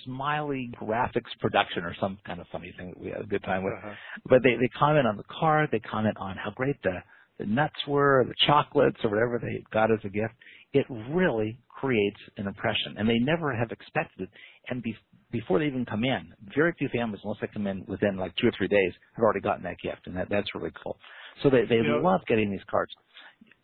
Smiley 0.06 0.72
Graphics 0.80 1.34
Production 1.42 1.84
or 1.84 1.96
some 2.00 2.18
kind 2.26 2.40
of 2.40 2.48
funny 2.52 2.74
thing 2.78 2.90
that 2.90 3.00
we 3.00 3.10
had 3.10 3.22
a 3.22 3.26
good 3.26 3.44
time 3.44 3.64
with. 3.64 3.74
Uh-huh. 3.74 3.94
But 4.30 4.44
they 4.44 4.56
they 4.56 4.70
comment 4.80 5.08
on 5.08 5.18
the 5.18 5.24
card. 5.40 5.70
They 5.72 5.80
comment 5.80 6.18
on 6.20 6.38
how 6.38 6.52
great 6.52 6.82
the 6.84 7.02
the 7.40 7.48
nuts 7.48 7.76
were, 7.88 8.24
the 8.28 8.36
chocolates, 8.46 8.98
or 9.04 9.10
whatever 9.10 9.40
they 9.42 9.64
got 9.74 9.92
as 9.92 10.00
a 10.04 10.10
gift. 10.10 10.36
It 10.72 10.86
really 11.10 11.58
creates 11.68 12.20
an 12.38 12.48
impression, 12.48 12.96
and 12.98 13.10
they 13.10 13.20
never 13.20 13.54
have 13.54 13.72
expected 13.72 14.22
it. 14.22 14.30
And 14.70 14.82
be, 14.82 14.96
before 15.34 15.60
they 15.60 15.68
even 15.68 15.86
come 15.86 16.06
in, 16.06 16.34
very 16.56 16.74
few 16.80 16.90
families, 16.90 17.22
unless 17.26 17.42
they 17.42 17.50
come 17.50 17.68
in 17.68 17.86
within 17.88 18.18
like 18.18 18.36
two 18.38 18.48
or 18.48 18.54
three 18.58 18.70
days, 18.70 18.94
have 19.16 19.24
already 19.24 19.42
gotten 19.42 19.66
that 19.66 19.78
gift, 19.84 20.08
and 20.08 20.18
that 20.18 20.30
that's 20.32 20.56
really 20.56 20.72
cool. 20.84 20.98
So 21.44 21.52
they 21.52 21.66
they 21.66 21.82
know- 21.82 22.00
love 22.00 22.22
getting 22.28 22.52
these 22.52 22.66
cards. 22.72 22.94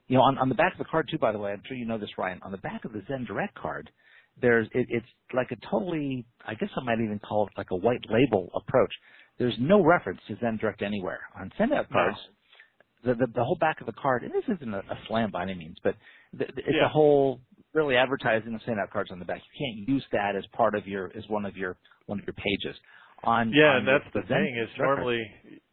You 0.08 0.18
know, 0.18 0.24
on, 0.24 0.38
on 0.40 0.50
the 0.50 0.56
back 0.56 0.74
of 0.74 0.80
the 0.80 0.86
card 0.92 1.10
too, 1.12 1.20
by 1.20 1.32
the 1.34 1.40
way, 1.40 1.52
I'm 1.54 1.64
sure 1.68 1.78
you 1.78 1.86
know 1.88 1.98
this, 2.00 2.12
Ryan. 2.18 2.42
On 2.44 2.52
the 2.52 2.60
back 2.60 2.86
of 2.86 2.94
the 2.94 3.04
Zen 3.08 3.26
Direct 3.26 3.56
card, 3.56 3.90
there's 4.42 4.68
it, 4.74 4.88
it's 4.90 5.08
like 5.36 5.52
a 5.52 5.58
totally, 5.72 6.26
I 6.46 6.56
guess 6.56 6.70
I 6.78 6.84
might 6.84 7.00
even 7.04 7.20
call 7.20 7.48
it 7.48 7.54
like 7.58 7.72
a 7.72 7.78
white 7.78 8.06
label 8.10 8.50
approach. 8.56 8.94
There's 9.40 9.56
no 9.60 9.84
reference 9.84 10.22
to 10.28 10.38
Zen 10.42 10.58
Direct 10.62 10.82
anywhere 10.84 11.22
on 11.40 11.52
send 11.58 11.74
out 11.74 11.90
cards. 11.92 12.18
The, 13.04 13.16
the 13.16 13.28
the 13.36 13.44
whole 13.46 13.58
back 13.60 13.82
of 13.82 13.88
the 13.88 13.94
card, 13.94 14.24
and 14.24 14.34
this 14.34 14.44
isn't 14.58 14.74
a, 14.74 14.80
a 14.80 15.00
slam 15.08 15.32
by 15.32 15.44
any 15.44 15.56
means, 15.56 15.78
but 15.84 15.96
the, 16.34 16.46
the- 16.46 16.64
it's 16.68 16.70
Yeah. 16.76 16.86
a 16.86 16.90
whole 16.90 17.42
really 17.74 17.98
advertising 17.98 18.56
of 18.56 18.62
send 18.66 18.80
out 18.80 18.92
cards 18.92 19.12
on 19.12 19.20
the 19.20 19.26
back. 19.26 19.42
You 19.54 19.66
can't 19.86 19.90
use 19.90 20.06
that 20.14 20.36
as 20.38 20.46
part 20.54 20.76
of 20.76 20.88
your 20.88 21.08
as 21.18 21.24
one 21.30 21.46
of 21.46 21.58
your 21.58 21.78
one 22.08 22.20
of 22.20 22.26
your 22.28 22.36
pages. 22.36 22.80
On 23.24 23.50
Yeah, 23.54 23.66
on 23.66 23.78
and 23.78 23.88
that's 23.88 24.06
the 24.14 24.22
thing 24.24 24.58
is 24.64 24.70
Direct 24.78 24.96
card- 24.96 25.08
normally 25.08 25.22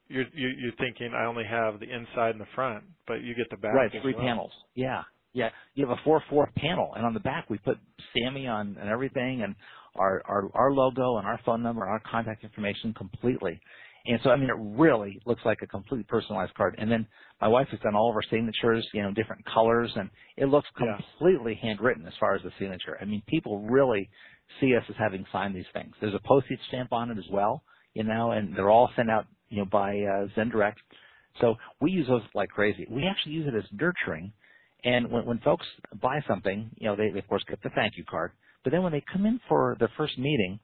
you're 0.08 0.26
you, 0.34 0.48
you're 0.58 0.76
thinking 0.78 1.12
I 1.14 1.26
only 1.26 1.44
have 1.44 1.80
the 1.80 1.90
inside 1.90 2.30
and 2.32 2.40
the 2.40 2.46
front, 2.54 2.84
but 3.06 3.22
you 3.22 3.34
get 3.34 3.50
the 3.50 3.56
back. 3.58 3.74
Right, 3.74 3.90
three 4.02 4.14
well. 4.14 4.24
panels. 4.24 4.52
Yeah, 4.74 5.04
yeah. 5.32 5.50
You 5.74 5.86
have 5.88 5.98
a 5.98 6.02
four 6.04 6.22
four 6.30 6.50
panel, 6.56 6.92
and 6.96 7.06
on 7.06 7.14
the 7.14 7.20
back 7.20 7.50
we 7.50 7.58
put 7.58 7.78
Sammy 8.14 8.46
on 8.46 8.76
and 8.80 8.88
everything, 8.90 9.42
and 9.42 9.54
our 9.96 10.22
our 10.26 10.50
our 10.54 10.72
logo 10.72 11.18
and 11.18 11.26
our 11.26 11.40
phone 11.46 11.62
number, 11.62 11.82
and 11.84 11.92
our 11.92 12.02
contact 12.10 12.44
information 12.44 12.94
completely. 12.94 13.60
And 14.08 14.20
so, 14.22 14.30
I 14.30 14.36
mean, 14.36 14.50
it 14.50 14.56
really 14.58 15.20
looks 15.26 15.42
like 15.44 15.58
a 15.62 15.66
completely 15.66 16.04
personalized 16.04 16.54
card. 16.54 16.76
And 16.78 16.90
then 16.90 17.06
my 17.40 17.48
wife 17.48 17.68
has 17.70 17.80
done 17.80 17.94
all 17.96 18.10
of 18.10 18.16
our 18.16 18.22
signatures, 18.30 18.86
you 18.92 19.02
know, 19.02 19.12
different 19.12 19.44
colors, 19.46 19.90
and 19.96 20.10
it 20.36 20.46
looks 20.46 20.68
Yeah. 20.78 20.96
completely 20.98 21.54
handwritten 21.60 22.06
as 22.06 22.14
far 22.20 22.34
as 22.34 22.42
the 22.42 22.52
signature. 22.58 22.98
I 23.00 23.04
mean, 23.04 23.22
people 23.26 23.60
really 23.62 24.08
see 24.60 24.76
us 24.76 24.84
as 24.88 24.96
having 24.98 25.24
signed 25.32 25.54
these 25.56 25.66
things. 25.72 25.94
There's 26.00 26.14
a 26.14 26.20
postage 26.26 26.60
stamp 26.68 26.92
on 26.92 27.10
it 27.10 27.18
as 27.18 27.28
well, 27.30 27.62
you 27.94 28.04
know, 28.04 28.30
and 28.32 28.56
they're 28.56 28.70
all 28.70 28.90
sent 28.96 29.10
out, 29.10 29.26
you 29.48 29.58
know, 29.58 29.64
by 29.64 29.90
uh, 29.90 30.28
ZenDirect. 30.36 30.76
So 31.40 31.56
we 31.80 31.90
use 31.90 32.06
those 32.08 32.22
like 32.34 32.50
crazy. 32.50 32.86
We 32.88 33.06
actually 33.06 33.32
use 33.32 33.48
it 33.48 33.56
as 33.56 33.64
nurturing. 33.72 34.32
And 34.84 35.10
when, 35.10 35.26
when 35.26 35.38
folks 35.40 35.66
buy 36.00 36.20
something, 36.28 36.70
you 36.78 36.86
know, 36.88 36.96
they, 36.96 37.10
they 37.10 37.18
of 37.18 37.28
course 37.28 37.44
get 37.48 37.62
the 37.62 37.70
thank 37.74 37.96
you 37.96 38.04
card. 38.08 38.32
But 38.62 38.72
then 38.72 38.82
when 38.82 38.92
they 38.92 39.04
come 39.12 39.26
in 39.26 39.40
for 39.48 39.76
their 39.78 39.90
first 39.96 40.18
meeting, 40.18 40.60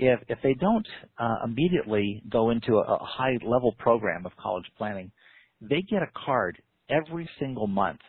if 0.00 0.20
if 0.28 0.38
they 0.42 0.54
don't 0.54 0.88
uh, 1.18 1.38
immediately 1.44 2.22
go 2.30 2.50
into 2.50 2.74
a, 2.76 2.82
a 2.82 3.04
high 3.04 3.38
level 3.44 3.74
program 3.78 4.26
of 4.26 4.32
college 4.36 4.66
planning, 4.78 5.12
they 5.62 5.82
get 5.82 6.02
a 6.02 6.08
card 6.26 6.62
every 6.90 7.28
single 7.40 7.68
month 7.68 8.00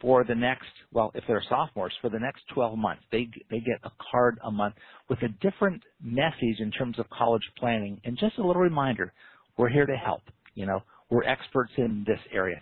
for 0.00 0.24
the 0.24 0.34
next 0.34 0.68
well, 0.92 1.10
if 1.14 1.24
they're 1.28 1.44
sophomores, 1.48 1.94
for 2.02 2.10
the 2.10 2.18
next 2.20 2.42
12 2.54 2.78
months, 2.78 3.02
they 3.12 3.28
they 3.50 3.60
get 3.60 3.80
a 3.84 3.90
card 4.12 4.38
a 4.44 4.50
month 4.52 4.76
with 5.10 5.20
a 5.22 5.28
different 5.42 5.82
message 6.02 6.60
in 6.60 6.70
terms 6.72 6.98
of 6.98 7.10
college 7.10 7.42
planning 7.58 8.00
and 8.04 8.18
just 8.18 8.38
a 8.38 8.46
little 8.46 8.62
reminder, 8.62 9.12
we're 9.58 9.70
here 9.70 9.86
to 9.86 9.96
help. 9.96 10.22
You 10.54 10.66
know, 10.66 10.82
we're 11.10 11.24
experts 11.24 11.72
in 11.78 12.04
this 12.06 12.20
area. 12.32 12.60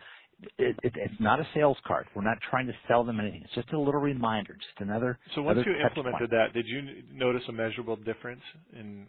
It, 0.59 0.77
it, 0.83 0.93
it's 0.97 1.21
not 1.21 1.41
a 1.41 1.47
sales 1.55 1.77
card. 1.87 2.07
We're 2.15 2.23
not 2.23 2.39
trying 2.51 2.67
to 2.67 2.73
sell 2.89 3.05
them 3.05 3.21
anything. 3.21 3.43
It's 3.45 3.55
just 3.55 3.73
a 3.73 3.79
little 3.79 4.01
reminder, 4.01 4.55
just 4.55 4.81
another. 4.81 5.19
So 5.35 5.43
once 5.43 5.61
you 5.65 5.75
implemented 5.75 6.19
point. 6.19 6.31
that, 6.31 6.53
did 6.53 6.67
you 6.67 7.03
notice 7.13 7.43
a 7.49 7.53
measurable 7.53 7.97
difference 7.97 8.43
in 8.73 9.07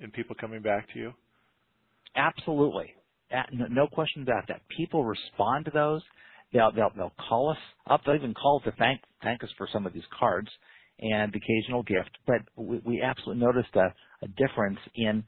in 0.00 0.10
people 0.10 0.36
coming 0.38 0.62
back 0.62 0.92
to 0.92 0.98
you? 0.98 1.12
Absolutely. 2.16 2.94
No 3.70 3.86
question 3.86 4.22
about 4.22 4.44
that. 4.48 4.62
People 4.76 5.04
respond 5.04 5.64
to 5.66 5.70
those. 5.70 6.02
They'll, 6.52 6.72
they'll, 6.72 6.92
they'll 6.96 7.12
call 7.28 7.50
us 7.50 7.58
up. 7.90 8.02
They'll 8.04 8.14
even 8.14 8.34
call 8.34 8.60
to 8.60 8.72
thank, 8.72 9.00
thank 9.22 9.42
us 9.42 9.50
for 9.58 9.68
some 9.72 9.86
of 9.86 9.92
these 9.92 10.04
cards 10.18 10.48
and 11.00 11.32
the 11.32 11.38
occasional 11.38 11.82
gift. 11.82 12.10
But 12.26 12.42
we, 12.56 12.80
we 12.84 13.02
absolutely 13.02 13.44
noticed 13.44 13.74
a, 13.74 13.92
a 14.22 14.28
difference 14.36 14.78
in 14.94 15.24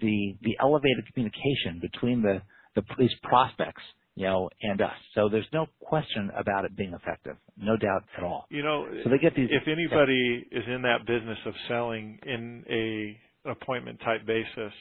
the, 0.00 0.36
the 0.42 0.56
elevated 0.60 1.04
communication 1.12 1.80
between 1.80 2.22
the, 2.22 2.42
the, 2.74 2.82
these 2.98 3.14
prospects, 3.22 3.82
you 4.14 4.26
know, 4.26 4.50
and 4.62 4.80
us. 4.80 4.92
So 5.14 5.28
there's 5.30 5.46
no 5.52 5.66
question 5.80 6.30
about 6.36 6.64
it 6.64 6.76
being 6.76 6.92
effective. 6.92 7.36
No 7.56 7.76
doubt 7.76 8.04
at 8.16 8.24
all. 8.24 8.46
You 8.50 8.62
know, 8.62 8.86
So 9.04 9.10
they 9.10 9.18
get 9.18 9.34
these. 9.34 9.48
if 9.50 9.66
anybody 9.66 10.46
is 10.50 10.64
in 10.66 10.82
that 10.82 11.06
business 11.06 11.38
of 11.46 11.54
selling 11.68 12.18
in 12.26 12.64
a 12.70 13.50
appointment 13.50 13.98
type 14.04 14.26
basis, 14.26 14.72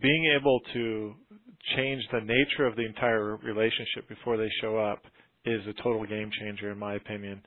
being 0.00 0.34
able 0.38 0.60
to 0.72 1.14
change 1.76 2.02
the 2.12 2.20
nature 2.20 2.66
of 2.66 2.76
the 2.76 2.84
entire 2.84 3.36
relationship 3.36 4.08
before 4.08 4.36
they 4.36 4.48
show 4.60 4.76
up 4.78 5.02
is 5.44 5.60
a 5.68 5.82
total 5.82 6.04
game 6.06 6.30
changer 6.40 6.72
in 6.72 6.78
my 6.78 6.94
opinion. 6.94 7.40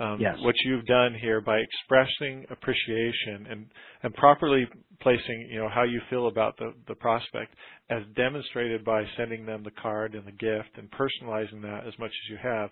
Um, 0.00 0.20
Yes. 0.20 0.36
What 0.42 0.54
you've 0.64 0.86
done 0.86 1.14
here 1.20 1.40
by 1.40 1.58
expressing 1.58 2.46
appreciation 2.50 3.46
and, 3.50 3.66
and 4.02 4.14
properly 4.14 4.66
placing, 5.00 5.48
you 5.50 5.58
know, 5.58 5.68
how 5.68 5.82
you 5.82 6.00
feel 6.08 6.28
about 6.28 6.56
the, 6.58 6.72
the 6.86 6.94
prospect 6.94 7.54
as 7.90 8.02
demonstrated 8.16 8.84
by 8.84 9.04
sending 9.16 9.44
them 9.44 9.62
the 9.64 9.70
card 9.82 10.14
and 10.14 10.26
the 10.26 10.32
gift 10.32 10.70
and 10.76 10.88
personalizing 10.90 11.62
that 11.62 11.84
as 11.86 11.98
much 11.98 12.10
as 12.10 12.30
you 12.30 12.38
have, 12.42 12.70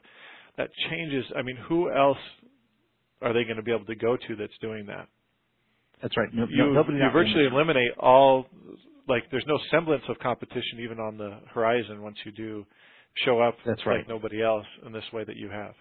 that 0.56 0.68
changes. 0.90 1.24
I 1.36 1.42
mean, 1.42 1.56
who 1.68 1.90
else 1.90 2.18
are 3.22 3.32
they 3.32 3.44
going 3.44 3.56
to 3.56 3.62
be 3.62 3.72
able 3.72 3.86
to 3.86 3.96
go 3.96 4.16
to 4.16 4.36
that's 4.36 4.56
doing 4.60 4.86
that? 4.86 5.08
That's 6.02 6.16
right. 6.16 6.28
No, 6.32 6.46
You, 6.48 6.66
no, 6.66 6.72
nobody 6.72 6.98
you 6.98 7.10
virtually 7.12 7.46
eliminate 7.46 7.92
all, 7.98 8.46
like 9.08 9.24
there's 9.30 9.46
no 9.46 9.58
semblance 9.70 10.04
of 10.08 10.18
competition 10.18 10.80
even 10.80 10.98
on 10.98 11.16
the 11.16 11.40
horizon 11.52 12.02
once 12.02 12.16
you 12.24 12.32
do 12.32 12.66
show 13.24 13.40
up 13.40 13.56
That's 13.64 13.78
like 13.80 13.86
right. 13.86 14.08
nobody 14.08 14.42
else 14.42 14.66
in 14.84 14.92
this 14.92 15.04
way 15.12 15.24
that 15.24 15.36
you 15.36 15.48
have. 15.48 15.74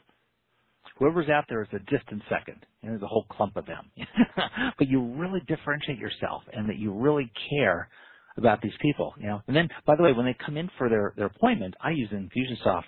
Whoever's 0.95 1.29
out 1.29 1.45
there 1.49 1.61
is 1.61 1.69
a 1.73 1.79
distant 1.79 2.21
second, 2.29 2.65
and 2.81 2.91
there's 2.91 3.01
a 3.01 3.07
whole 3.07 3.25
clump 3.29 3.55
of 3.55 3.65
them. 3.65 3.91
but 4.77 4.87
you 4.87 5.01
really 5.01 5.41
differentiate 5.47 5.99
yourself, 5.99 6.43
and 6.53 6.69
that 6.69 6.77
you 6.77 6.93
really 6.93 7.31
care 7.49 7.89
about 8.37 8.61
these 8.61 8.73
people. 8.81 9.13
You 9.19 9.27
know, 9.27 9.41
and 9.47 9.55
then 9.55 9.69
by 9.85 9.95
the 9.95 10.03
way, 10.03 10.13
when 10.13 10.25
they 10.25 10.35
come 10.45 10.57
in 10.57 10.69
for 10.77 10.89
their 10.89 11.13
their 11.17 11.27
appointment, 11.27 11.75
I 11.81 11.91
use 11.91 12.09
Infusionsoft 12.11 12.83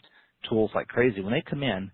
tools 0.49 0.71
like 0.75 0.87
crazy. 0.87 1.21
When 1.21 1.33
they 1.33 1.43
come 1.47 1.63
in, 1.63 1.91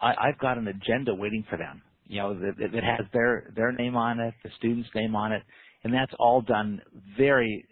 I, 0.00 0.14
I've 0.28 0.38
got 0.38 0.58
an 0.58 0.68
agenda 0.68 1.14
waiting 1.14 1.44
for 1.48 1.56
them. 1.56 1.82
You 2.06 2.20
know, 2.20 2.34
that, 2.34 2.54
that 2.58 2.84
has 2.84 3.06
their 3.12 3.52
their 3.56 3.72
name 3.72 3.96
on 3.96 4.20
it, 4.20 4.34
the 4.42 4.50
student's 4.58 4.90
name 4.94 5.16
on 5.16 5.32
it, 5.32 5.42
and 5.82 5.92
that's 5.92 6.12
all 6.18 6.42
done 6.42 6.82
very 7.16 7.66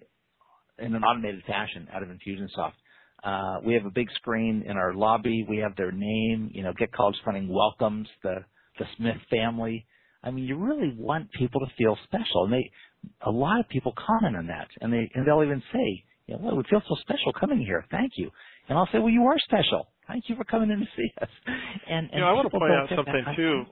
in 0.79 0.95
an 0.95 1.05
automated 1.05 1.43
fashion 1.47 1.87
out 1.93 2.03
of 2.03 2.09
Infusionsoft. 2.09 2.73
Uh, 3.25 3.59
we 3.65 3.75
have 3.75 3.87
a 3.87 3.91
big 3.91 4.09
screen 4.17 4.65
in 4.67 4.77
our 4.77 4.95
lobby. 4.95 5.47
We 5.49 5.59
have 5.59 5.77
their 5.77 5.93
name. 5.93 6.51
You 6.53 6.63
know, 6.63 6.73
Get 6.79 6.93
College 6.93 7.17
Funding 7.25 7.49
welcomes 7.49 8.09
the 8.23 8.45
the 8.79 8.87
Smith 8.97 9.17
family. 9.31 9.87
I 10.25 10.31
mean, 10.31 10.45
you 10.45 10.57
really 10.57 10.95
want 10.97 11.31
people 11.33 11.61
to 11.61 11.67
feel 11.77 11.97
special, 12.05 12.45
and 12.45 12.53
they 12.53 12.71
a 13.27 13.31
lot 13.31 13.61
of 13.61 13.69
people 13.69 13.93
comment 13.97 14.37
on 14.37 14.47
that, 14.49 14.69
and 14.81 14.93
they 14.93 15.11
and 15.15 15.27
they'll 15.27 15.43
even 15.43 15.63
say, 15.73 16.05
you 16.27 16.35
know, 16.35 16.41
well, 16.43 16.57
we 16.57 16.65
feel 16.71 16.83
so 16.89 16.97
special 17.01 17.33
coming 17.39 17.59
here. 17.59 17.85
Thank 17.91 18.13
you. 18.17 18.31
And 18.69 18.79
I'll 18.79 18.89
say, 18.93 18.99
well, 18.99 19.11
you 19.11 19.25
are 19.25 19.37
special. 19.45 19.89
Thank 20.07 20.25
you 20.29 20.37
for 20.37 20.45
coming 20.45 20.71
in 20.71 20.81
to 20.81 20.87
see 20.97 21.09
us. 21.21 21.29
And, 21.89 22.07
and 22.07 22.11
you 22.15 22.21
know, 22.21 22.27
I 22.27 22.33
want 22.33 22.51
to 22.51 22.59
point 22.59 22.73
out 22.73 22.89
something 22.95 23.25
too 23.37 23.65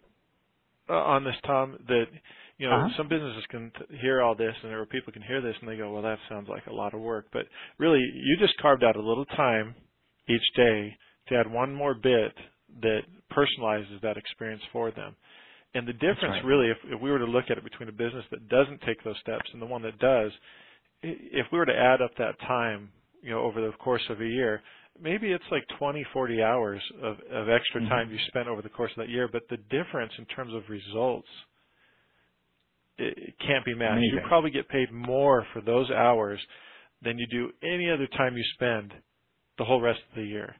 uh, 0.89 0.95
on 0.95 1.25
this, 1.25 1.35
Tom. 1.47 1.79
That 1.89 2.07
you 2.61 2.69
know, 2.69 2.85
Uh-huh. 2.85 2.91
some 2.99 3.09
businesses 3.09 3.45
can 3.51 3.73
t- 3.73 3.99
hear 4.03 4.23
all 4.23 4.37
this, 4.37 4.55
and 4.63 4.71
there 4.71 4.81
are 4.83 4.87
people 4.87 5.15
can 5.15 5.23
hear 5.23 5.43
this, 5.43 5.57
and 5.63 5.71
they 5.71 5.79
go, 5.79 5.93
"Well, 5.93 6.03
that 6.03 6.21
sounds 6.29 6.49
like 6.49 6.67
a 6.69 6.75
lot 6.75 6.95
of 6.95 7.01
work." 7.01 7.29
But 7.33 7.49
really, 7.79 8.01
you 8.01 8.39
just 8.39 8.59
carved 8.59 8.85
out 8.85 8.97
a 8.97 9.03
little 9.03 9.27
time 9.27 9.75
each 10.29 10.45
day 10.57 10.97
to 11.29 11.37
add 11.37 11.51
one 11.51 11.75
more 11.75 11.95
bit 11.95 12.35
that 12.83 13.03
personalizes 13.33 14.01
that 14.03 14.19
experience 14.19 14.63
for 14.73 14.93
them. 14.93 15.17
And 15.75 15.89
the 15.89 15.95
difference, 15.95 16.37
right. 16.37 16.45
really, 16.45 16.71
if, 16.71 16.79
if 16.87 17.01
we 17.01 17.11
were 17.11 17.19
to 17.21 17.27
look 17.27 17.47
at 17.51 17.59
it 17.59 17.65
between 17.65 17.89
a 17.89 17.93
business 17.93 18.25
that 18.31 18.49
doesn't 18.49 18.83
take 18.83 19.03
those 19.05 19.19
steps 19.21 19.51
and 19.53 19.63
the 19.63 19.67
one 19.67 19.83
that 19.83 19.99
does, 20.01 20.33
if 21.03 21.47
we 21.53 21.59
were 21.59 21.67
to 21.67 21.77
add 21.77 22.03
up 22.03 22.13
that 22.19 22.39
time, 22.41 22.91
you 23.23 23.31
know, 23.31 23.41
over 23.41 23.61
the 23.61 23.73
course 23.79 24.03
of 24.11 24.21
a 24.21 24.27
year, 24.27 24.63
maybe 25.01 25.33
it's 25.33 25.45
like 25.53 25.65
20, 25.79 26.05
40 26.13 26.43
hours 26.43 26.83
of, 27.03 27.17
of 27.33 27.49
extra 27.51 27.81
Mhm. 27.81 27.89
time 27.89 28.11
you 28.11 28.19
spent 28.29 28.49
over 28.49 28.63
the 28.63 28.69
course 28.71 28.93
of 28.93 28.99
that 28.99 29.11
year, 29.11 29.29
but 29.33 29.43
the 29.51 29.59
difference 29.71 30.13
in 30.19 30.27
terms 30.27 30.55
of 30.55 30.63
results 30.71 31.29
it, 32.99 33.35
can't 33.47 33.65
be 33.65 33.75
matched. 33.75 34.03
You 34.03 34.19
probably 34.29 34.51
get 34.51 34.69
paid 34.69 34.93
more 34.93 35.47
for 35.53 35.61
those 35.61 35.91
hours 35.91 36.41
than 37.03 37.19
you 37.19 37.27
do 37.31 37.51
any 37.67 37.91
other 37.91 38.07
time 38.09 38.37
you 38.37 38.45
spend 38.55 38.93
the 39.59 39.65
whole 39.65 39.81
rest 39.81 40.01
of 40.11 40.17
the 40.17 40.25
year 40.29 40.55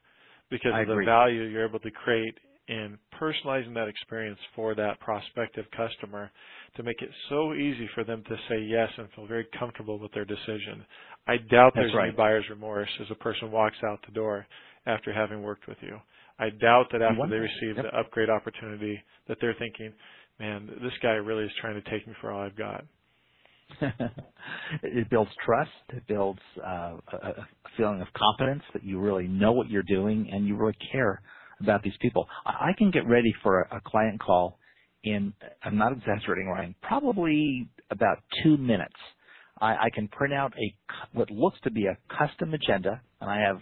because 0.49 0.71
I 0.73 0.81
of 0.81 0.87
the 0.87 0.93
agree. 0.93 1.05
value 1.05 1.43
you're 1.43 1.67
able 1.67 1.79
to 1.79 1.91
create 1.91 2.35
in 2.67 2.97
personalizing 3.19 3.73
that 3.73 3.87
experience 3.87 4.39
for 4.55 4.75
that 4.75 4.99
prospective 4.99 5.65
customer 5.75 6.31
to 6.75 6.83
make 6.83 7.01
it 7.01 7.09
so 7.29 7.53
easy 7.53 7.89
for 7.95 8.03
them 8.03 8.23
to 8.27 8.35
say 8.49 8.59
yes 8.61 8.89
and 8.97 9.07
feel 9.15 9.27
very 9.27 9.47
comfortable 9.59 9.99
with 9.99 10.11
their 10.13 10.25
decision. 10.25 10.85
I 11.27 11.37
doubt 11.49 11.73
That's 11.75 11.87
there's 11.87 11.95
right. 11.95 12.07
any 12.07 12.15
buyer's 12.17 12.45
remorse 12.49 12.89
as 13.01 13.07
a 13.11 13.15
person 13.15 13.51
walks 13.51 13.77
out 13.85 13.99
the 14.05 14.13
door 14.13 14.45
after 14.85 15.13
having 15.13 15.41
worked 15.41 15.67
with 15.67 15.77
you. 15.81 15.97
I 16.39 16.49
doubt 16.61 16.87
that 16.91 17.01
after 17.01 17.27
they 17.29 17.37
receive 17.37 17.75
Yep. 17.77 17.85
the 17.91 17.99
upgrade 17.99 18.29
opportunity 18.29 18.99
that 19.27 19.37
they're 19.41 19.55
thinking, 19.59 19.93
man, 20.39 20.69
this 20.81 20.93
guy 21.01 21.11
really 21.11 21.45
is 21.45 21.51
trying 21.59 21.81
to 21.81 21.89
take 21.89 22.07
me 22.07 22.13
for 22.21 22.31
all 22.31 22.41
I've 22.41 22.57
got. 22.57 22.85
it 24.83 25.09
builds 25.09 25.31
trust. 25.45 25.69
It 25.89 26.03
builds 26.07 26.39
uh, 26.65 26.97
a, 27.13 27.47
feeling 27.77 28.01
of 28.01 28.07
confidence 28.13 28.63
that 28.73 28.83
you 28.83 28.99
really 28.99 29.27
know 29.27 29.53
what 29.53 29.69
you're 29.69 29.83
doing 29.83 30.29
and 30.31 30.45
you 30.45 30.55
really 30.57 30.75
care 30.91 31.21
about 31.61 31.83
these 31.83 31.93
people. 32.01 32.27
I, 32.45 32.69
I 32.69 32.71
can 32.77 32.91
get 32.91 33.07
ready 33.07 33.33
for 33.43 33.61
a, 33.61 33.77
a 33.77 33.81
client 33.85 34.19
call 34.19 34.59
in, 35.03 35.33
I'm 35.63 35.77
not 35.77 35.93
exaggerating, 35.93 36.47
Ryan, 36.47 36.75
probably 36.81 37.69
about 37.89 38.19
two 38.43 38.57
minutes. 38.57 38.95
I, 39.59 39.73
I 39.73 39.89
can 39.93 40.07
print 40.07 40.33
out 40.33 40.53
a 40.57 40.75
what 41.13 41.29
looks 41.31 41.59
to 41.63 41.71
be 41.71 41.85
a 41.85 41.97
custom 42.15 42.53
agenda, 42.53 43.01
and 43.19 43.29
I 43.29 43.39
have 43.41 43.59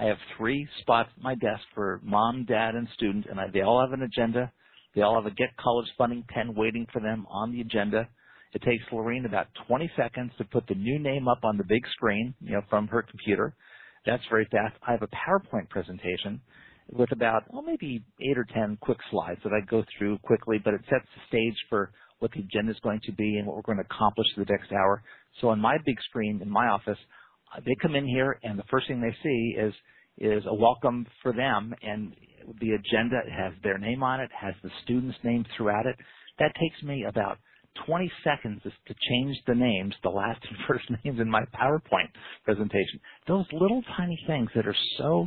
I 0.00 0.04
have 0.04 0.16
three 0.36 0.66
spots 0.80 1.10
at 1.16 1.22
my 1.22 1.34
desk 1.34 1.62
for 1.74 2.00
mom, 2.02 2.46
dad, 2.46 2.74
and 2.74 2.88
student, 2.94 3.26
and 3.30 3.38
I, 3.38 3.48
they 3.52 3.60
all 3.60 3.80
have 3.80 3.92
an 3.92 4.02
agenda. 4.02 4.50
They 4.94 5.02
all 5.02 5.14
have 5.14 5.30
a 5.30 5.34
Get 5.34 5.56
College 5.58 5.88
Funding 5.96 6.24
pen 6.28 6.54
waiting 6.54 6.86
for 6.92 7.00
them 7.00 7.26
on 7.30 7.52
the 7.52 7.60
agenda. 7.60 8.08
It 8.52 8.62
takes 8.62 8.84
Lorene 8.92 9.24
about 9.24 9.46
20 9.66 9.90
seconds 9.96 10.32
to 10.38 10.44
put 10.44 10.66
the 10.66 10.74
new 10.74 10.98
name 10.98 11.26
up 11.28 11.40
on 11.44 11.56
the 11.56 11.64
big 11.64 11.82
screen, 11.92 12.34
you 12.40 12.52
know, 12.52 12.62
from 12.68 12.86
her 12.88 13.02
computer. 13.02 13.54
That's 14.04 14.22
very 14.28 14.46
fast. 14.50 14.74
I 14.86 14.92
have 14.92 15.02
a 15.02 15.08
PowerPoint 15.08 15.70
presentation 15.70 16.40
with 16.90 17.12
about, 17.12 17.44
well, 17.50 17.62
maybe 17.62 18.04
eight 18.20 18.36
or 18.36 18.46
10 18.52 18.78
quick 18.80 18.98
slides 19.10 19.40
that 19.44 19.52
I 19.52 19.64
go 19.70 19.84
through 19.96 20.18
quickly, 20.18 20.58
but 20.62 20.74
it 20.74 20.82
sets 20.90 21.06
the 21.14 21.22
stage 21.28 21.56
for 21.70 21.92
what 22.18 22.30
the 22.32 22.40
agenda 22.40 22.72
is 22.72 22.78
going 22.82 23.00
to 23.04 23.12
be 23.12 23.36
and 23.38 23.46
what 23.46 23.56
we're 23.56 23.62
going 23.62 23.78
to 23.78 23.84
accomplish 23.84 24.26
the 24.36 24.44
next 24.44 24.72
hour. 24.72 25.02
So 25.40 25.48
on 25.48 25.60
my 25.60 25.78
big 25.86 25.96
screen 26.08 26.40
in 26.42 26.50
my 26.50 26.68
office, 26.68 26.98
uh, 27.56 27.60
they 27.64 27.74
come 27.80 27.94
in 27.94 28.06
here 28.06 28.38
and 28.42 28.58
the 28.58 28.64
first 28.70 28.88
thing 28.88 29.00
they 29.00 29.16
see 29.22 29.56
is 29.58 29.74
is 30.18 30.44
a 30.46 30.54
welcome 30.54 31.06
for 31.22 31.32
them 31.32 31.74
and 31.82 32.14
the 32.60 32.72
agenda 32.72 33.20
has 33.30 33.52
their 33.62 33.78
name 33.78 34.02
on 34.02 34.20
it, 34.20 34.30
has 34.38 34.54
the 34.62 34.70
student's 34.84 35.18
name 35.24 35.44
throughout 35.56 35.86
it. 35.86 35.96
That 36.38 36.52
takes 36.60 36.82
me 36.82 37.04
about 37.08 37.38
20 37.86 38.10
seconds 38.22 38.60
to 38.62 38.94
change 39.08 39.36
the 39.46 39.54
names, 39.54 39.94
the 40.02 40.10
last 40.10 40.40
and 40.48 40.56
first 40.68 40.84
names 41.04 41.20
in 41.20 41.30
my 41.30 41.42
PowerPoint 41.54 42.10
presentation. 42.44 43.00
Those 43.26 43.46
little 43.52 43.82
tiny 43.96 44.18
things 44.26 44.50
that 44.54 44.66
are 44.66 44.76
so 44.98 45.26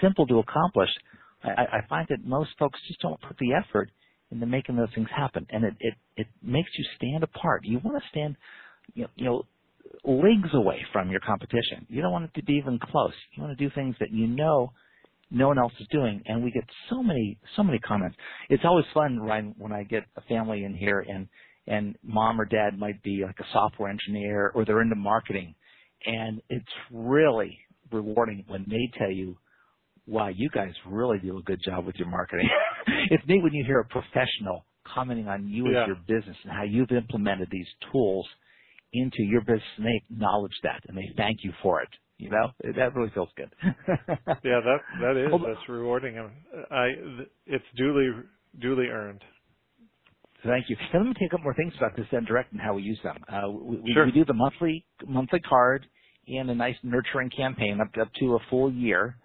simple 0.00 0.26
to 0.26 0.38
accomplish, 0.38 0.90
I, 1.42 1.78
I 1.78 1.86
find 1.88 2.06
that 2.10 2.24
most 2.24 2.50
folks 2.58 2.78
just 2.86 3.00
don't 3.00 3.20
put 3.20 3.36
the 3.38 3.52
effort 3.54 3.90
into 4.30 4.46
making 4.46 4.76
those 4.76 4.88
things 4.94 5.08
happen, 5.14 5.46
and 5.50 5.64
it 5.64 5.74
it, 5.80 5.94
it 6.16 6.26
makes 6.42 6.70
you 6.78 6.84
stand 6.96 7.22
apart. 7.22 7.64
You 7.64 7.80
want 7.84 8.02
to 8.02 8.08
stand, 8.08 8.36
you 8.94 9.02
know, 9.02 9.08
you 9.16 9.24
know, 9.24 9.42
leagues 10.04 10.48
away 10.54 10.84
from 10.92 11.10
your 11.10 11.20
competition. 11.20 11.86
You 11.88 12.00
don't 12.00 12.12
want 12.12 12.24
it 12.24 12.34
to 12.40 12.44
be 12.44 12.54
even 12.54 12.78
close. 12.78 13.12
You 13.36 13.42
want 13.42 13.56
to 13.56 13.62
do 13.62 13.72
things 13.74 13.94
that 14.00 14.10
you 14.10 14.26
know 14.26 14.72
no 15.32 15.48
one 15.48 15.58
else 15.58 15.72
is 15.80 15.86
doing, 15.90 16.22
and 16.26 16.44
we 16.44 16.50
get 16.50 16.64
so 16.90 17.02
many 17.02 17.38
so 17.56 17.62
many 17.62 17.78
comments. 17.78 18.16
It's 18.50 18.64
always 18.64 18.84
fun, 18.92 19.18
Ryan, 19.18 19.54
when 19.58 19.72
I 19.72 19.82
get 19.84 20.04
a 20.16 20.20
family 20.22 20.64
in 20.64 20.74
here 20.74 21.00
and 21.00 21.26
and 21.66 21.96
mom 22.02 22.40
or 22.40 22.44
dad 22.44 22.78
might 22.78 23.02
be 23.02 23.22
like 23.24 23.38
a 23.40 23.46
software 23.52 23.90
engineer 23.90 24.52
or 24.54 24.64
they're 24.64 24.82
into 24.82 24.96
marketing, 24.96 25.54
and 26.06 26.42
it's 26.50 26.72
really 26.92 27.58
rewarding 27.90 28.44
when 28.48 28.66
they 28.68 28.90
tell 28.98 29.10
you, 29.10 29.38
"Wow, 30.06 30.28
you 30.28 30.50
guys 30.50 30.74
really 30.86 31.18
do 31.20 31.38
a 31.38 31.42
good 31.42 31.60
job 31.64 31.86
with 31.86 31.96
your 31.96 32.08
marketing." 32.08 32.48
it's 33.10 33.26
neat 33.26 33.42
when 33.42 33.52
you 33.54 33.64
hear 33.64 33.80
a 33.80 33.86
professional 33.86 34.66
commenting 34.84 35.28
on 35.28 35.48
you 35.48 35.68
Yeah. 35.70 35.82
as 35.82 35.86
your 35.86 35.96
business 36.06 36.36
and 36.44 36.52
how 36.52 36.64
you've 36.64 36.92
implemented 36.92 37.48
these 37.50 37.68
tools 37.90 38.28
into 38.92 39.22
your 39.22 39.40
business, 39.42 39.62
and 39.78 39.86
they 39.86 40.02
acknowledge 40.10 40.52
that 40.62 40.82
and 40.88 40.96
they 40.98 41.08
thank 41.16 41.38
you 41.44 41.52
for 41.62 41.80
it. 41.80 41.88
You 42.22 42.30
know, 42.30 42.52
that 42.62 42.94
really 42.94 43.10
feels 43.14 43.30
good. 43.36 43.50
Yeah, 44.44 44.60
that 44.64 44.78
that 45.00 45.16
is 45.16 45.30
Well, 45.32 45.40
that's 45.40 45.68
rewarding. 45.68 46.18
and 46.18 46.30
I 46.70 46.88
it's 47.46 47.64
duly 47.76 48.10
duly 48.60 48.86
earned. 48.86 49.22
Thank 50.44 50.70
you. 50.70 50.76
Now, 50.92 51.00
let 51.00 51.08
me 51.08 51.14
take 51.20 51.34
up 51.34 51.40
more 51.42 51.54
things 51.54 51.72
about 51.78 51.96
this 51.96 52.06
Zen 52.10 52.24
Direct 52.26 52.52
and 52.52 52.60
how 52.60 52.74
we 52.74 52.82
use 52.82 53.00
them. 53.04 53.16
Uh, 53.28 53.50
we, 53.50 53.76
we- 53.78 53.94
Sure. 53.94 54.06
we 54.06 54.12
do 54.12 54.24
the 54.24 54.34
monthly 54.34 54.86
monthly 55.06 55.40
card 55.40 55.86
and 56.28 56.50
a 56.50 56.54
nice 56.54 56.76
nurturing 56.84 57.30
campaign 57.30 57.80
up 57.80 57.92
to, 57.94 58.02
up 58.02 58.12
to 58.20 58.34
a 58.36 58.38
full 58.50 58.72
year. 58.72 59.18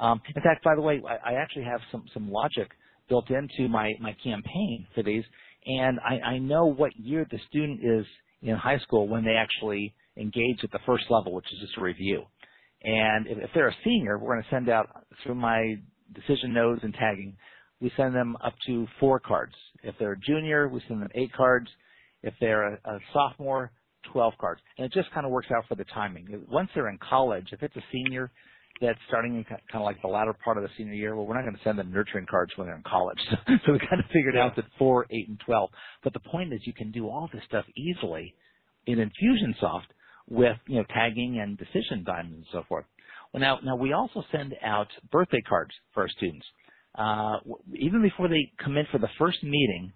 Um, 0.00 0.20
in 0.34 0.42
fact, 0.42 0.64
by 0.64 0.74
the 0.76 0.82
way, 0.82 1.02
I, 1.08 1.32
I 1.32 1.34
actually 1.34 1.64
have 1.64 1.80
some 1.92 2.04
some 2.14 2.30
logic 2.30 2.70
built 3.08 3.30
into 3.30 3.68
my 3.68 3.92
my 4.00 4.14
campaign 4.24 4.86
for 4.94 5.02
these, 5.02 5.24
and 5.66 6.00
I, 6.00 6.20
I 6.34 6.38
know 6.38 6.66
what 6.66 6.96
year 6.96 7.26
the 7.30 7.38
student 7.48 7.80
is 7.84 8.06
in 8.42 8.56
high 8.56 8.78
school 8.78 9.08
when 9.08 9.24
they 9.24 9.36
actually 9.36 9.94
engage 10.16 10.64
at 10.64 10.72
the 10.72 10.80
first 10.86 11.04
level, 11.10 11.34
which 11.34 11.46
is 11.52 11.60
just 11.60 11.78
a 11.78 11.82
review. 11.82 12.24
And 12.84 13.26
if, 13.26 13.38
if 13.38 13.50
they're 13.54 13.68
a 13.68 13.76
senior, 13.82 14.18
we're 14.18 14.34
going 14.34 14.44
to 14.44 14.50
send 14.50 14.68
out 14.68 14.88
through 15.22 15.36
my 15.36 15.76
decision 16.14 16.52
nodes 16.52 16.80
and 16.84 16.94
tagging 16.94 17.36
we 17.84 17.92
send 17.98 18.14
them 18.14 18.36
up 18.42 18.54
to 18.66 18.86
four 18.98 19.20
cards. 19.20 19.52
If 19.82 19.94
they're 19.98 20.12
a 20.12 20.18
junior, 20.18 20.68
we 20.68 20.80
send 20.88 21.02
them 21.02 21.10
eight 21.14 21.32
cards. 21.34 21.68
If 22.22 22.32
they're 22.40 22.74
a, 22.74 22.78
a 22.84 22.98
sophomore, 23.12 23.70
12 24.12 24.34
cards. 24.40 24.62
And 24.78 24.86
it 24.86 24.92
just 24.92 25.12
kind 25.12 25.26
of 25.26 25.32
works 25.32 25.48
out 25.54 25.64
for 25.68 25.74
the 25.74 25.84
timing. 25.92 26.44
Once 26.48 26.70
they're 26.74 26.88
in 26.88 26.98
college, 26.98 27.48
if 27.52 27.62
it's 27.62 27.76
a 27.76 27.84
senior 27.92 28.30
that's 28.80 28.98
starting 29.08 29.36
in 29.36 29.44
kind 29.44 29.60
of 29.74 29.82
like 29.82 30.00
the 30.00 30.08
latter 30.08 30.34
part 30.44 30.56
of 30.56 30.62
the 30.62 30.70
senior 30.78 30.94
year, 30.94 31.14
well, 31.14 31.26
we're 31.26 31.34
not 31.34 31.42
going 31.42 31.54
to 31.54 31.62
send 31.62 31.78
them 31.78 31.92
nurturing 31.92 32.26
cards 32.28 32.52
when 32.56 32.66
they're 32.66 32.76
in 32.76 32.82
college. 32.82 33.18
so 33.66 33.72
we 33.72 33.78
kind 33.78 34.00
of 34.00 34.06
figured 34.12 34.36
out 34.36 34.56
that 34.56 34.64
four, 34.78 35.06
eight, 35.10 35.28
and 35.28 35.38
12. 35.44 35.68
But 36.02 36.14
the 36.14 36.20
point 36.20 36.54
is 36.54 36.60
you 36.64 36.72
can 36.72 36.90
do 36.90 37.08
all 37.08 37.28
this 37.32 37.42
stuff 37.46 37.66
easily 37.76 38.34
in 38.86 38.96
Infusionsoft 38.96 39.92
with, 40.28 40.56
you 40.66 40.76
know, 40.76 40.84
tagging 40.92 41.40
and 41.40 41.58
decision 41.58 42.04
diamonds 42.04 42.36
and 42.36 42.46
so 42.52 42.62
forth. 42.68 42.84
Well, 43.32 43.40
now, 43.40 43.58
now 43.64 43.76
we 43.76 43.92
also 43.92 44.22
send 44.30 44.54
out 44.64 44.88
birthday 45.10 45.42
cards 45.48 45.72
for 45.92 46.02
our 46.02 46.08
students. 46.08 46.46
Uh, 46.96 47.38
even 47.74 48.02
before 48.02 48.28
they 48.28 48.52
come 48.62 48.76
in 48.76 48.86
for 48.92 48.98
the 48.98 49.08
first 49.18 49.42
meeting, 49.42 49.92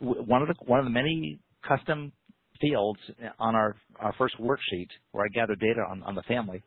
one 0.00 0.42
of 0.42 0.48
the 0.48 0.54
one 0.66 0.78
of 0.78 0.84
the 0.84 0.90
many 0.90 1.38
custom 1.66 2.12
fields 2.60 3.00
on 3.38 3.54
our 3.54 3.76
our 3.98 4.14
first 4.18 4.34
worksheet 4.38 4.88
where 5.12 5.24
I 5.24 5.28
gather 5.28 5.54
data 5.54 5.80
on, 5.88 6.02
on 6.02 6.14
the 6.14 6.22
family 6.22 6.62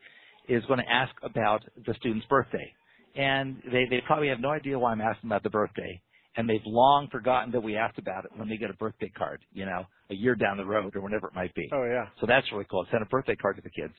is 0.47 0.63
going 0.65 0.79
to 0.79 0.91
ask 0.91 1.13
about 1.21 1.63
the 1.85 1.93
student's 1.95 2.25
birthday, 2.27 2.73
and 3.15 3.57
they 3.71 3.85
they 3.89 4.01
probably 4.07 4.29
have 4.29 4.39
no 4.39 4.49
idea 4.49 4.79
why 4.79 4.91
I'm 4.91 5.01
asking 5.01 5.29
about 5.29 5.43
the 5.43 5.49
birthday, 5.49 6.01
and 6.37 6.49
they've 6.49 6.65
long 6.65 7.07
forgotten 7.11 7.51
that 7.51 7.61
we 7.61 7.77
asked 7.77 7.97
about 7.97 8.25
it 8.25 8.31
when 8.35 8.49
they 8.49 8.57
get 8.57 8.69
a 8.69 8.73
birthday 8.73 9.11
card, 9.17 9.41
you 9.53 9.65
know, 9.65 9.85
a 10.09 10.15
year 10.15 10.35
down 10.35 10.57
the 10.57 10.65
road 10.65 10.95
or 10.95 11.01
whenever 11.01 11.27
it 11.27 11.35
might 11.35 11.53
be. 11.55 11.69
Oh 11.73 11.85
yeah. 11.85 12.05
So 12.19 12.27
that's 12.27 12.51
really 12.51 12.65
cool. 12.69 12.85
Send 12.91 13.03
a 13.03 13.07
birthday 13.07 13.35
card 13.35 13.55
to 13.57 13.61
the 13.61 13.69
kids. 13.69 13.93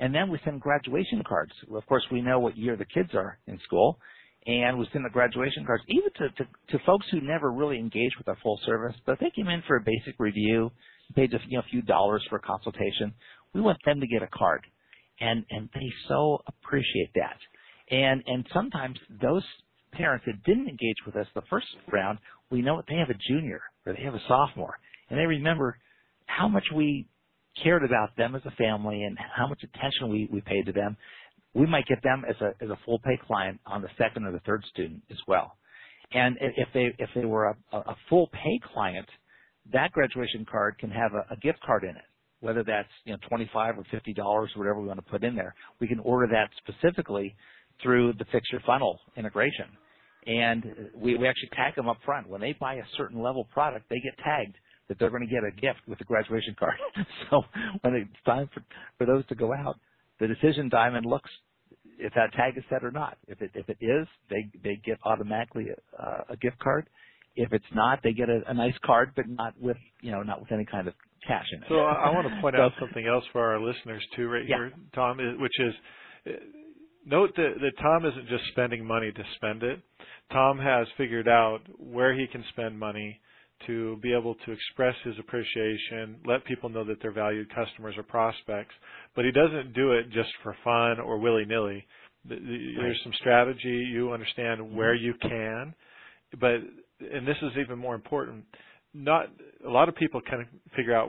And 0.00 0.14
then 0.14 0.30
we 0.30 0.38
send 0.44 0.60
graduation 0.60 1.22
cards. 1.26 1.52
Of 1.74 1.84
course, 1.86 2.04
we 2.12 2.20
know 2.20 2.38
what 2.38 2.56
year 2.56 2.76
the 2.76 2.84
kids 2.84 3.10
are 3.14 3.38
in 3.46 3.58
school. 3.64 3.98
And 4.46 4.78
we 4.78 4.88
send 4.92 5.04
the 5.04 5.10
graduation 5.10 5.66
cards 5.66 5.82
even 5.88 6.10
to, 6.18 6.28
to, 6.30 6.48
to 6.70 6.84
folks 6.86 7.06
who 7.10 7.20
never 7.20 7.50
really 7.52 7.78
engage 7.78 8.12
with 8.16 8.28
our 8.28 8.36
full 8.42 8.58
service, 8.64 8.94
but 9.04 9.18
they 9.20 9.30
came 9.34 9.48
in 9.48 9.62
for 9.66 9.76
a 9.76 9.80
basic 9.80 10.18
review, 10.18 10.70
paid 11.14 11.34
a 11.34 11.38
you 11.48 11.58
know, 11.58 11.64
a 11.66 11.70
few 11.70 11.82
dollars 11.82 12.24
for 12.30 12.36
a 12.36 12.40
consultation, 12.40 13.12
we 13.52 13.60
want 13.60 13.78
them 13.84 14.00
to 14.00 14.06
get 14.06 14.22
a 14.22 14.28
card. 14.28 14.64
And, 15.20 15.44
and 15.50 15.68
they 15.74 15.92
so 16.08 16.38
appreciate 16.46 17.10
that. 17.16 17.36
And, 17.90 18.22
and 18.26 18.46
sometimes 18.54 18.98
those 19.20 19.42
parents 19.92 20.24
that 20.26 20.42
didn't 20.44 20.68
engage 20.68 20.96
with 21.06 21.16
us 21.16 21.26
the 21.34 21.42
first 21.50 21.66
round, 21.92 22.18
we 22.50 22.62
know 22.62 22.76
that 22.76 22.86
they 22.88 22.96
have 22.96 23.10
a 23.10 23.18
junior 23.28 23.60
or 23.86 23.92
they 23.94 24.02
have 24.02 24.14
a 24.14 24.22
sophomore. 24.28 24.78
And 25.10 25.18
they 25.18 25.26
remember 25.26 25.78
how 26.26 26.48
much 26.48 26.64
we 26.74 27.06
cared 27.62 27.84
about 27.84 28.16
them 28.16 28.34
as 28.34 28.42
a 28.44 28.50
family 28.52 29.02
and 29.02 29.18
how 29.36 29.46
much 29.46 29.62
attention 29.62 30.10
we, 30.10 30.28
we 30.32 30.40
paid 30.40 30.66
to 30.66 30.72
them, 30.72 30.96
we 31.54 31.66
might 31.66 31.86
get 31.86 32.02
them 32.02 32.24
as 32.28 32.36
a 32.40 32.52
as 32.62 32.70
a 32.70 32.78
full 32.84 32.98
pay 33.00 33.18
client 33.26 33.60
on 33.66 33.82
the 33.82 33.88
second 33.98 34.24
or 34.24 34.32
the 34.32 34.40
third 34.40 34.64
student 34.72 35.02
as 35.10 35.16
well. 35.26 35.56
And 36.12 36.36
if 36.40 36.68
they 36.72 36.94
if 36.98 37.10
they 37.14 37.24
were 37.24 37.46
a, 37.46 37.76
a 37.76 37.96
full 38.08 38.28
pay 38.28 38.60
client, 38.72 39.06
that 39.72 39.92
graduation 39.92 40.46
card 40.50 40.78
can 40.78 40.90
have 40.90 41.12
a, 41.14 41.32
a 41.32 41.36
gift 41.36 41.60
card 41.64 41.84
in 41.84 41.90
it, 41.90 42.04
whether 42.40 42.62
that's 42.62 42.88
you 43.04 43.12
know 43.12 43.18
twenty 43.28 43.50
five 43.52 43.78
or 43.78 43.84
fifty 43.90 44.12
dollars 44.14 44.50
or 44.54 44.60
whatever 44.60 44.80
we 44.80 44.88
want 44.88 45.04
to 45.04 45.10
put 45.10 45.24
in 45.24 45.34
there. 45.34 45.54
We 45.80 45.88
can 45.88 45.98
order 46.00 46.26
that 46.32 46.50
specifically 46.62 47.34
through 47.82 48.14
the 48.14 48.24
Fix 48.32 48.46
Your 48.52 48.60
Funnel 48.66 48.98
integration. 49.16 49.66
And 50.26 50.64
we, 50.94 51.16
we 51.16 51.26
actually 51.28 51.50
tag 51.54 51.74
them 51.76 51.88
up 51.88 51.98
front. 52.04 52.28
When 52.28 52.40
they 52.40 52.54
buy 52.58 52.74
a 52.74 52.82
certain 52.96 53.22
level 53.22 53.44
product, 53.52 53.88
they 53.88 54.00
get 54.00 54.16
tagged 54.22 54.56
that 54.88 54.98
they're 54.98 55.10
going 55.10 55.26
to 55.26 55.32
get 55.32 55.42
a 55.44 55.50
gift 55.52 55.80
with 55.86 56.00
a 56.00 56.04
graduation 56.04 56.54
card. 56.58 56.74
so 57.30 57.42
when 57.82 57.94
it's 57.94 58.24
time 58.26 58.48
for, 58.52 58.62
for 58.98 59.06
those 59.06 59.26
to 59.28 59.34
go 59.34 59.52
out, 59.54 59.76
the 60.20 60.26
decision 60.26 60.68
diamond 60.68 61.06
looks 61.06 61.30
if 61.98 62.12
that 62.14 62.32
tag 62.32 62.56
is 62.56 62.64
set 62.70 62.84
or 62.84 62.90
not. 62.90 63.18
If 63.26 63.42
it 63.42 63.50
if 63.54 63.68
it 63.68 63.78
is, 63.80 64.06
they 64.30 64.48
they 64.62 64.76
get 64.84 64.98
automatically 65.04 65.66
a, 65.98 66.32
a 66.32 66.36
gift 66.36 66.58
card. 66.58 66.88
If 67.36 67.52
it's 67.52 67.64
not, 67.74 68.00
they 68.02 68.12
get 68.12 68.28
a, 68.28 68.40
a 68.48 68.54
nice 68.54 68.74
card, 68.84 69.12
but 69.16 69.28
not 69.28 69.54
with 69.60 69.76
you 70.00 70.10
know 70.12 70.22
not 70.22 70.40
with 70.40 70.52
any 70.52 70.64
kind 70.64 70.88
of 70.88 70.94
cash 71.26 71.46
in 71.52 71.62
it. 71.62 71.66
So 71.68 71.80
I, 71.80 72.08
I 72.08 72.10
want 72.10 72.26
to 72.32 72.40
point 72.40 72.56
out 72.58 72.72
something 72.80 73.06
else 73.06 73.24
for 73.32 73.42
our 73.52 73.60
listeners 73.60 74.04
too, 74.16 74.28
right 74.28 74.44
Yeah. 74.46 74.56
here, 74.56 74.72
Tom, 74.94 75.18
which 75.40 75.58
is 75.60 75.74
note 77.08 77.34
that, 77.36 77.54
that 77.60 77.82
Tom 77.82 78.04
isn't 78.04 78.28
just 78.28 78.44
spending 78.52 78.84
money 78.84 79.10
to 79.12 79.22
spend 79.36 79.62
it. 79.62 79.80
Tom 80.32 80.58
has 80.58 80.86
figured 80.96 81.28
out 81.28 81.60
where 81.78 82.14
he 82.14 82.26
can 82.26 82.44
spend 82.50 82.78
money 82.78 83.20
to 83.66 83.96
be 83.96 84.14
able 84.14 84.34
to 84.46 84.52
express 84.52 84.94
his 85.04 85.14
appreciation, 85.18 86.16
let 86.24 86.44
people 86.44 86.68
know 86.68 86.84
that 86.84 86.98
they're 87.02 87.12
valued 87.12 87.48
customers 87.54 87.94
or 87.96 88.02
prospects, 88.04 88.74
but 89.16 89.24
he 89.24 89.32
doesn't 89.32 89.72
do 89.74 89.92
it 89.92 90.10
just 90.10 90.28
for 90.42 90.56
fun 90.62 91.00
or 91.00 91.18
willy-nilly. 91.18 91.84
The- 92.24 92.36
the- 92.36 92.74
There's 92.76 93.00
some 93.02 93.12
strategy. 93.14 93.68
You 93.90 94.12
understand 94.12 94.60
mm-hmm. 94.60 94.76
where 94.76 94.94
you 94.94 95.14
can, 95.14 95.74
but 96.38 96.60
and 97.00 97.26
this 97.26 97.36
is 97.42 97.52
even 97.58 97.78
more 97.78 97.94
important. 97.94 98.44
Not 98.92 99.30
a 99.64 99.70
lot 99.70 99.88
of 99.88 99.94
people 99.94 100.20
kind 100.20 100.42
of 100.42 100.48
figure 100.74 100.94
out 100.94 101.08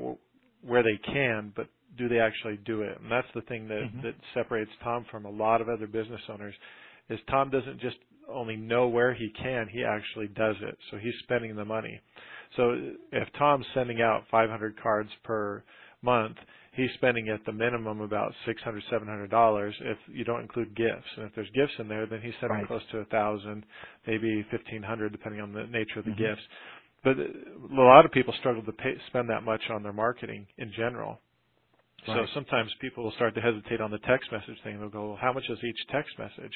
where 0.61 0.83
they 0.83 0.97
can, 0.97 1.51
but 1.55 1.67
do 1.99 2.09
they 2.09 2.19
actually 2.19 2.57
do 2.65 2.83
it? 2.83 2.99
And 3.01 3.11
that's 3.11 3.27
the 3.35 3.41
thing 3.43 3.67
that 3.69 3.83
Mhm. 3.93 4.03
that 4.03 4.15
separates 4.33 4.71
Tom 4.83 5.05
from 5.11 5.25
a 5.25 5.31
lot 5.31 5.61
of 5.61 5.69
other 5.69 5.87
business 5.87 6.21
owners. 6.29 6.55
Is 7.09 7.21
Tom 7.29 7.51
doesn't 7.51 7.79
just 7.79 7.97
only 8.29 8.57
know 8.57 8.87
where 8.87 9.13
he 9.13 9.29
can, 9.31 9.67
he 9.67 9.83
actually 9.85 10.29
does 10.29 10.55
it. 10.61 10.77
So 10.91 10.97
he's 10.97 11.17
spending 11.19 11.55
the 11.55 11.65
money. 11.65 11.99
So 12.57 12.93
if 13.11 13.31
Tom's 13.33 13.67
sending 13.73 14.01
out 14.01 14.27
500 14.31 14.77
cards 14.81 15.11
per 15.23 15.63
month, 16.01 16.37
he's 16.73 16.91
spending 16.95 17.29
at 17.29 17.43
the 17.45 17.51
minimum 17.51 18.01
about 18.01 18.33
600 18.45 18.83
700 18.89 19.29
dollars 19.29 19.75
if 19.81 19.97
you 20.07 20.23
don't 20.23 20.41
include 20.41 20.75
gifts 20.75 21.07
and 21.17 21.25
if 21.27 21.35
there's 21.35 21.49
gifts 21.51 21.73
in 21.79 21.87
there 21.89 22.05
then 22.05 22.21
he's 22.21 22.35
spending 22.35 22.59
Right. 22.59 22.67
close 22.67 22.85
to 22.91 22.99
a 22.99 23.05
thousand 23.05 23.65
maybe 24.07 24.43
1500 24.51 25.11
depending 25.11 25.41
on 25.41 25.53
the 25.53 25.67
nature 25.67 25.99
of 25.99 26.05
the 26.05 26.11
Mhm. 26.11 26.17
gifts 26.17 26.47
but 27.03 27.17
a 27.17 27.81
lot 27.81 28.05
of 28.05 28.11
people 28.11 28.33
struggle 28.39 28.61
to 28.63 28.73
pay, 28.73 28.97
spend 29.07 29.29
that 29.29 29.43
much 29.43 29.69
on 29.69 29.83
their 29.83 29.93
marketing 29.93 30.47
in 30.57 30.71
general 30.73 31.19
so 32.05 32.25
sometimes 32.33 32.71
people 32.81 33.03
will 33.03 33.11
start 33.13 33.35
to 33.35 33.41
hesitate 33.41 33.81
on 33.81 33.91
the 33.91 33.99
text 33.99 34.31
message 34.31 34.57
thing 34.63 34.79
they'll 34.79 34.89
go 34.89 35.09
well, 35.09 35.17
how 35.21 35.33
much 35.33 35.43
is 35.49 35.57
each 35.63 35.87
text 35.91 36.11
message 36.19 36.53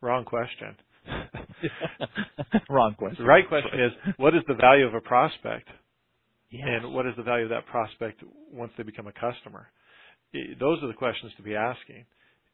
wrong 0.00 0.24
question 0.24 0.76
Wrong 2.68 2.94
question. 2.98 3.24
the 3.24 3.28
right 3.28 3.48
question 3.48 3.80
is 3.80 3.92
what 4.18 4.34
is 4.34 4.42
the 4.48 4.54
value 4.54 4.86
of 4.86 4.94
a 4.94 5.00
prospect 5.00 5.68
Yes. 6.50 6.66
and 6.68 6.92
what 6.94 7.06
is 7.06 7.14
the 7.16 7.22
value 7.22 7.44
of 7.44 7.50
that 7.50 7.66
prospect 7.66 8.22
once 8.52 8.72
they 8.76 8.82
become 8.82 9.06
a 9.06 9.12
customer? 9.12 9.68
Those 10.58 10.82
are 10.82 10.88
the 10.88 10.94
questions 10.94 11.32
to 11.36 11.42
be 11.42 11.54
asking. 11.54 12.04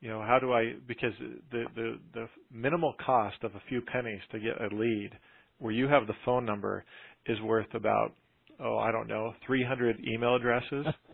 You 0.01 0.11
know, 0.11 0.21
how 0.21 0.39
do 0.39 0.53
I 0.53 0.75
because 0.87 1.13
the 1.51 1.65
the 1.75 1.99
the 2.15 2.29
minimal 2.53 2.95
cost 3.05 3.37
of 3.43 3.55
a 3.55 3.63
few 3.69 3.81
pennies 3.83 4.21
to 4.33 4.39
get 4.39 4.61
a 4.61 4.75
lead 4.75 5.11
where 5.59 5.73
you 5.73 5.89
have 5.89 6.07
the 6.07 6.15
phone 6.27 6.45
number 6.45 6.85
is 7.27 7.41
worth 7.41 7.73
about 7.75 8.13
oh, 8.61 8.79
I 8.79 8.91
don't 8.93 9.09
know, 9.09 9.35
300 9.47 9.97
email 10.07 10.35
addresses. 10.37 10.87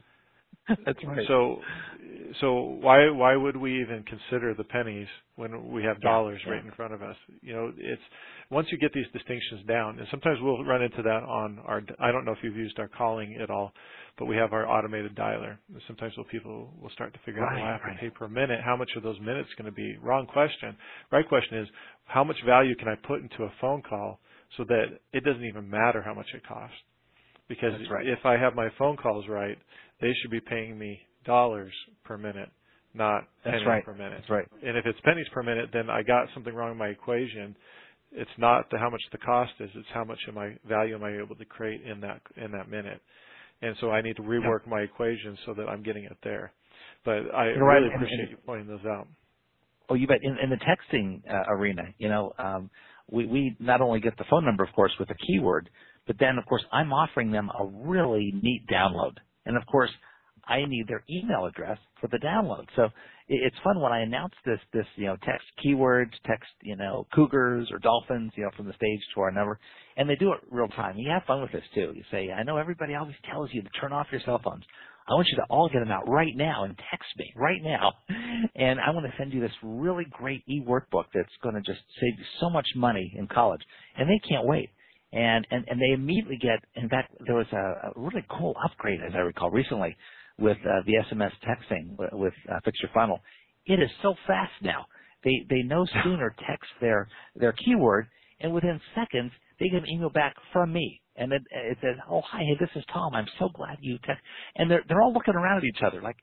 That's 0.86 0.98
right. 1.04 1.26
So 1.26 1.60
so 2.40 2.54
why 2.80 3.10
why 3.10 3.36
would 3.36 3.56
we 3.56 3.80
even 3.80 4.04
consider 4.04 4.54
the 4.54 4.64
pennies 4.64 5.08
when 5.36 5.70
we 5.72 5.82
have 5.82 6.00
dollars 6.00 6.40
yeah. 6.46 6.52
right 6.52 6.64
in 6.64 6.70
front 6.72 6.94
of 6.94 7.02
us? 7.02 7.16
You 7.40 7.52
know, 7.52 7.72
it's 7.76 8.02
once 8.50 8.68
you 8.70 8.78
get 8.78 8.92
these 8.92 9.06
distinctions 9.12 9.66
down, 9.66 9.98
and 9.98 10.06
sometimes 10.10 10.38
we'll 10.40 10.64
run 10.64 10.82
into 10.82 11.02
that 11.02 11.22
on 11.24 11.58
our. 11.66 11.82
I 11.98 12.12
don't 12.12 12.24
know 12.24 12.32
if 12.32 12.38
you've 12.42 12.56
used 12.56 12.78
our 12.78 12.88
calling 12.88 13.38
at 13.42 13.50
all, 13.50 13.72
but 14.18 14.26
we 14.26 14.36
have 14.36 14.52
our 14.52 14.68
automated 14.68 15.16
dialer. 15.16 15.58
Sometimes 15.86 16.16
will 16.16 16.24
people 16.24 16.70
will 16.80 16.90
start 16.90 17.12
to 17.14 17.20
figure 17.24 17.44
out, 17.44 17.54
well, 17.54 17.64
I 17.64 17.72
have 17.72 17.80
right. 17.84 17.94
to 17.94 18.00
pay 18.00 18.10
per 18.10 18.28
minute. 18.28 18.60
How 18.64 18.76
much 18.76 18.90
are 18.96 19.02
those 19.02 19.18
minutes 19.20 19.48
going 19.58 19.66
to 19.66 19.74
be? 19.74 19.96
Wrong 20.00 20.26
question. 20.26 20.76
Right 21.10 21.28
question 21.28 21.58
is, 21.58 21.68
how 22.04 22.24
much 22.24 22.36
value 22.46 22.76
can 22.76 22.88
I 22.88 22.94
put 23.06 23.20
into 23.20 23.44
a 23.44 23.52
phone 23.60 23.82
call 23.82 24.20
so 24.56 24.64
that 24.68 24.84
it 25.12 25.24
doesn't 25.24 25.44
even 25.44 25.68
matter 25.68 26.02
how 26.02 26.14
much 26.14 26.26
it 26.34 26.46
costs? 26.46 26.76
Because 27.48 27.72
right. 27.90 28.06
if 28.06 28.24
I 28.24 28.38
have 28.38 28.54
my 28.54 28.68
phone 28.78 28.96
calls 28.96 29.26
right, 29.28 29.58
they 30.02 30.12
should 30.20 30.30
be 30.30 30.40
paying 30.40 30.78
me 30.78 31.00
dollars 31.24 31.72
per 32.04 32.18
minute, 32.18 32.50
not 32.92 33.22
That's 33.44 33.54
pennies 33.54 33.66
right. 33.66 33.84
per 33.86 33.94
minute. 33.94 34.18
That's 34.18 34.30
right. 34.30 34.46
And 34.66 34.76
if 34.76 34.84
it's 34.84 35.00
pennies 35.00 35.26
per 35.32 35.42
minute, 35.42 35.70
then 35.72 35.88
I 35.88 36.02
got 36.02 36.26
something 36.34 36.54
wrong 36.54 36.72
in 36.72 36.76
my 36.78 36.88
equation. 36.88 37.56
It's 38.12 38.30
not 38.36 38.68
the 38.70 38.78
how 38.78 38.90
much 38.90 39.00
the 39.12 39.18
cost 39.18 39.52
is; 39.60 39.70
it's 39.74 39.88
how 39.94 40.04
much 40.04 40.18
am 40.28 40.36
I 40.36 40.56
value 40.68 40.94
am 40.96 41.04
I 41.04 41.16
able 41.16 41.36
to 41.36 41.44
create 41.46 41.80
in 41.82 42.00
that 42.00 42.20
in 42.36 42.52
that 42.52 42.68
minute. 42.68 43.00
And 43.62 43.74
so 43.80 43.90
I 43.90 44.02
need 44.02 44.16
to 44.16 44.22
rework 44.22 44.66
my 44.66 44.80
equation 44.80 45.38
so 45.46 45.54
that 45.54 45.68
I'm 45.68 45.82
getting 45.84 46.04
it 46.04 46.16
there. 46.24 46.52
But 47.04 47.32
I 47.34 47.50
You're 47.54 47.64
right, 47.64 47.76
really 47.76 47.86
and- 47.86 47.94
appreciate 47.94 48.20
and- 48.20 48.30
you 48.30 48.36
pointing 48.44 48.66
those 48.66 48.84
out. 48.84 49.06
Oh, 49.88 49.94
you 49.94 50.06
bet. 50.06 50.18
In, 50.22 50.36
in 50.42 50.48
the 50.50 50.56
texting 50.56 51.20
uh, 51.30 51.44
arena, 51.52 51.82
you 51.98 52.08
know, 52.08 52.32
um, 52.38 52.70
we, 53.10 53.26
we 53.26 53.56
not 53.60 53.80
only 53.80 54.00
get 54.00 54.16
the 54.16 54.24
phone 54.30 54.44
number, 54.44 54.62
of 54.64 54.72
course, 54.72 54.92
with 54.98 55.10
a 55.10 55.14
keyword, 55.26 55.68
but 56.06 56.16
then, 56.18 56.38
of 56.38 56.46
course, 56.46 56.62
I'm 56.72 56.92
offering 56.92 57.30
them 57.30 57.50
a 57.58 57.66
really 57.66 58.32
neat 58.42 58.64
download. 58.72 59.16
And 59.46 59.56
of 59.56 59.64
course, 59.66 59.90
I 60.46 60.64
need 60.66 60.86
their 60.88 61.04
email 61.08 61.46
address 61.46 61.78
for 62.00 62.08
the 62.08 62.18
download. 62.18 62.66
So 62.74 62.88
it's 63.28 63.56
fun 63.62 63.80
when 63.80 63.92
I 63.92 64.00
announce 64.00 64.34
this, 64.44 64.58
this, 64.72 64.86
you 64.96 65.06
know, 65.06 65.16
text 65.24 65.46
keywords, 65.64 66.10
text, 66.26 66.50
you 66.62 66.76
know, 66.76 67.06
cougars 67.14 67.68
or 67.70 67.78
dolphins, 67.78 68.32
you 68.36 68.42
know, 68.44 68.50
from 68.56 68.66
the 68.66 68.72
stage 68.72 69.00
to 69.14 69.20
our 69.20 69.30
number, 69.30 69.58
and 69.96 70.08
they 70.08 70.16
do 70.16 70.32
it 70.32 70.40
real 70.50 70.68
time. 70.68 70.96
You 70.96 71.10
have 71.10 71.22
fun 71.26 71.42
with 71.42 71.52
this 71.52 71.62
too. 71.74 71.92
You 71.94 72.02
say, 72.10 72.30
I 72.30 72.42
know 72.42 72.56
everybody 72.56 72.94
always 72.94 73.14
tells 73.30 73.50
you 73.52 73.62
to 73.62 73.68
turn 73.80 73.92
off 73.92 74.08
your 74.10 74.20
cell 74.24 74.40
phones. 74.42 74.64
I 75.08 75.14
want 75.14 75.28
you 75.28 75.36
to 75.36 75.44
all 75.50 75.68
get 75.68 75.80
them 75.80 75.90
out 75.90 76.08
right 76.08 76.32
now 76.34 76.64
and 76.64 76.76
text 76.90 77.08
me 77.16 77.32
right 77.36 77.60
now. 77.62 77.92
And 78.54 78.78
I 78.80 78.90
want 78.90 79.06
to 79.06 79.12
send 79.18 79.32
you 79.32 79.40
this 79.40 79.52
really 79.62 80.06
great 80.10 80.44
e-workbook 80.48 81.04
that's 81.12 81.28
going 81.42 81.56
to 81.56 81.60
just 81.60 81.80
save 82.00 82.18
you 82.18 82.24
so 82.40 82.48
much 82.48 82.66
money 82.76 83.12
in 83.16 83.26
college. 83.26 83.62
And 83.96 84.08
they 84.08 84.20
can't 84.28 84.46
wait. 84.46 84.70
And, 85.12 85.46
and, 85.50 85.64
and 85.68 85.80
they 85.80 85.94
immediately 85.94 86.38
get, 86.40 86.60
in 86.74 86.88
fact, 86.88 87.14
there 87.26 87.36
was 87.36 87.46
a, 87.52 87.90
a 87.90 87.92
really 87.96 88.24
cool 88.30 88.54
upgrade, 88.64 89.00
as 89.06 89.12
I 89.14 89.20
recall, 89.20 89.50
recently 89.50 89.96
with 90.38 90.58
uh, 90.58 90.82
the 90.86 90.94
SMS 91.10 91.32
texting 91.46 91.96
with, 91.98 92.10
with 92.12 92.34
uh, 92.50 92.60
Fix 92.64 92.78
Your 92.82 92.90
Funnel. 92.94 93.20
It 93.66 93.80
is 93.80 93.90
so 94.02 94.14
fast 94.26 94.52
now. 94.62 94.86
They, 95.24 95.46
they 95.50 95.62
no 95.64 95.86
sooner 96.04 96.34
text 96.48 96.70
their, 96.80 97.08
their 97.36 97.52
keyword 97.52 98.08
and 98.40 98.54
within 98.54 98.80
seconds 98.96 99.32
they 99.60 99.68
get 99.70 99.82
an 99.84 99.90
email 99.90 100.10
back 100.10 100.36
from 100.52 100.72
me. 100.74 101.02
And 101.16 101.32
it, 101.32 101.42
it 101.50 101.78
says, 101.82 101.96
"Oh, 102.10 102.22
hi, 102.22 102.40
hey, 102.40 102.56
this 102.60 102.70
is 102.76 102.84
Tom. 102.92 103.14
I'm 103.14 103.28
so 103.38 103.48
glad 103.54 103.78
you 103.80 103.98
text." 104.06 104.22
And 104.56 104.70
they're 104.70 104.84
they're 104.88 105.02
all 105.02 105.14
looking 105.14 105.34
around 105.34 105.58
at 105.58 105.64
each 105.64 105.82
other 105.86 106.02
like, 106.02 106.16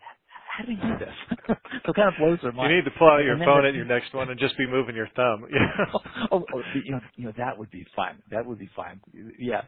"How 0.60 0.66
do 0.66 0.74
you 0.74 0.78
do 0.82 1.00
this?" 1.00 1.16
so 1.48 1.92
it 1.92 1.96
kind 1.96 2.10
of 2.10 2.18
blows 2.20 2.40
their 2.44 2.54
mind. 2.54 2.72
You 2.72 2.78
need 2.78 2.86
to 2.86 2.92
pull 3.00 3.10
out 3.10 3.24
your 3.24 3.40
phone 3.40 3.66
at 3.66 3.76
your 3.76 3.86
next 3.86 4.14
one 4.14 4.30
and 4.30 4.40
just 4.40 4.58
be 4.60 4.68
moving 4.68 4.96
your 4.96 5.10
thumb. 5.16 5.46
oh, 6.34 6.46
oh, 6.54 6.64
you 6.76 6.94
know, 6.94 7.02
you 7.18 7.26
know 7.28 7.34
that 7.38 7.58
would 7.58 7.72
be 7.72 7.88
fun. 7.96 8.24
That 8.32 8.46
would 8.46 8.60
be 8.60 8.70
fun. 8.76 9.02
Yeah. 9.40 9.64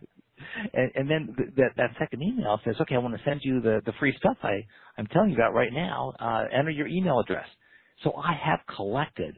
and, 0.73 0.91
and 0.95 1.11
then 1.11 1.35
th- 1.37 1.51
that 1.57 1.71
that 1.77 1.91
second 1.99 2.23
email 2.23 2.59
says, 2.65 2.75
okay, 2.81 2.95
I 2.95 2.99
want 2.99 3.17
to 3.17 3.23
send 3.25 3.41
you 3.43 3.61
the 3.61 3.81
the 3.85 3.93
free 3.99 4.15
stuff 4.17 4.37
I 4.43 4.65
I'm 4.97 5.07
telling 5.07 5.31
you 5.31 5.37
about 5.37 5.55
right 5.55 5.73
now. 5.73 6.13
Uh, 6.19 6.45
enter 6.53 6.71
your 6.71 6.87
email 6.87 7.19
address. 7.19 7.47
So 8.03 8.15
I 8.15 8.33
have 8.33 8.61
collected, 8.75 9.35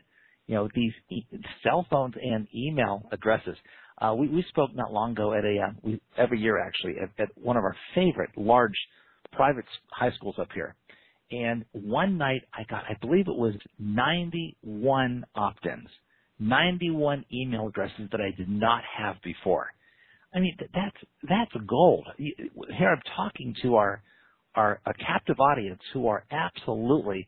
you 0.47 0.55
know, 0.55 0.69
these 0.75 0.93
e- 1.11 1.27
cell 1.63 1.87
phones 1.91 2.15
and 2.21 2.47
email 2.55 3.03
addresses. 3.13 3.57
Uh, 4.01 4.15
we 4.17 4.29
we 4.29 4.43
spoke 4.49 4.71
not 4.75 4.93
long 4.93 5.13
ago 5.13 5.33
at 5.33 5.45
a 5.45 5.57
uh, 5.69 5.73
we 5.83 6.01
every 6.17 6.41
year 6.41 6.59
actually 6.65 6.95
at, 7.01 7.11
at 7.21 7.29
one 7.37 7.57
of 7.57 7.63
our 7.63 7.77
favorite 7.95 8.31
large 8.37 8.75
private 9.33 9.65
high 9.91 10.11
schools 10.13 10.35
up 10.39 10.49
here. 10.55 10.75
And 11.31 11.65
one 11.71 12.17
night 12.17 12.43
I 12.53 12.63
got, 12.69 12.83
I 12.89 12.97
believe 13.01 13.27
it 13.27 13.35
was 13.35 13.55
91 13.79 15.25
opt-ins, 15.35 15.89
91 16.39 17.25
email 17.33 17.67
addresses 17.67 18.09
that 18.11 18.21
I 18.21 18.35
did 18.37 18.49
not 18.49 18.83
have 18.97 19.15
before. 19.23 19.67
I 20.33 20.39
mean, 20.39 20.57
that's 20.73 20.97
that's 21.29 21.51
gold. 21.67 22.07
Here 22.17 22.89
I'm 22.89 23.01
talking 23.15 23.55
to 23.61 23.75
our 23.75 24.01
our 24.55 24.81
a 24.85 24.93
captive 24.95 25.39
audience 25.39 25.81
who 25.93 26.07
are 26.07 26.25
absolutely 26.31 27.27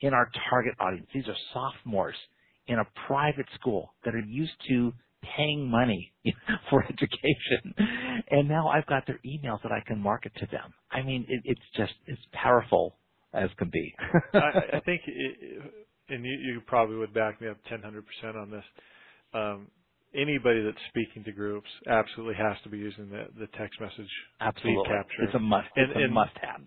in 0.00 0.14
our 0.14 0.30
target 0.50 0.74
audience. 0.80 1.06
These 1.12 1.28
are 1.28 1.36
sophomores 1.52 2.16
in 2.66 2.78
a 2.78 2.86
private 3.06 3.46
school 3.58 3.94
that 4.04 4.14
are 4.14 4.20
used 4.20 4.52
to 4.68 4.92
paying 5.36 5.68
money 5.68 6.12
for 6.70 6.84
education, 6.84 7.74
and 8.30 8.48
now 8.48 8.68
I've 8.68 8.86
got 8.86 9.06
their 9.06 9.20
emails 9.26 9.62
that 9.62 9.72
I 9.72 9.80
can 9.86 10.00
market 10.00 10.32
to 10.36 10.46
them. 10.46 10.72
I 10.90 11.02
mean, 11.02 11.26
it, 11.28 11.42
it's 11.44 11.60
just 11.76 11.92
it's 12.06 12.22
powerful 12.32 12.96
as 13.34 13.50
can 13.58 13.70
be. 13.72 13.94
I, 14.38 14.76
I 14.78 14.80
think, 14.80 15.02
it, 15.06 15.62
and 16.10 16.24
you, 16.24 16.32
you 16.32 16.62
probably 16.66 16.96
would 16.96 17.14
back 17.14 17.40
me 17.40 17.48
up 17.48 17.58
10, 17.68 17.82
100% 17.82 18.36
on 18.36 18.50
this. 18.50 18.64
Um, 19.34 19.70
anybody 20.14 20.62
that's 20.64 20.78
speaking 20.88 21.24
to 21.24 21.32
groups 21.32 21.68
absolutely 21.88 22.36
has 22.36 22.56
to 22.64 22.70
be 22.70 22.78
using 22.78 23.10
the, 23.10 23.26
the 23.38 23.48
text 23.58 23.80
message 23.80 24.10
Absolutely, 24.40 24.74
lead 24.74 24.82
capture. 24.84 25.24
it's 25.24 25.34
a 25.34 25.40
must. 25.40 25.68
And- 25.76 25.92
It's 25.92 25.96
a 25.96 26.00
and- 26.00 26.12
must-have. 26.12 26.62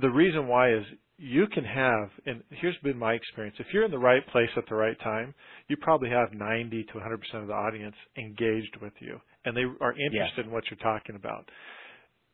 the 0.00 0.10
reason 0.10 0.48
why 0.48 0.72
is 0.74 0.84
you 1.18 1.46
can 1.48 1.64
have, 1.64 2.10
and 2.26 2.44
here's 2.50 2.78
been 2.84 2.98
my 2.98 3.14
experience, 3.14 3.56
if 3.60 3.68
you're 3.72 3.86
in 3.86 3.92
the 3.92 3.98
right 3.98 4.26
place 4.28 4.50
at 4.56 4.64
the 4.68 4.76
right 4.76 4.98
time, 5.00 5.34
you 5.68 5.76
probably 5.82 6.10
have 6.10 6.32
90 6.34 6.84
to 6.84 6.92
100% 6.94 7.42
of 7.42 7.48
the 7.48 7.54
audience 7.54 7.96
engaged 8.18 8.76
with 8.82 8.94
you, 9.00 9.20
and 9.46 9.56
they 9.56 9.64
are 9.80 9.94
interested 9.98 10.46
in 10.46 10.52
what 10.52 10.64
you're 10.70 10.78
talking 10.80 11.16
about. 11.16 11.48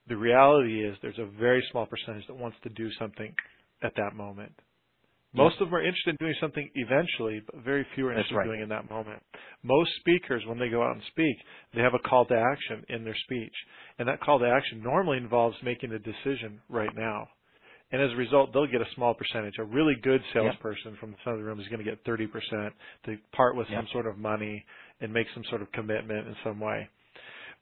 The 0.09 0.16
reality 0.16 0.84
is 0.84 0.96
there's 1.02 1.18
a 1.18 1.26
very 1.38 1.64
small 1.70 1.86
percentage 1.86 2.26
that 2.28 2.36
wants 2.36 2.57
to 2.62 2.68
do 2.70 2.88
something 2.98 3.34
at 3.82 3.92
that 3.96 4.14
moment. 4.14 4.52
Most 5.34 5.61
of 5.61 5.68
them 5.68 5.74
are 5.74 5.82
interested 5.82 6.11
in 6.11 6.16
doing 6.18 6.34
something 6.40 6.70
eventually, 6.74 7.42
but 7.44 7.62
very 7.62 7.86
few 7.94 8.07
are 8.07 8.12
interested 8.12 8.36
right. 8.36 8.44
in 8.44 8.48
doing 8.48 8.61
it 8.61 8.62
in 8.64 8.68
that 8.70 8.88
moment. 8.88 9.22
Most 9.62 9.90
speakers, 10.00 10.42
when 10.46 10.59
they 10.59 10.70
go 10.70 10.82
out 10.82 10.92
and 10.94 11.02
speak, 11.11 11.36
they 11.74 11.82
have 11.82 11.92
a 11.92 12.09
call 12.09 12.24
to 12.26 12.34
action 12.34 12.82
in 12.88 13.04
their 13.04 13.16
speech. 13.24 13.52
And 13.98 14.09
that 14.09 14.20
call 14.20 14.38
to 14.38 14.46
action 14.46 14.82
normally 14.82 15.18
involves 15.18 15.57
making 15.62 15.92
a 15.92 15.98
decision 15.98 16.61
right 16.70 16.94
now. 16.96 17.28
And 17.92 18.02
as 18.02 18.11
a 18.12 18.16
result, 18.16 18.50
they'll 18.52 18.66
get 18.66 18.80
a 18.80 18.94
small 18.94 19.14
percentage. 19.14 19.54
A 19.59 19.64
really 19.64 19.94
good 20.02 20.20
salesperson 20.32 20.96
from 20.98 21.12
the 21.12 21.16
front 21.22 21.38
of 21.38 21.44
the 21.44 21.48
room 21.48 21.61
is 21.61 21.68
going 21.68 21.84
to 21.84 21.88
get 21.88 22.02
30% 22.04 22.70
to 23.04 23.16
part 23.32 23.57
with 23.57 23.68
Yep. 23.70 23.78
some 23.78 23.88
sort 23.92 24.07
of 24.07 24.18
money 24.18 24.64
and 25.00 25.12
make 25.12 25.26
some 25.34 25.44
sort 25.50 25.62
of 25.62 25.70
commitment 25.72 26.26
in 26.26 26.36
some 26.42 26.59
way. 26.59 26.88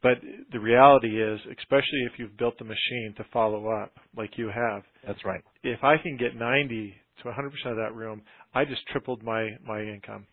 But 0.05 0.19
the 0.53 0.61
reality 0.61 1.19
is, 1.21 1.41
especially 1.59 2.03
if 2.05 2.19
you've 2.19 2.37
built 2.37 2.59
the 2.59 2.65
machine 2.65 3.15
to 3.17 3.25
follow 3.33 3.71
up 3.71 3.91
like 4.15 4.37
you 4.37 4.51
have, 4.55 4.83
That's 5.07 5.25
right. 5.25 5.41
if 5.63 5.83
I 5.83 5.97
can 5.97 6.19
get 6.19 6.37
90 6.37 6.95
to 7.23 7.29
100% 7.31 7.71
of 7.71 7.77
that 7.79 7.95
room, 7.95 8.21
I 8.55 8.67
just 8.67 8.87
tripled 8.89 9.23
my 9.23 9.49
my 9.67 9.81
income 9.81 10.27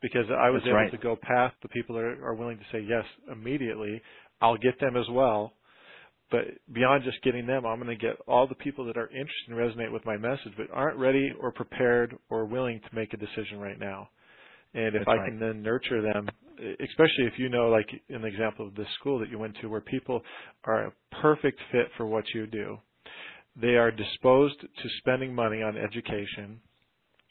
because 0.00 0.24
I 0.30 0.48
was 0.48 0.62
That's 0.62 0.68
able 0.68 0.76
right. 0.76 0.90
to 0.90 0.96
go 0.96 1.16
past 1.20 1.54
the 1.60 1.68
people 1.68 1.96
that 1.96 2.02
are, 2.02 2.28
are 2.28 2.34
willing 2.34 2.56
to 2.56 2.64
say 2.72 2.80
yes 2.80 3.04
immediately. 3.30 4.00
I'll 4.40 4.56
get 4.56 4.80
them 4.80 4.96
as 4.96 5.06
well, 5.10 5.52
but 6.30 6.44
beyond 6.72 7.04
just 7.04 7.22
getting 7.22 7.46
them, 7.46 7.66
I'm 7.66 7.82
going 7.82 7.94
to 7.94 8.06
get 8.06 8.16
all 8.26 8.46
the 8.46 8.54
people 8.54 8.86
that 8.86 8.96
are 8.96 9.08
interested 9.08 9.48
and 9.48 9.58
resonate 9.58 9.92
with 9.92 10.06
my 10.06 10.16
message, 10.16 10.54
but 10.56 10.68
aren't 10.72 10.96
ready 10.96 11.30
or 11.38 11.52
prepared 11.52 12.16
or 12.30 12.46
willing 12.46 12.80
to 12.80 12.96
make 12.96 13.12
a 13.12 13.18
decision 13.18 13.58
right 13.58 13.78
now. 13.78 14.08
And 14.74 14.94
if 14.94 15.00
That's 15.06 15.08
I 15.08 15.18
right. 15.18 15.30
can 15.30 15.40
then 15.40 15.62
nurture 15.62 16.02
them, 16.02 16.28
especially 16.58 17.24
if 17.24 17.38
you 17.38 17.48
know, 17.48 17.68
like 17.68 17.88
in 18.08 18.22
the 18.22 18.28
example 18.28 18.66
of 18.66 18.74
this 18.74 18.86
school 19.00 19.18
that 19.20 19.30
you 19.30 19.38
went 19.38 19.56
to, 19.60 19.68
where 19.68 19.80
people 19.80 20.22
are 20.64 20.86
a 20.86 20.92
perfect 21.20 21.58
fit 21.72 21.88
for 21.96 22.06
what 22.06 22.24
you 22.34 22.46
do, 22.46 22.78
they 23.60 23.76
are 23.76 23.90
disposed 23.90 24.60
to 24.60 24.88
spending 24.98 25.34
money 25.34 25.62
on 25.62 25.76
education. 25.76 26.60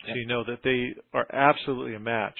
So 0.05 0.13
you 0.15 0.27
know 0.27 0.43
that 0.45 0.59
they 0.63 0.95
are 1.13 1.27
absolutely 1.33 1.95
a 1.95 1.99
match. 1.99 2.37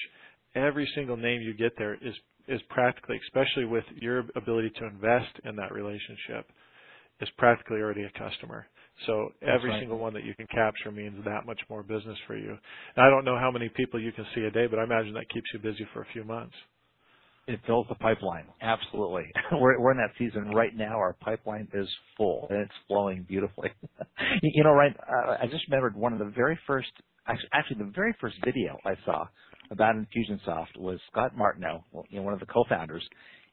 Every 0.56 0.90
single 0.96 1.18
name 1.18 1.42
you 1.42 1.54
get 1.54 1.74
there 1.78 1.96
is 1.96 2.14
is 2.48 2.62
practically, 2.70 3.20
especially 3.28 3.66
with 3.66 3.84
your 3.96 4.24
ability 4.38 4.72
to 4.78 4.86
invest 4.86 5.38
in 5.44 5.58
that 5.58 5.74
relationship, 5.74 6.50
is 7.20 7.30
practically 7.38 7.80
already 7.80 8.04
a 8.04 8.12
customer. 8.18 8.68
So 9.06 9.30
every 9.42 9.70
right. 9.70 9.80
single 9.80 9.98
one 9.98 10.14
that 10.14 10.24
you 10.24 10.34
can 10.36 10.48
capture 10.48 10.92
means 10.92 11.24
that 11.26 11.46
much 11.46 11.60
more 11.70 11.84
business 11.84 12.18
for 12.26 12.36
you. 12.36 12.50
And 12.50 13.06
I 13.06 13.10
don't 13.10 13.26
know 13.26 13.38
how 13.38 13.52
many 13.52 13.70
people 13.70 14.02
you 14.02 14.12
can 14.12 14.26
see 14.34 14.42
a 14.42 14.52
day, 14.52 14.66
but 14.68 14.80
I 14.80 14.84
imagine 14.84 15.14
that 15.14 15.30
keeps 15.30 15.48
you 15.54 15.60
busy 15.60 15.88
for 15.94 16.02
a 16.02 16.06
few 16.14 16.24
months. 16.24 16.56
It 17.48 17.62
fills 17.66 17.86
the 17.88 17.96
pipeline. 17.96 18.46
Absolutely. 18.62 19.32
we're, 19.54 19.80
we're 19.80 19.92
in 19.92 19.98
that 19.98 20.12
season 20.18 20.50
right 20.52 20.76
now. 20.76 20.98
Our 20.98 21.14
pipeline 21.22 21.68
is 21.74 21.88
full 22.18 22.48
and 22.50 22.60
it's 22.60 22.74
flowing 22.88 23.26
beautifully. 23.28 23.70
you 24.42 24.64
know, 24.64 24.72
right, 24.72 24.96
uh, 25.08 25.38
I 25.42 25.46
just 25.50 25.66
remembered 25.70 25.96
one 25.96 26.12
of 26.12 26.20
the 26.20 26.26
very 26.36 26.60
first, 26.68 26.90
actually, 27.28 27.50
actually 27.54 27.78
the 27.78 27.92
very 27.96 28.16
first 28.20 28.36
video 28.44 28.78
I 28.86 28.96
saw 29.06 29.28
about 29.72 29.96
Infusionsoft 29.96 30.78
was 30.78 31.00
Scott 31.12 31.38
Martineau, 31.38 31.84
you 32.10 32.18
know, 32.18 32.24
one 32.24 32.34
of 32.34 32.40
the 32.40 32.46
co-founders, 32.46 33.04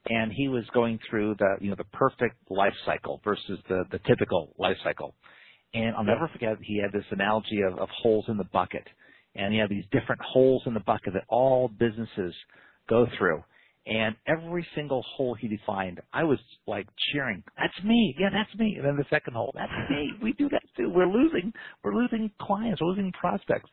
and 0.07 0.33
he 0.33 0.49
was 0.49 0.65
going 0.75 0.99
through 1.09 1.37
the, 1.39 1.57
you 1.61 1.71
know, 1.71 1.77
the 1.77 1.85
perfect 1.85 2.37
life 2.51 2.75
cycle 2.85 3.21
versus 3.25 3.59
the, 3.69 3.85
the 3.91 3.99
typical 4.07 4.55
life 4.59 4.77
cycle. 4.85 5.15
And 5.73 5.95
I'll 5.97 6.05
never 6.05 6.29
forget, 6.33 6.57
he 6.63 6.81
had 6.81 6.93
this 6.93 7.07
analogy 7.11 7.61
of, 7.63 7.79
of 7.79 7.89
holes 7.91 8.27
in 8.29 8.37
the 8.37 8.45
bucket. 8.53 8.87
And 9.35 9.53
he 9.53 9.59
had 9.59 9.69
these 9.71 9.85
different 9.91 10.21
holes 10.23 10.63
in 10.67 10.75
the 10.75 10.81
bucket 10.81 11.15
that 11.15 11.25
all 11.29 11.69
businesses 11.69 12.35
go 12.89 13.07
through. 13.19 13.43
And 13.87 14.17
every 14.27 14.67
single 14.75 15.03
hole 15.03 15.35
he 15.35 15.49
defined, 15.49 16.01
I 16.13 16.25
was 16.25 16.39
like 16.67 16.87
cheering, 17.13 17.43
that's 17.59 17.85
me, 17.85 18.15
yeah, 18.19 18.31
that's 18.33 18.59
me. 18.59 18.77
And 18.79 18.87
then 18.87 18.97
the 18.97 19.05
second 19.11 19.35
hole, 19.35 19.53
that's 19.55 19.73
me, 19.91 20.13
we 20.23 20.33
do 20.33 20.49
that 20.51 20.63
too. 20.77 20.89
We're 20.89 21.07
losing, 21.07 21.53
we're 21.83 21.95
losing 21.95 22.31
clients, 22.41 22.81
we're 22.81 22.89
losing 22.89 23.13
prospects. 23.13 23.69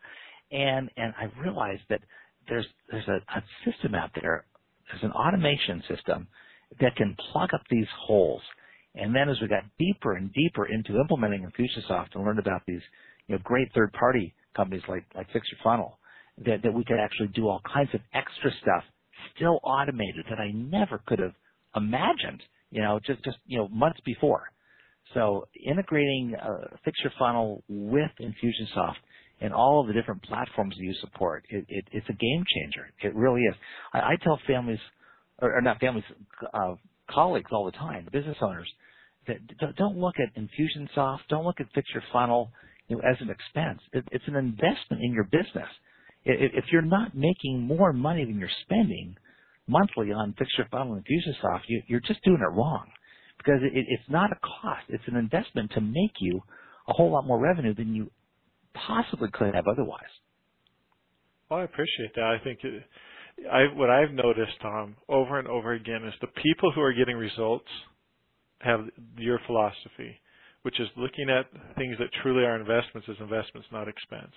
And, 0.51 0.89
and 0.97 1.13
I 1.17 1.31
realized 1.39 1.83
that 1.89 2.01
there's, 2.49 2.65
there's 2.89 3.07
a, 3.07 3.19
a 3.37 3.43
system 3.63 3.95
out 3.95 4.09
there, 4.21 4.45
there's 4.91 5.03
an 5.03 5.11
automation 5.11 5.83
system 5.87 6.27
that 6.79 6.95
can 6.95 7.15
plug 7.31 7.49
up 7.53 7.61
these 7.69 7.87
holes. 8.05 8.41
And 8.95 9.15
then 9.15 9.29
as 9.29 9.39
we 9.41 9.47
got 9.47 9.63
deeper 9.79 10.15
and 10.15 10.31
deeper 10.33 10.65
into 10.65 10.99
implementing 10.99 11.45
Infusionsoft 11.45 12.15
and 12.15 12.25
learned 12.25 12.39
about 12.39 12.61
these, 12.67 12.81
you 13.27 13.35
know, 13.35 13.41
great 13.43 13.69
third 13.73 13.93
party 13.93 14.33
companies 14.55 14.83
like, 14.87 15.05
like 15.15 15.27
Fix 15.31 15.47
Your 15.51 15.59
Funnel, 15.63 15.97
that, 16.45 16.61
that 16.63 16.73
we 16.73 16.83
could 16.83 16.99
actually 16.99 17.29
do 17.29 17.47
all 17.47 17.61
kinds 17.73 17.89
of 17.93 18.01
extra 18.13 18.51
stuff 18.61 18.83
still 19.35 19.59
automated 19.63 20.25
that 20.29 20.39
I 20.39 20.51
never 20.51 21.01
could 21.05 21.19
have 21.19 21.33
imagined, 21.75 22.41
you 22.71 22.81
know, 22.81 22.99
just, 23.05 23.23
just, 23.23 23.37
you 23.45 23.57
know, 23.57 23.67
months 23.69 23.99
before. 24.05 24.43
So 25.13 25.47
integrating 25.65 26.35
uh, 26.41 26.75
Fix 26.83 26.97
Your 27.03 27.13
Funnel 27.19 27.63
with 27.67 28.11
Infusionsoft 28.19 28.95
and 29.41 29.53
all 29.53 29.81
of 29.81 29.87
the 29.87 29.93
different 29.93 30.23
platforms 30.23 30.75
you 30.77 30.93
support, 31.01 31.45
it, 31.49 31.65
it, 31.69 31.85
it's 31.93 32.09
a 32.09 32.13
game 32.13 32.45
changer. 32.55 32.89
It 33.03 33.15
really 33.15 33.41
is. 33.43 33.55
I, 33.93 33.99
I 33.99 34.15
tell 34.23 34.39
families, 34.47 34.79
or, 35.41 35.57
or 35.57 35.61
not 35.61 35.79
families, 35.81 36.05
uh, 36.53 36.75
colleagues 37.11 37.51
all 37.53 37.65
the 37.65 37.73
time, 37.73 38.07
business 38.13 38.37
owners, 38.41 38.69
that 39.27 39.37
don't- 39.77 39.77
look 39.99 40.15
at 40.19 40.35
Infusionsoft, 40.41 41.21
don't 41.29 41.45
look 41.45 41.61
at 41.61 41.67
Fix 41.75 41.89
Your 41.93 42.03
Funnel 42.13 42.51
you 42.89 42.97
know, 42.97 43.03
as 43.09 43.17
an 43.21 43.29
expense. 43.31 43.81
It, 43.93 44.05
it's 44.11 44.25
an 44.27 44.37
investment 44.37 45.03
in 45.03 45.13
your 45.13 45.25
business. 45.25 45.69
If 46.25 46.65
you're 46.71 46.83
not 46.83 47.15
making 47.17 47.61
more 47.61 47.93
money 47.93 48.25
than 48.25 48.39
you're 48.39 48.49
spending 48.63 49.15
monthly 49.67 50.11
on 50.11 50.35
Fix 50.37 50.51
Your 50.57 50.67
Funnel 50.71 50.95
and 50.95 51.05
Infusionsoft, 51.05 51.61
you, 51.67 51.83
you're 51.87 52.01
just 52.01 52.23
doing 52.23 52.41
it 52.41 52.55
wrong 52.55 52.87
because 53.37 53.61
it, 53.63 53.71
it's 53.87 54.09
not 54.09 54.31
a 54.31 54.37
cost. 54.41 54.83
It's 54.89 55.03
an 55.07 55.17
investment 55.17 55.71
to 55.75 55.81
make 55.81 56.13
you 56.19 56.41
a 56.87 56.93
whole 56.93 57.11
lot 57.11 57.25
more 57.25 57.39
revenue 57.39 57.73
than 57.73 57.95
you 57.95 58.11
possibly 58.73 59.29
could 59.31 59.53
have 59.55 59.67
otherwise. 59.67 60.03
Well, 61.49 61.59
I 61.59 61.63
appreciate 61.63 62.15
that. 62.15 62.23
I 62.23 62.43
think 62.43 62.59
it, 62.63 62.83
I 63.51 63.63
what 63.75 63.89
I've 63.89 64.11
noticed, 64.11 64.53
Tom, 64.61 64.95
over 65.09 65.39
and 65.39 65.47
over 65.47 65.73
again, 65.73 66.03
is 66.05 66.13
the 66.21 66.27
people 66.41 66.71
who 66.73 66.81
are 66.81 66.93
getting 66.93 67.17
results 67.17 67.67
have 68.59 68.81
your 69.17 69.39
philosophy, 69.47 70.19
which 70.61 70.79
is 70.79 70.87
looking 70.95 71.29
at 71.29 71.45
things 71.75 71.97
that 71.99 72.07
truly 72.21 72.43
are 72.43 72.59
investments 72.59 73.07
as 73.09 73.15
investments, 73.19 73.67
not 73.71 73.87
expense. 73.87 74.31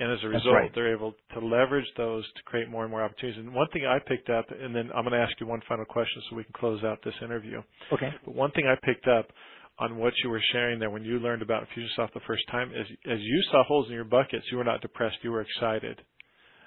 And 0.00 0.10
as 0.10 0.18
a 0.24 0.28
result, 0.28 0.54
right. 0.54 0.70
they're 0.74 0.94
able 0.94 1.14
to 1.34 1.40
leverage 1.40 1.84
those 1.98 2.24
to 2.24 2.42
create 2.44 2.70
more 2.70 2.84
and 2.84 2.90
more 2.90 3.02
opportunities. 3.02 3.38
And 3.38 3.52
one 3.52 3.68
thing 3.70 3.84
I 3.84 3.98
picked 3.98 4.30
up, 4.30 4.46
and 4.50 4.74
then 4.74 4.88
I'm 4.94 5.04
going 5.04 5.12
to 5.12 5.18
ask 5.18 5.38
you 5.38 5.46
one 5.46 5.60
final 5.68 5.84
question 5.84 6.22
so 6.28 6.36
we 6.36 6.44
can 6.44 6.54
close 6.54 6.82
out 6.82 7.00
this 7.04 7.14
interview. 7.22 7.60
Okay. 7.92 8.08
But 8.24 8.34
one 8.34 8.50
thing 8.52 8.64
I 8.66 8.76
picked 8.82 9.06
up 9.06 9.26
on 9.80 9.96
what 9.96 10.12
you 10.22 10.30
were 10.30 10.42
sharing 10.52 10.78
there 10.78 10.90
when 10.90 11.04
you 11.04 11.18
learned 11.18 11.42
about 11.42 11.66
Fusionsoft 11.74 12.12
the 12.12 12.20
first 12.26 12.42
time 12.50 12.70
is 12.70 12.86
as 13.10 13.18
you 13.20 13.42
saw 13.50 13.64
holes 13.64 13.86
in 13.88 13.94
your 13.94 14.04
buckets, 14.04 14.44
you 14.52 14.58
were 14.58 14.64
not 14.64 14.82
depressed, 14.82 15.16
you 15.22 15.32
were 15.32 15.40
excited. 15.40 16.00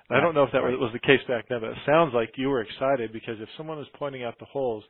And 0.10 0.18
I 0.18 0.22
don't 0.22 0.36
know 0.36 0.44
if 0.44 0.52
that 0.52 0.62
was 0.62 0.92
the 0.92 1.00
case 1.00 1.22
back 1.28 1.48
then, 1.48 1.62
but 1.62 1.70
it 1.70 1.78
sounds 1.86 2.14
like 2.14 2.32
you 2.36 2.50
were 2.50 2.62
excited 2.62 3.14
because 3.14 3.38
if 3.40 3.48
someone 3.56 3.78
was 3.78 3.88
pointing 3.98 4.24
out 4.24 4.38
the 4.40 4.46
holes, 4.46 4.84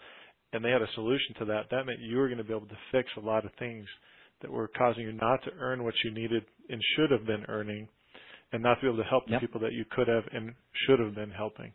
and 0.54 0.64
they 0.64 0.70
had 0.70 0.82
a 0.82 0.92
solution 0.94 1.36
to 1.40 1.46
that, 1.46 1.64
that 1.72 1.86
meant 1.86 2.00
you 2.00 2.18
were 2.18 2.28
going 2.28 2.38
to 2.38 2.44
be 2.44 2.54
able 2.54 2.68
to 2.68 2.78
fix 2.92 3.10
a 3.18 3.20
lot 3.20 3.44
of 3.44 3.52
things 3.58 3.86
that 4.42 4.52
were 4.52 4.70
causing 4.78 5.04
you 5.04 5.14
not 5.14 5.44
to 5.44 5.52
earn 5.60 5.84
what 5.84 5.94
you 6.04 6.12
needed 6.12 6.44
and 6.70 6.80
should 6.96 7.12
have 7.12 7.26
been 7.26 7.44
earning, 7.48 7.88
and 8.52 8.62
not 8.62 8.76
to 8.76 8.82
be 8.82 8.88
able 8.88 8.98
to 8.98 9.10
help 9.10 9.24
Yep. 9.28 9.42
the 9.42 9.48
people 9.48 9.62
that 9.62 9.74
you 9.74 9.84
could 9.92 10.08
have 10.08 10.24
and 10.32 10.54
should 10.86 11.00
have 11.00 11.16
been 11.16 11.32
helping. 11.32 11.74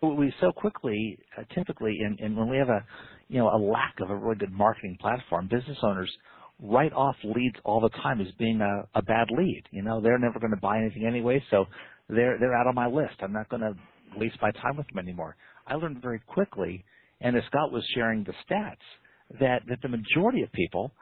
Well, 0.00 0.16
we 0.16 0.32
so 0.40 0.50
quickly, 0.50 1.18
uh, 1.38 1.42
typically, 1.54 1.96
and, 2.00 2.18
and 2.20 2.36
when 2.36 2.48
we 2.48 2.56
have 2.56 2.70
a, 2.70 2.84
you 3.30 3.38
know, 3.40 3.48
a 3.50 3.58
lack 3.58 3.96
of 4.02 4.10
a 4.10 4.16
really 4.16 4.38
good 4.38 4.52
marketing 4.52 4.98
platform, 5.00 5.48
business 5.48 5.78
owners 5.84 6.12
write 6.60 6.94
off 6.94 7.16
leads 7.24 7.56
all 7.64 7.80
the 7.80 7.90
time 7.90 8.20
as 8.22 8.28
being 8.38 8.60
a, 8.62 8.98
a 8.98 9.02
bad 9.02 9.28
lead. 9.36 9.64
You 9.72 9.82
know, 9.82 10.02
they're 10.02 10.20
never 10.20 10.40
going 10.40 10.52
to 10.52 10.60
buy 10.62 10.78
anything 10.80 11.06
anyway, 11.06 11.44
so 11.50 11.66
they're 12.08 12.38
they're 12.40 12.56
out 12.56 12.68
on 12.68 12.76
my 12.76 12.88
list. 12.88 13.16
I'm 13.22 13.34
not 13.34 13.50
going 13.50 13.62
to 13.62 13.74
waste 14.16 14.38
my 14.42 14.52
time 14.52 14.78
with 14.78 14.88
them 14.88 15.00
anymore. 15.00 15.36
I 15.66 15.76
learned 15.76 16.02
very 16.02 16.20
quickly, 16.20 16.84
and 17.22 17.36
as 17.36 17.44
Scott 17.48 17.72
was 17.72 17.84
sharing 17.94 18.24
the 18.24 18.34
stats, 18.48 19.38
that 19.40 19.62
that 19.68 19.80
the 19.82 19.90
majority 19.90 20.42
of 20.44 20.52
people 20.52 20.92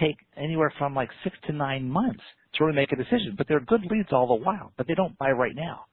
take 0.00 0.16
anywhere 0.36 0.74
from 0.78 0.94
like 0.94 1.10
six 1.24 1.36
to 1.48 1.54
nine 1.54 1.90
months 1.90 2.24
to 2.56 2.64
really 2.64 2.76
make 2.76 2.92
a 2.92 2.96
decision, 2.96 3.36
but 3.38 3.48
they're 3.48 3.60
good 3.66 3.82
leads 3.90 4.10
all 4.12 4.28
the 4.28 4.44
while, 4.44 4.72
but 4.78 4.88
they 4.88 4.94
don't 4.96 5.18
buy 5.18 5.30
right 5.32 5.56
now. 5.56 5.86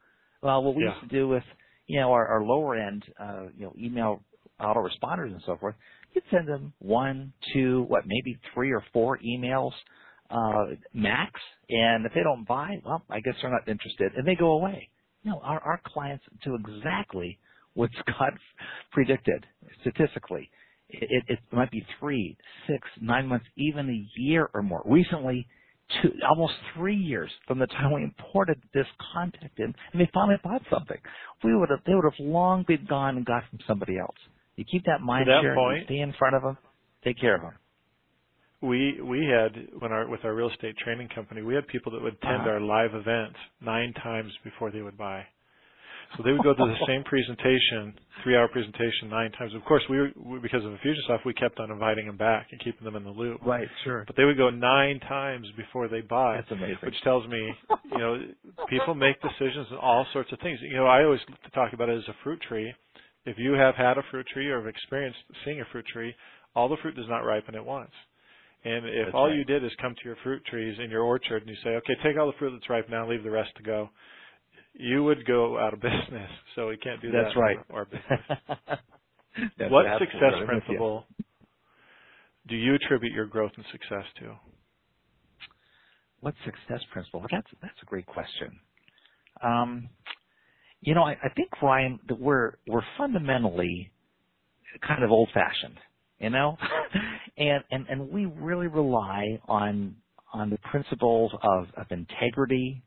Well, 0.43 0.63
what 0.63 0.75
we 0.75 0.84
Yeah. 0.84 0.88
used 0.88 1.01
to 1.01 1.07
do 1.07 1.27
with 1.30 1.43
you 1.88 1.99
know, 2.01 2.11
our, 2.13 2.27
our 2.27 2.43
lower 2.43 2.75
end, 2.77 3.03
uh, 3.19 3.47
you 3.57 3.65
know, 3.65 3.73
email 3.80 4.23
autoresponders 4.60 5.32
and 5.32 5.41
so 5.45 5.57
forth, 5.57 5.76
you'd 6.14 6.24
send 6.32 6.47
them 6.47 6.74
one, 6.80 7.34
two, 7.53 7.84
what, 7.88 8.03
maybe 8.05 8.39
three 8.53 8.72
or 8.72 8.84
four 8.93 9.20
emails, 9.20 9.72
uh, 10.30 10.76
max. 10.93 11.39
And 11.70 12.05
if 12.05 12.14
they 12.14 12.24
don't 12.24 12.47
buy, 12.47 12.82
well, 12.86 13.03
I 13.10 13.20
guess 13.20 13.36
they're 13.41 13.51
not 13.51 13.68
interested 13.68 14.14
and 14.16 14.28
they 14.28 14.36
go 14.36 14.51
away. 14.51 14.89
No, 15.24 15.39
our, 15.43 15.60
our 15.60 15.82
clients 15.86 16.24
do 16.43 16.55
exactly 16.55 17.39
what 17.74 17.89
Scott 17.99 18.34
predicted 18.91 19.45
statistically. 19.82 20.49
It, 20.89 21.07
it, 21.10 21.24
it 21.34 21.39
might 21.51 21.72
be 21.72 21.86
three, 21.99 22.38
six, 22.68 22.88
nine 23.01 23.28
months, 23.28 23.45
even 23.57 23.89
a 23.89 24.20
year 24.20 24.49
or 24.53 24.64
more. 24.64 24.82
Recently, 24.86 25.47
two, 26.01 26.12
almost 26.28 26.53
three 26.76 26.95
years 26.95 27.32
from 27.47 27.60
the 27.60 27.68
time 27.68 27.93
we 27.93 28.03
imported 28.03 28.62
this 28.74 28.88
contact 29.14 29.60
in, 29.60 29.74
and 29.93 30.01
they 30.01 30.10
finally 30.14 30.38
bought 30.43 30.62
something. 30.72 30.97
We 31.43 31.55
would 31.55 31.70
have, 31.70 31.80
they 31.86 31.93
would 31.93 32.05
have 32.05 32.20
long 32.26 32.64
been 32.68 32.86
gone 32.89 33.18
and 33.18 33.26
got 33.26 33.43
from 33.49 33.60
somebody 33.68 33.97
else. 33.99 34.18
You 34.60 34.66
keep 34.70 34.84
that 34.86 34.99
mind 34.99 35.30
that 35.30 35.41
share, 35.41 35.55
point- 35.55 35.86
stay 35.86 35.99
in 35.99 36.12
front 36.20 36.36
of 36.36 36.41
them, 36.43 36.57
take 37.05 37.18
care 37.18 37.36
of 37.36 37.41
them. 37.41 37.53
We 38.62 38.99
we 39.01 39.20
had 39.26 39.51
when 39.80 39.93
our 39.93 40.05
with 40.05 40.26
our 40.26 40.36
real 40.36 40.49
estate 40.49 40.76
training 40.84 41.07
company, 41.16 41.41
we 41.43 41.55
had 41.55 41.66
people 41.68 41.93
that 41.93 42.01
would 42.01 42.16
attend 42.22 42.41
Uh-huh. 42.41 42.49
our 42.49 42.60
live 42.60 42.93
events 42.93 43.38
nine 43.62 43.93
times 43.93 44.34
before 44.43 44.70
they 44.70 44.82
would 44.82 44.97
buy. 44.97 45.26
So 46.18 46.24
they 46.24 46.32
would 46.34 46.43
go 46.43 46.53
to 46.55 46.66
the 46.66 46.86
same 46.88 47.03
presentation, 47.03 47.93
three-hour 48.24 48.47
presentation, 48.49 49.10
nine 49.10 49.32
times. 49.34 49.53
Of 49.53 49.64
course, 49.64 49.84
we, 49.91 49.97
were, 49.99 50.10
we 50.18 50.39
because 50.39 50.66
of 50.66 50.72
Infusionsoft, 50.74 51.24
we 51.24 51.36
kept 51.36 51.60
on 51.60 51.70
inviting 51.72 52.07
them 52.07 52.18
back 52.18 52.47
and 52.51 52.60
keeping 52.60 52.84
them 52.84 52.95
in 52.95 53.03
the 53.03 53.12
loop. 53.12 53.39
Right, 53.45 53.68
sure. 53.84 54.03
But 54.07 54.16
they 54.18 54.26
would 54.26 54.36
go 54.36 54.49
nine 54.49 54.99
times 55.01 55.47
before 55.55 55.88
they 55.88 56.01
buy, 56.01 56.38
That's 56.38 56.51
amazing. 56.51 56.80
which 56.84 56.99
tells 57.03 57.28
me, 57.28 57.53
you 57.91 57.97
know, 57.99 58.18
people 58.70 58.95
make 58.95 59.22
decisions 59.22 59.68
on 59.72 59.78
all 59.78 60.05
sorts 60.12 60.32
of 60.34 60.39
things. 60.39 60.60
You 60.64 60.78
know, 60.78 60.88
I 60.88 61.03
always 61.03 61.22
talk 61.53 61.74
about 61.74 61.89
it 61.89 61.97
as 61.99 62.07
a 62.10 62.16
fruit 62.24 62.41
tree. 62.41 62.74
If 63.30 63.38
you 63.38 63.53
have 63.53 63.75
had 63.75 63.97
a 63.97 64.03
fruit 64.11 64.25
tree 64.34 64.47
or 64.49 64.59
have 64.59 64.67
experienced 64.67 65.19
seeing 65.45 65.61
a 65.61 65.65
fruit 65.71 65.86
tree, 65.93 66.13
all 66.55 66.67
the 66.69 66.77
fruit 66.82 66.95
does 66.95 67.07
not 67.07 67.19
ripen 67.19 67.55
at 67.55 67.65
once. 67.65 67.91
And 68.65 68.86
if 68.86 69.05
That's 69.05 69.15
all 69.15 69.27
right. 69.27 69.38
you 69.38 69.45
did 69.45 69.63
is 69.63 69.71
come 69.82 69.93
to 69.95 70.01
your 70.05 70.17
fruit 70.23 70.43
trees 70.45 70.77
in 70.84 70.89
your 70.89 71.03
orchard 71.03 71.43
and 71.43 71.49
you 71.49 71.55
say, 71.63 71.69
okay, 71.71 71.93
take 72.03 72.17
all 72.19 72.27
the 72.27 72.38
fruit 72.39 72.51
that's 72.51 72.69
ripe 72.69 72.89
now, 72.89 73.09
leave 73.09 73.23
the 73.23 73.32
rest 73.32 73.51
to 73.57 73.63
go, 73.63 73.89
you 74.73 75.03
would 75.03 75.25
go 75.25 75.57
out 75.57 75.73
of 75.73 75.82
business. 75.82 76.32
So 76.55 76.67
we 76.67 76.77
can't 76.77 77.01
do 77.01 77.11
that. 77.11 77.23
That's 77.23 77.36
that. 77.36 77.39
right. 77.39 77.57
Our 77.71 77.86
business. 77.86 78.19
That's 79.57 79.71
what 79.71 79.86
absolutely 79.86 80.19
success 80.19 80.34
right. 80.39 80.45
Principle 80.47 81.05
do 82.47 82.55
you 82.55 82.75
attribute 82.75 83.13
your 83.13 83.27
growth 83.27 83.51
and 83.55 83.65
success 83.71 84.05
to? 84.19 84.36
What 86.21 86.34
success 86.43 86.84
principle? 86.91 87.23
That's 87.32 87.47
that's 87.61 87.82
a 87.82 87.86
great 87.86 88.05
question. 88.05 88.59
Um, 89.41 89.89
you 90.82 90.95
know, 90.95 91.03
I, 91.03 91.11
I 91.23 91.30
think 91.36 91.49
Ryan 91.61 91.99
that 92.07 92.19
we're 92.19 92.53
we're 92.67 92.84
fundamentally 92.97 93.91
kind 94.88 95.03
of 95.03 95.11
old 95.11 95.30
fashioned, 95.34 95.77
you 96.19 96.30
know, 96.30 96.57
and 97.38 97.63
and 97.71 97.86
and 97.89 98.09
we 98.09 98.25
really 98.25 98.67
rely 98.67 99.39
on 99.47 99.95
on 100.34 100.49
the 100.49 100.57
principles 100.71 101.32
of 101.43 101.67
of 101.77 101.88
integrity 101.91 102.84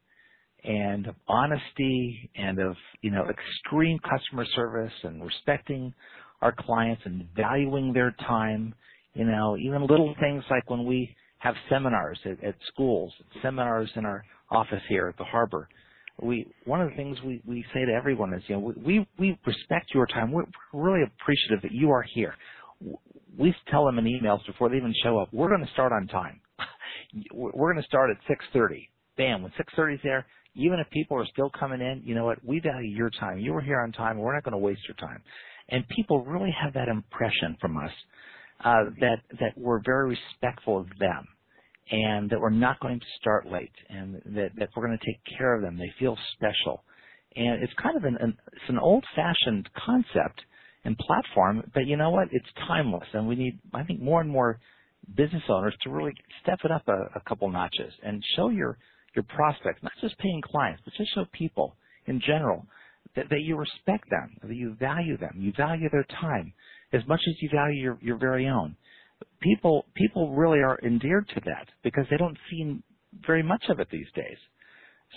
and 0.64 1.09
of 1.09 1.14
honesty 1.28 2.30
and 2.36 2.59
of 2.59 2.76
you 3.03 3.11
know 3.11 3.24
extreme 3.28 3.99
customer 3.99 4.47
service 4.55 4.93
and 5.03 5.24
respecting 5.24 5.93
our 6.40 6.55
clients 6.59 7.03
and 7.05 7.26
valuing 7.36 7.93
their 7.93 8.14
time. 8.26 8.74
You 9.14 9.26
know, 9.26 9.59
even 9.59 9.82
little 9.82 10.14
things 10.20 10.43
like 10.51 10.70
when 10.70 10.86
we 10.86 11.14
have 11.38 11.55
seminars 11.68 12.18
at, 12.24 12.43
at 12.43 12.55
schools, 12.72 13.12
seminars 13.43 13.90
in 13.97 14.07
our 14.07 14.24
office 14.51 14.82
here 14.88 15.09
at 15.09 15.18
the 15.18 15.24
harbor. 15.24 15.68
We 16.23 16.47
one 16.64 16.81
of 16.81 16.91
the 16.91 16.97
things 16.97 17.18
we, 17.25 17.43
we 17.45 17.64
say 17.75 17.85
to 17.85 17.93
everyone 17.93 18.33
is, 18.33 18.43
you 18.47 18.57
know, 18.57 18.73
we 18.77 19.07
we 19.18 19.39
respect 19.47 19.91
your 19.95 20.07
time. 20.07 20.33
We're 20.33 20.45
really 20.73 21.03
appreciative 21.03 21.62
that 21.62 21.73
you 21.73 21.91
are 21.91 22.05
here. 22.14 22.35
We 23.39 23.55
tell 23.70 23.87
them 23.87 23.99
in 23.99 24.05
emails 24.05 24.45
before 24.47 24.68
they 24.68 24.77
even 24.77 24.95
show 25.03 25.18
up. 25.18 25.29
We're 25.33 25.49
going 25.49 25.64
to 25.64 25.73
start 25.73 25.93
on 25.93 26.07
time. 26.07 26.41
We're 27.33 27.73
going 27.73 27.83
to 27.83 27.89
start 27.89 28.11
at 28.11 28.37
6:30. 28.55 28.89
Bam! 29.16 29.43
When 29.43 29.53
6:30 29.53 29.95
is 29.95 30.01
there, 30.05 30.27
even 30.55 30.79
if 30.79 30.89
people 30.91 31.16
are 31.18 31.27
still 31.27 31.51
coming 31.51 31.81
in, 31.81 32.03
you 32.05 32.14
know 32.14 32.25
what? 32.25 32.45
We 32.45 32.61
value 32.61 32.95
your 32.95 33.11
time. 33.11 33.39
You 33.39 33.53
were 33.53 33.61
here 33.61 33.81
on 33.81 33.93
time. 33.93 34.18
We're 34.18 34.35
not 34.35 34.45
going 34.45 34.53
to 34.53 34.59
waste 34.59 34.83
your 34.87 34.97
time. 34.97 35.23
And 35.68 35.87
people 35.89 36.25
really 36.25 36.55
have 36.62 36.75
that 36.75 36.89
impression 36.89 37.57
from 37.61 37.79
us 37.79 37.91
uh, 38.64 38.85
that 39.01 39.18
that 39.41 39.53
we're 39.57 39.81
very 39.85 40.16
respectful 40.16 40.79
of 40.79 40.87
them, 40.99 41.27
and 41.91 42.30
that 42.30 42.41
we're 42.41 42.51
not 42.51 42.80
going 42.80 43.01
to 43.01 43.07
start 43.20 43.47
late, 43.47 43.72
and 43.89 44.14
that 44.37 44.51
that 44.57 44.68
we're 44.76 44.87
going 44.87 44.99
to 44.99 45.07
take 45.07 45.20
care 45.39 45.55
of 45.55 45.62
them. 45.62 45.78
They 45.78 45.93
feel 45.99 46.16
special, 46.35 46.83
and 47.37 47.62
it's 47.62 47.72
kind 47.83 47.97
of 47.97 48.05
an, 48.05 48.16
an 48.20 48.37
it's 48.53 48.68
an 48.68 48.78
old-fashioned 48.78 49.68
concept 49.85 50.43
and 50.85 50.97
platform, 50.99 51.62
but 51.74 51.87
you 51.87 51.97
know 51.97 52.11
what? 52.11 52.28
It's 52.33 52.47
timeless, 52.66 53.07
and 53.12 53.26
we 53.26 53.37
need 53.37 53.59
I 53.74 53.83
think 53.85 54.01
more 54.01 54.20
and 54.20 54.30
more 54.30 54.61
business 55.16 55.43
owners 55.49 55.74
to 55.83 55.91
really 55.91 56.12
step 56.43 56.59
it 56.64 56.70
up 56.70 56.87
a, 56.89 57.18
a 57.18 57.20
couple 57.28 57.51
notches 57.51 57.93
and 58.03 58.22
show 58.37 58.49
your 58.49 58.78
your 59.14 59.24
prospects, 59.24 59.83
not 59.83 59.93
just 60.01 60.16
paying 60.18 60.41
clients, 60.43 60.80
but 60.85 60.95
just 60.95 61.14
show 61.14 61.26
people 61.33 61.76
in 62.07 62.20
general 62.26 62.66
that, 63.16 63.28
that 63.28 63.41
you 63.43 63.57
respect 63.57 64.09
them, 64.11 64.37
that 64.43 64.55
you 64.55 64.74
value 64.80 65.16
them, 65.18 65.35
you 65.37 65.53
value 65.57 65.89
their 65.91 66.07
time 66.20 66.53
as 66.93 67.03
much 67.07 67.20
as 67.28 67.35
you 67.41 67.49
value 67.53 67.83
your, 67.83 67.99
your 68.01 68.16
very 68.18 68.49
own. 68.49 68.76
People 69.43 69.86
people 69.97 70.34
really 70.34 70.61
are 70.61 70.78
endeared 70.84 71.28
to 71.30 71.40
that 71.47 71.68
because 71.84 72.07
they 72.11 72.16
don't 72.16 72.38
see 72.51 72.82
very 73.26 73.43
much 73.43 73.64
of 73.68 73.80
it 73.80 73.88
these 73.90 74.11
days. 74.14 74.38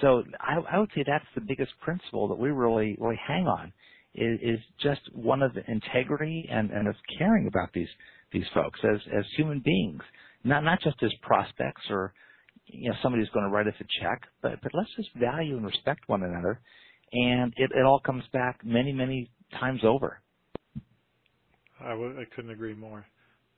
So 0.02 0.24
I, 0.40 0.58
I 0.76 0.80
would 0.80 0.92
say 0.96 1.04
that's 1.08 1.26
the 1.36 1.42
biggest 1.42 1.72
principle 1.82 2.28
that 2.30 2.40
we 2.40 2.50
really 2.52 2.98
really 3.00 3.20
hang 3.28 3.48
on 3.48 3.74
is, 4.16 4.40
is 4.42 4.60
just 4.82 5.02
one 5.14 5.42
of 5.42 5.52
integrity 5.68 6.48
and, 6.52 6.72
and 6.72 6.88
of 6.88 6.96
caring 7.18 7.48
about 7.48 7.70
these 7.74 7.90
these 8.34 8.46
folks 8.54 8.80
as 8.84 9.00
as 9.18 9.26
human 9.38 9.62
beings, 9.64 10.02
not 10.44 10.64
not 10.64 10.82
just 10.82 11.02
as 11.04 11.12
prospects 11.22 11.84
or 11.90 12.14
you 12.68 12.90
know 12.90 12.96
somebody 13.04 13.24
who's 13.24 13.30
going 13.34 13.46
to 13.46 13.52
write 13.52 13.68
us 13.68 13.74
a 13.80 13.86
check, 14.02 14.22
but 14.42 14.54
but 14.64 14.72
let's 14.74 14.90
just 14.96 15.10
value 15.16 15.58
and 15.58 15.66
respect 15.66 16.02
one 16.08 16.24
another, 16.24 16.62
and 17.14 17.54
it, 17.58 17.72
it 17.76 17.86
all 17.86 18.02
comes 18.06 18.24
back 18.34 18.60
many 18.64 18.94
many 18.94 19.32
times 19.60 19.82
over. 19.84 20.22
I 21.80 21.90
w- 21.90 22.20
I 22.20 22.26
couldn't 22.36 22.52
agree 22.52 22.74
more. 22.76 23.06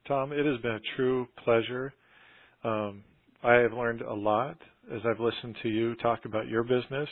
Tom, 0.07 0.31
it 0.31 0.45
has 0.45 0.59
been 0.61 0.71
a 0.71 0.95
true 0.95 1.27
pleasure. 1.43 1.93
Um, 2.63 3.03
I 3.43 3.53
have 3.55 3.73
learned 3.73 4.01
a 4.01 4.13
lot 4.13 4.57
as 4.93 5.01
I've 5.05 5.19
listened 5.19 5.55
to 5.63 5.69
you 5.69 5.95
talk 5.95 6.19
about 6.25 6.47
your 6.47 6.63
business. 6.63 7.09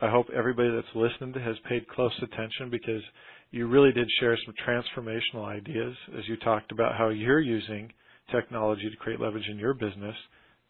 I 0.00 0.08
hope 0.10 0.26
everybody 0.34 0.70
that's 0.70 0.94
listened 0.94 1.34
has 1.36 1.56
paid 1.68 1.88
close 1.88 2.12
attention 2.22 2.70
because 2.70 3.02
you 3.50 3.66
really 3.66 3.92
did 3.92 4.08
share 4.20 4.36
some 4.44 4.54
transformational 4.66 5.44
ideas 5.46 5.94
as 6.18 6.26
you 6.28 6.36
talked 6.38 6.72
about 6.72 6.96
how 6.96 7.08
you're 7.08 7.40
using 7.40 7.92
technology 8.30 8.88
to 8.90 8.96
create 8.96 9.20
leverage 9.20 9.46
in 9.48 9.58
your 9.58 9.74
business 9.74 10.14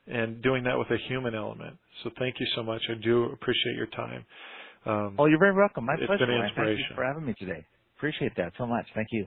and 0.07 0.43
doing 0.43 0.63
that 0.65 0.79
with 0.79 0.89
a 0.91 0.99
human 1.09 1.35
element. 1.35 1.77
So 2.05 2.11
thank 2.19 2.37
you 2.39 2.47
so 2.55 2.63
much. 2.63 2.83
I 2.91 2.95
do 3.03 3.25
appreciate 3.25 3.77
your 3.77 3.87
time. 3.89 4.25
Um, 4.85 5.17
Oh, 5.19 5.27
you're 5.27 5.39
very 5.39 5.55
welcome. 5.55 5.87
My 5.87 5.95
It's 5.95 6.07
pleasure. 6.07 6.27
been 6.27 6.31
an 6.35 6.41
Ryan. 6.41 6.53
Thank 6.57 6.79
you 6.79 6.85
for 6.95 7.05
having 7.05 7.27
me 7.27 7.35
today. 7.39 7.67
Appreciate 7.97 8.33
that 8.37 8.53
so 8.59 8.67
much. 8.67 8.87
Thank 8.95 9.09
you. 9.13 9.27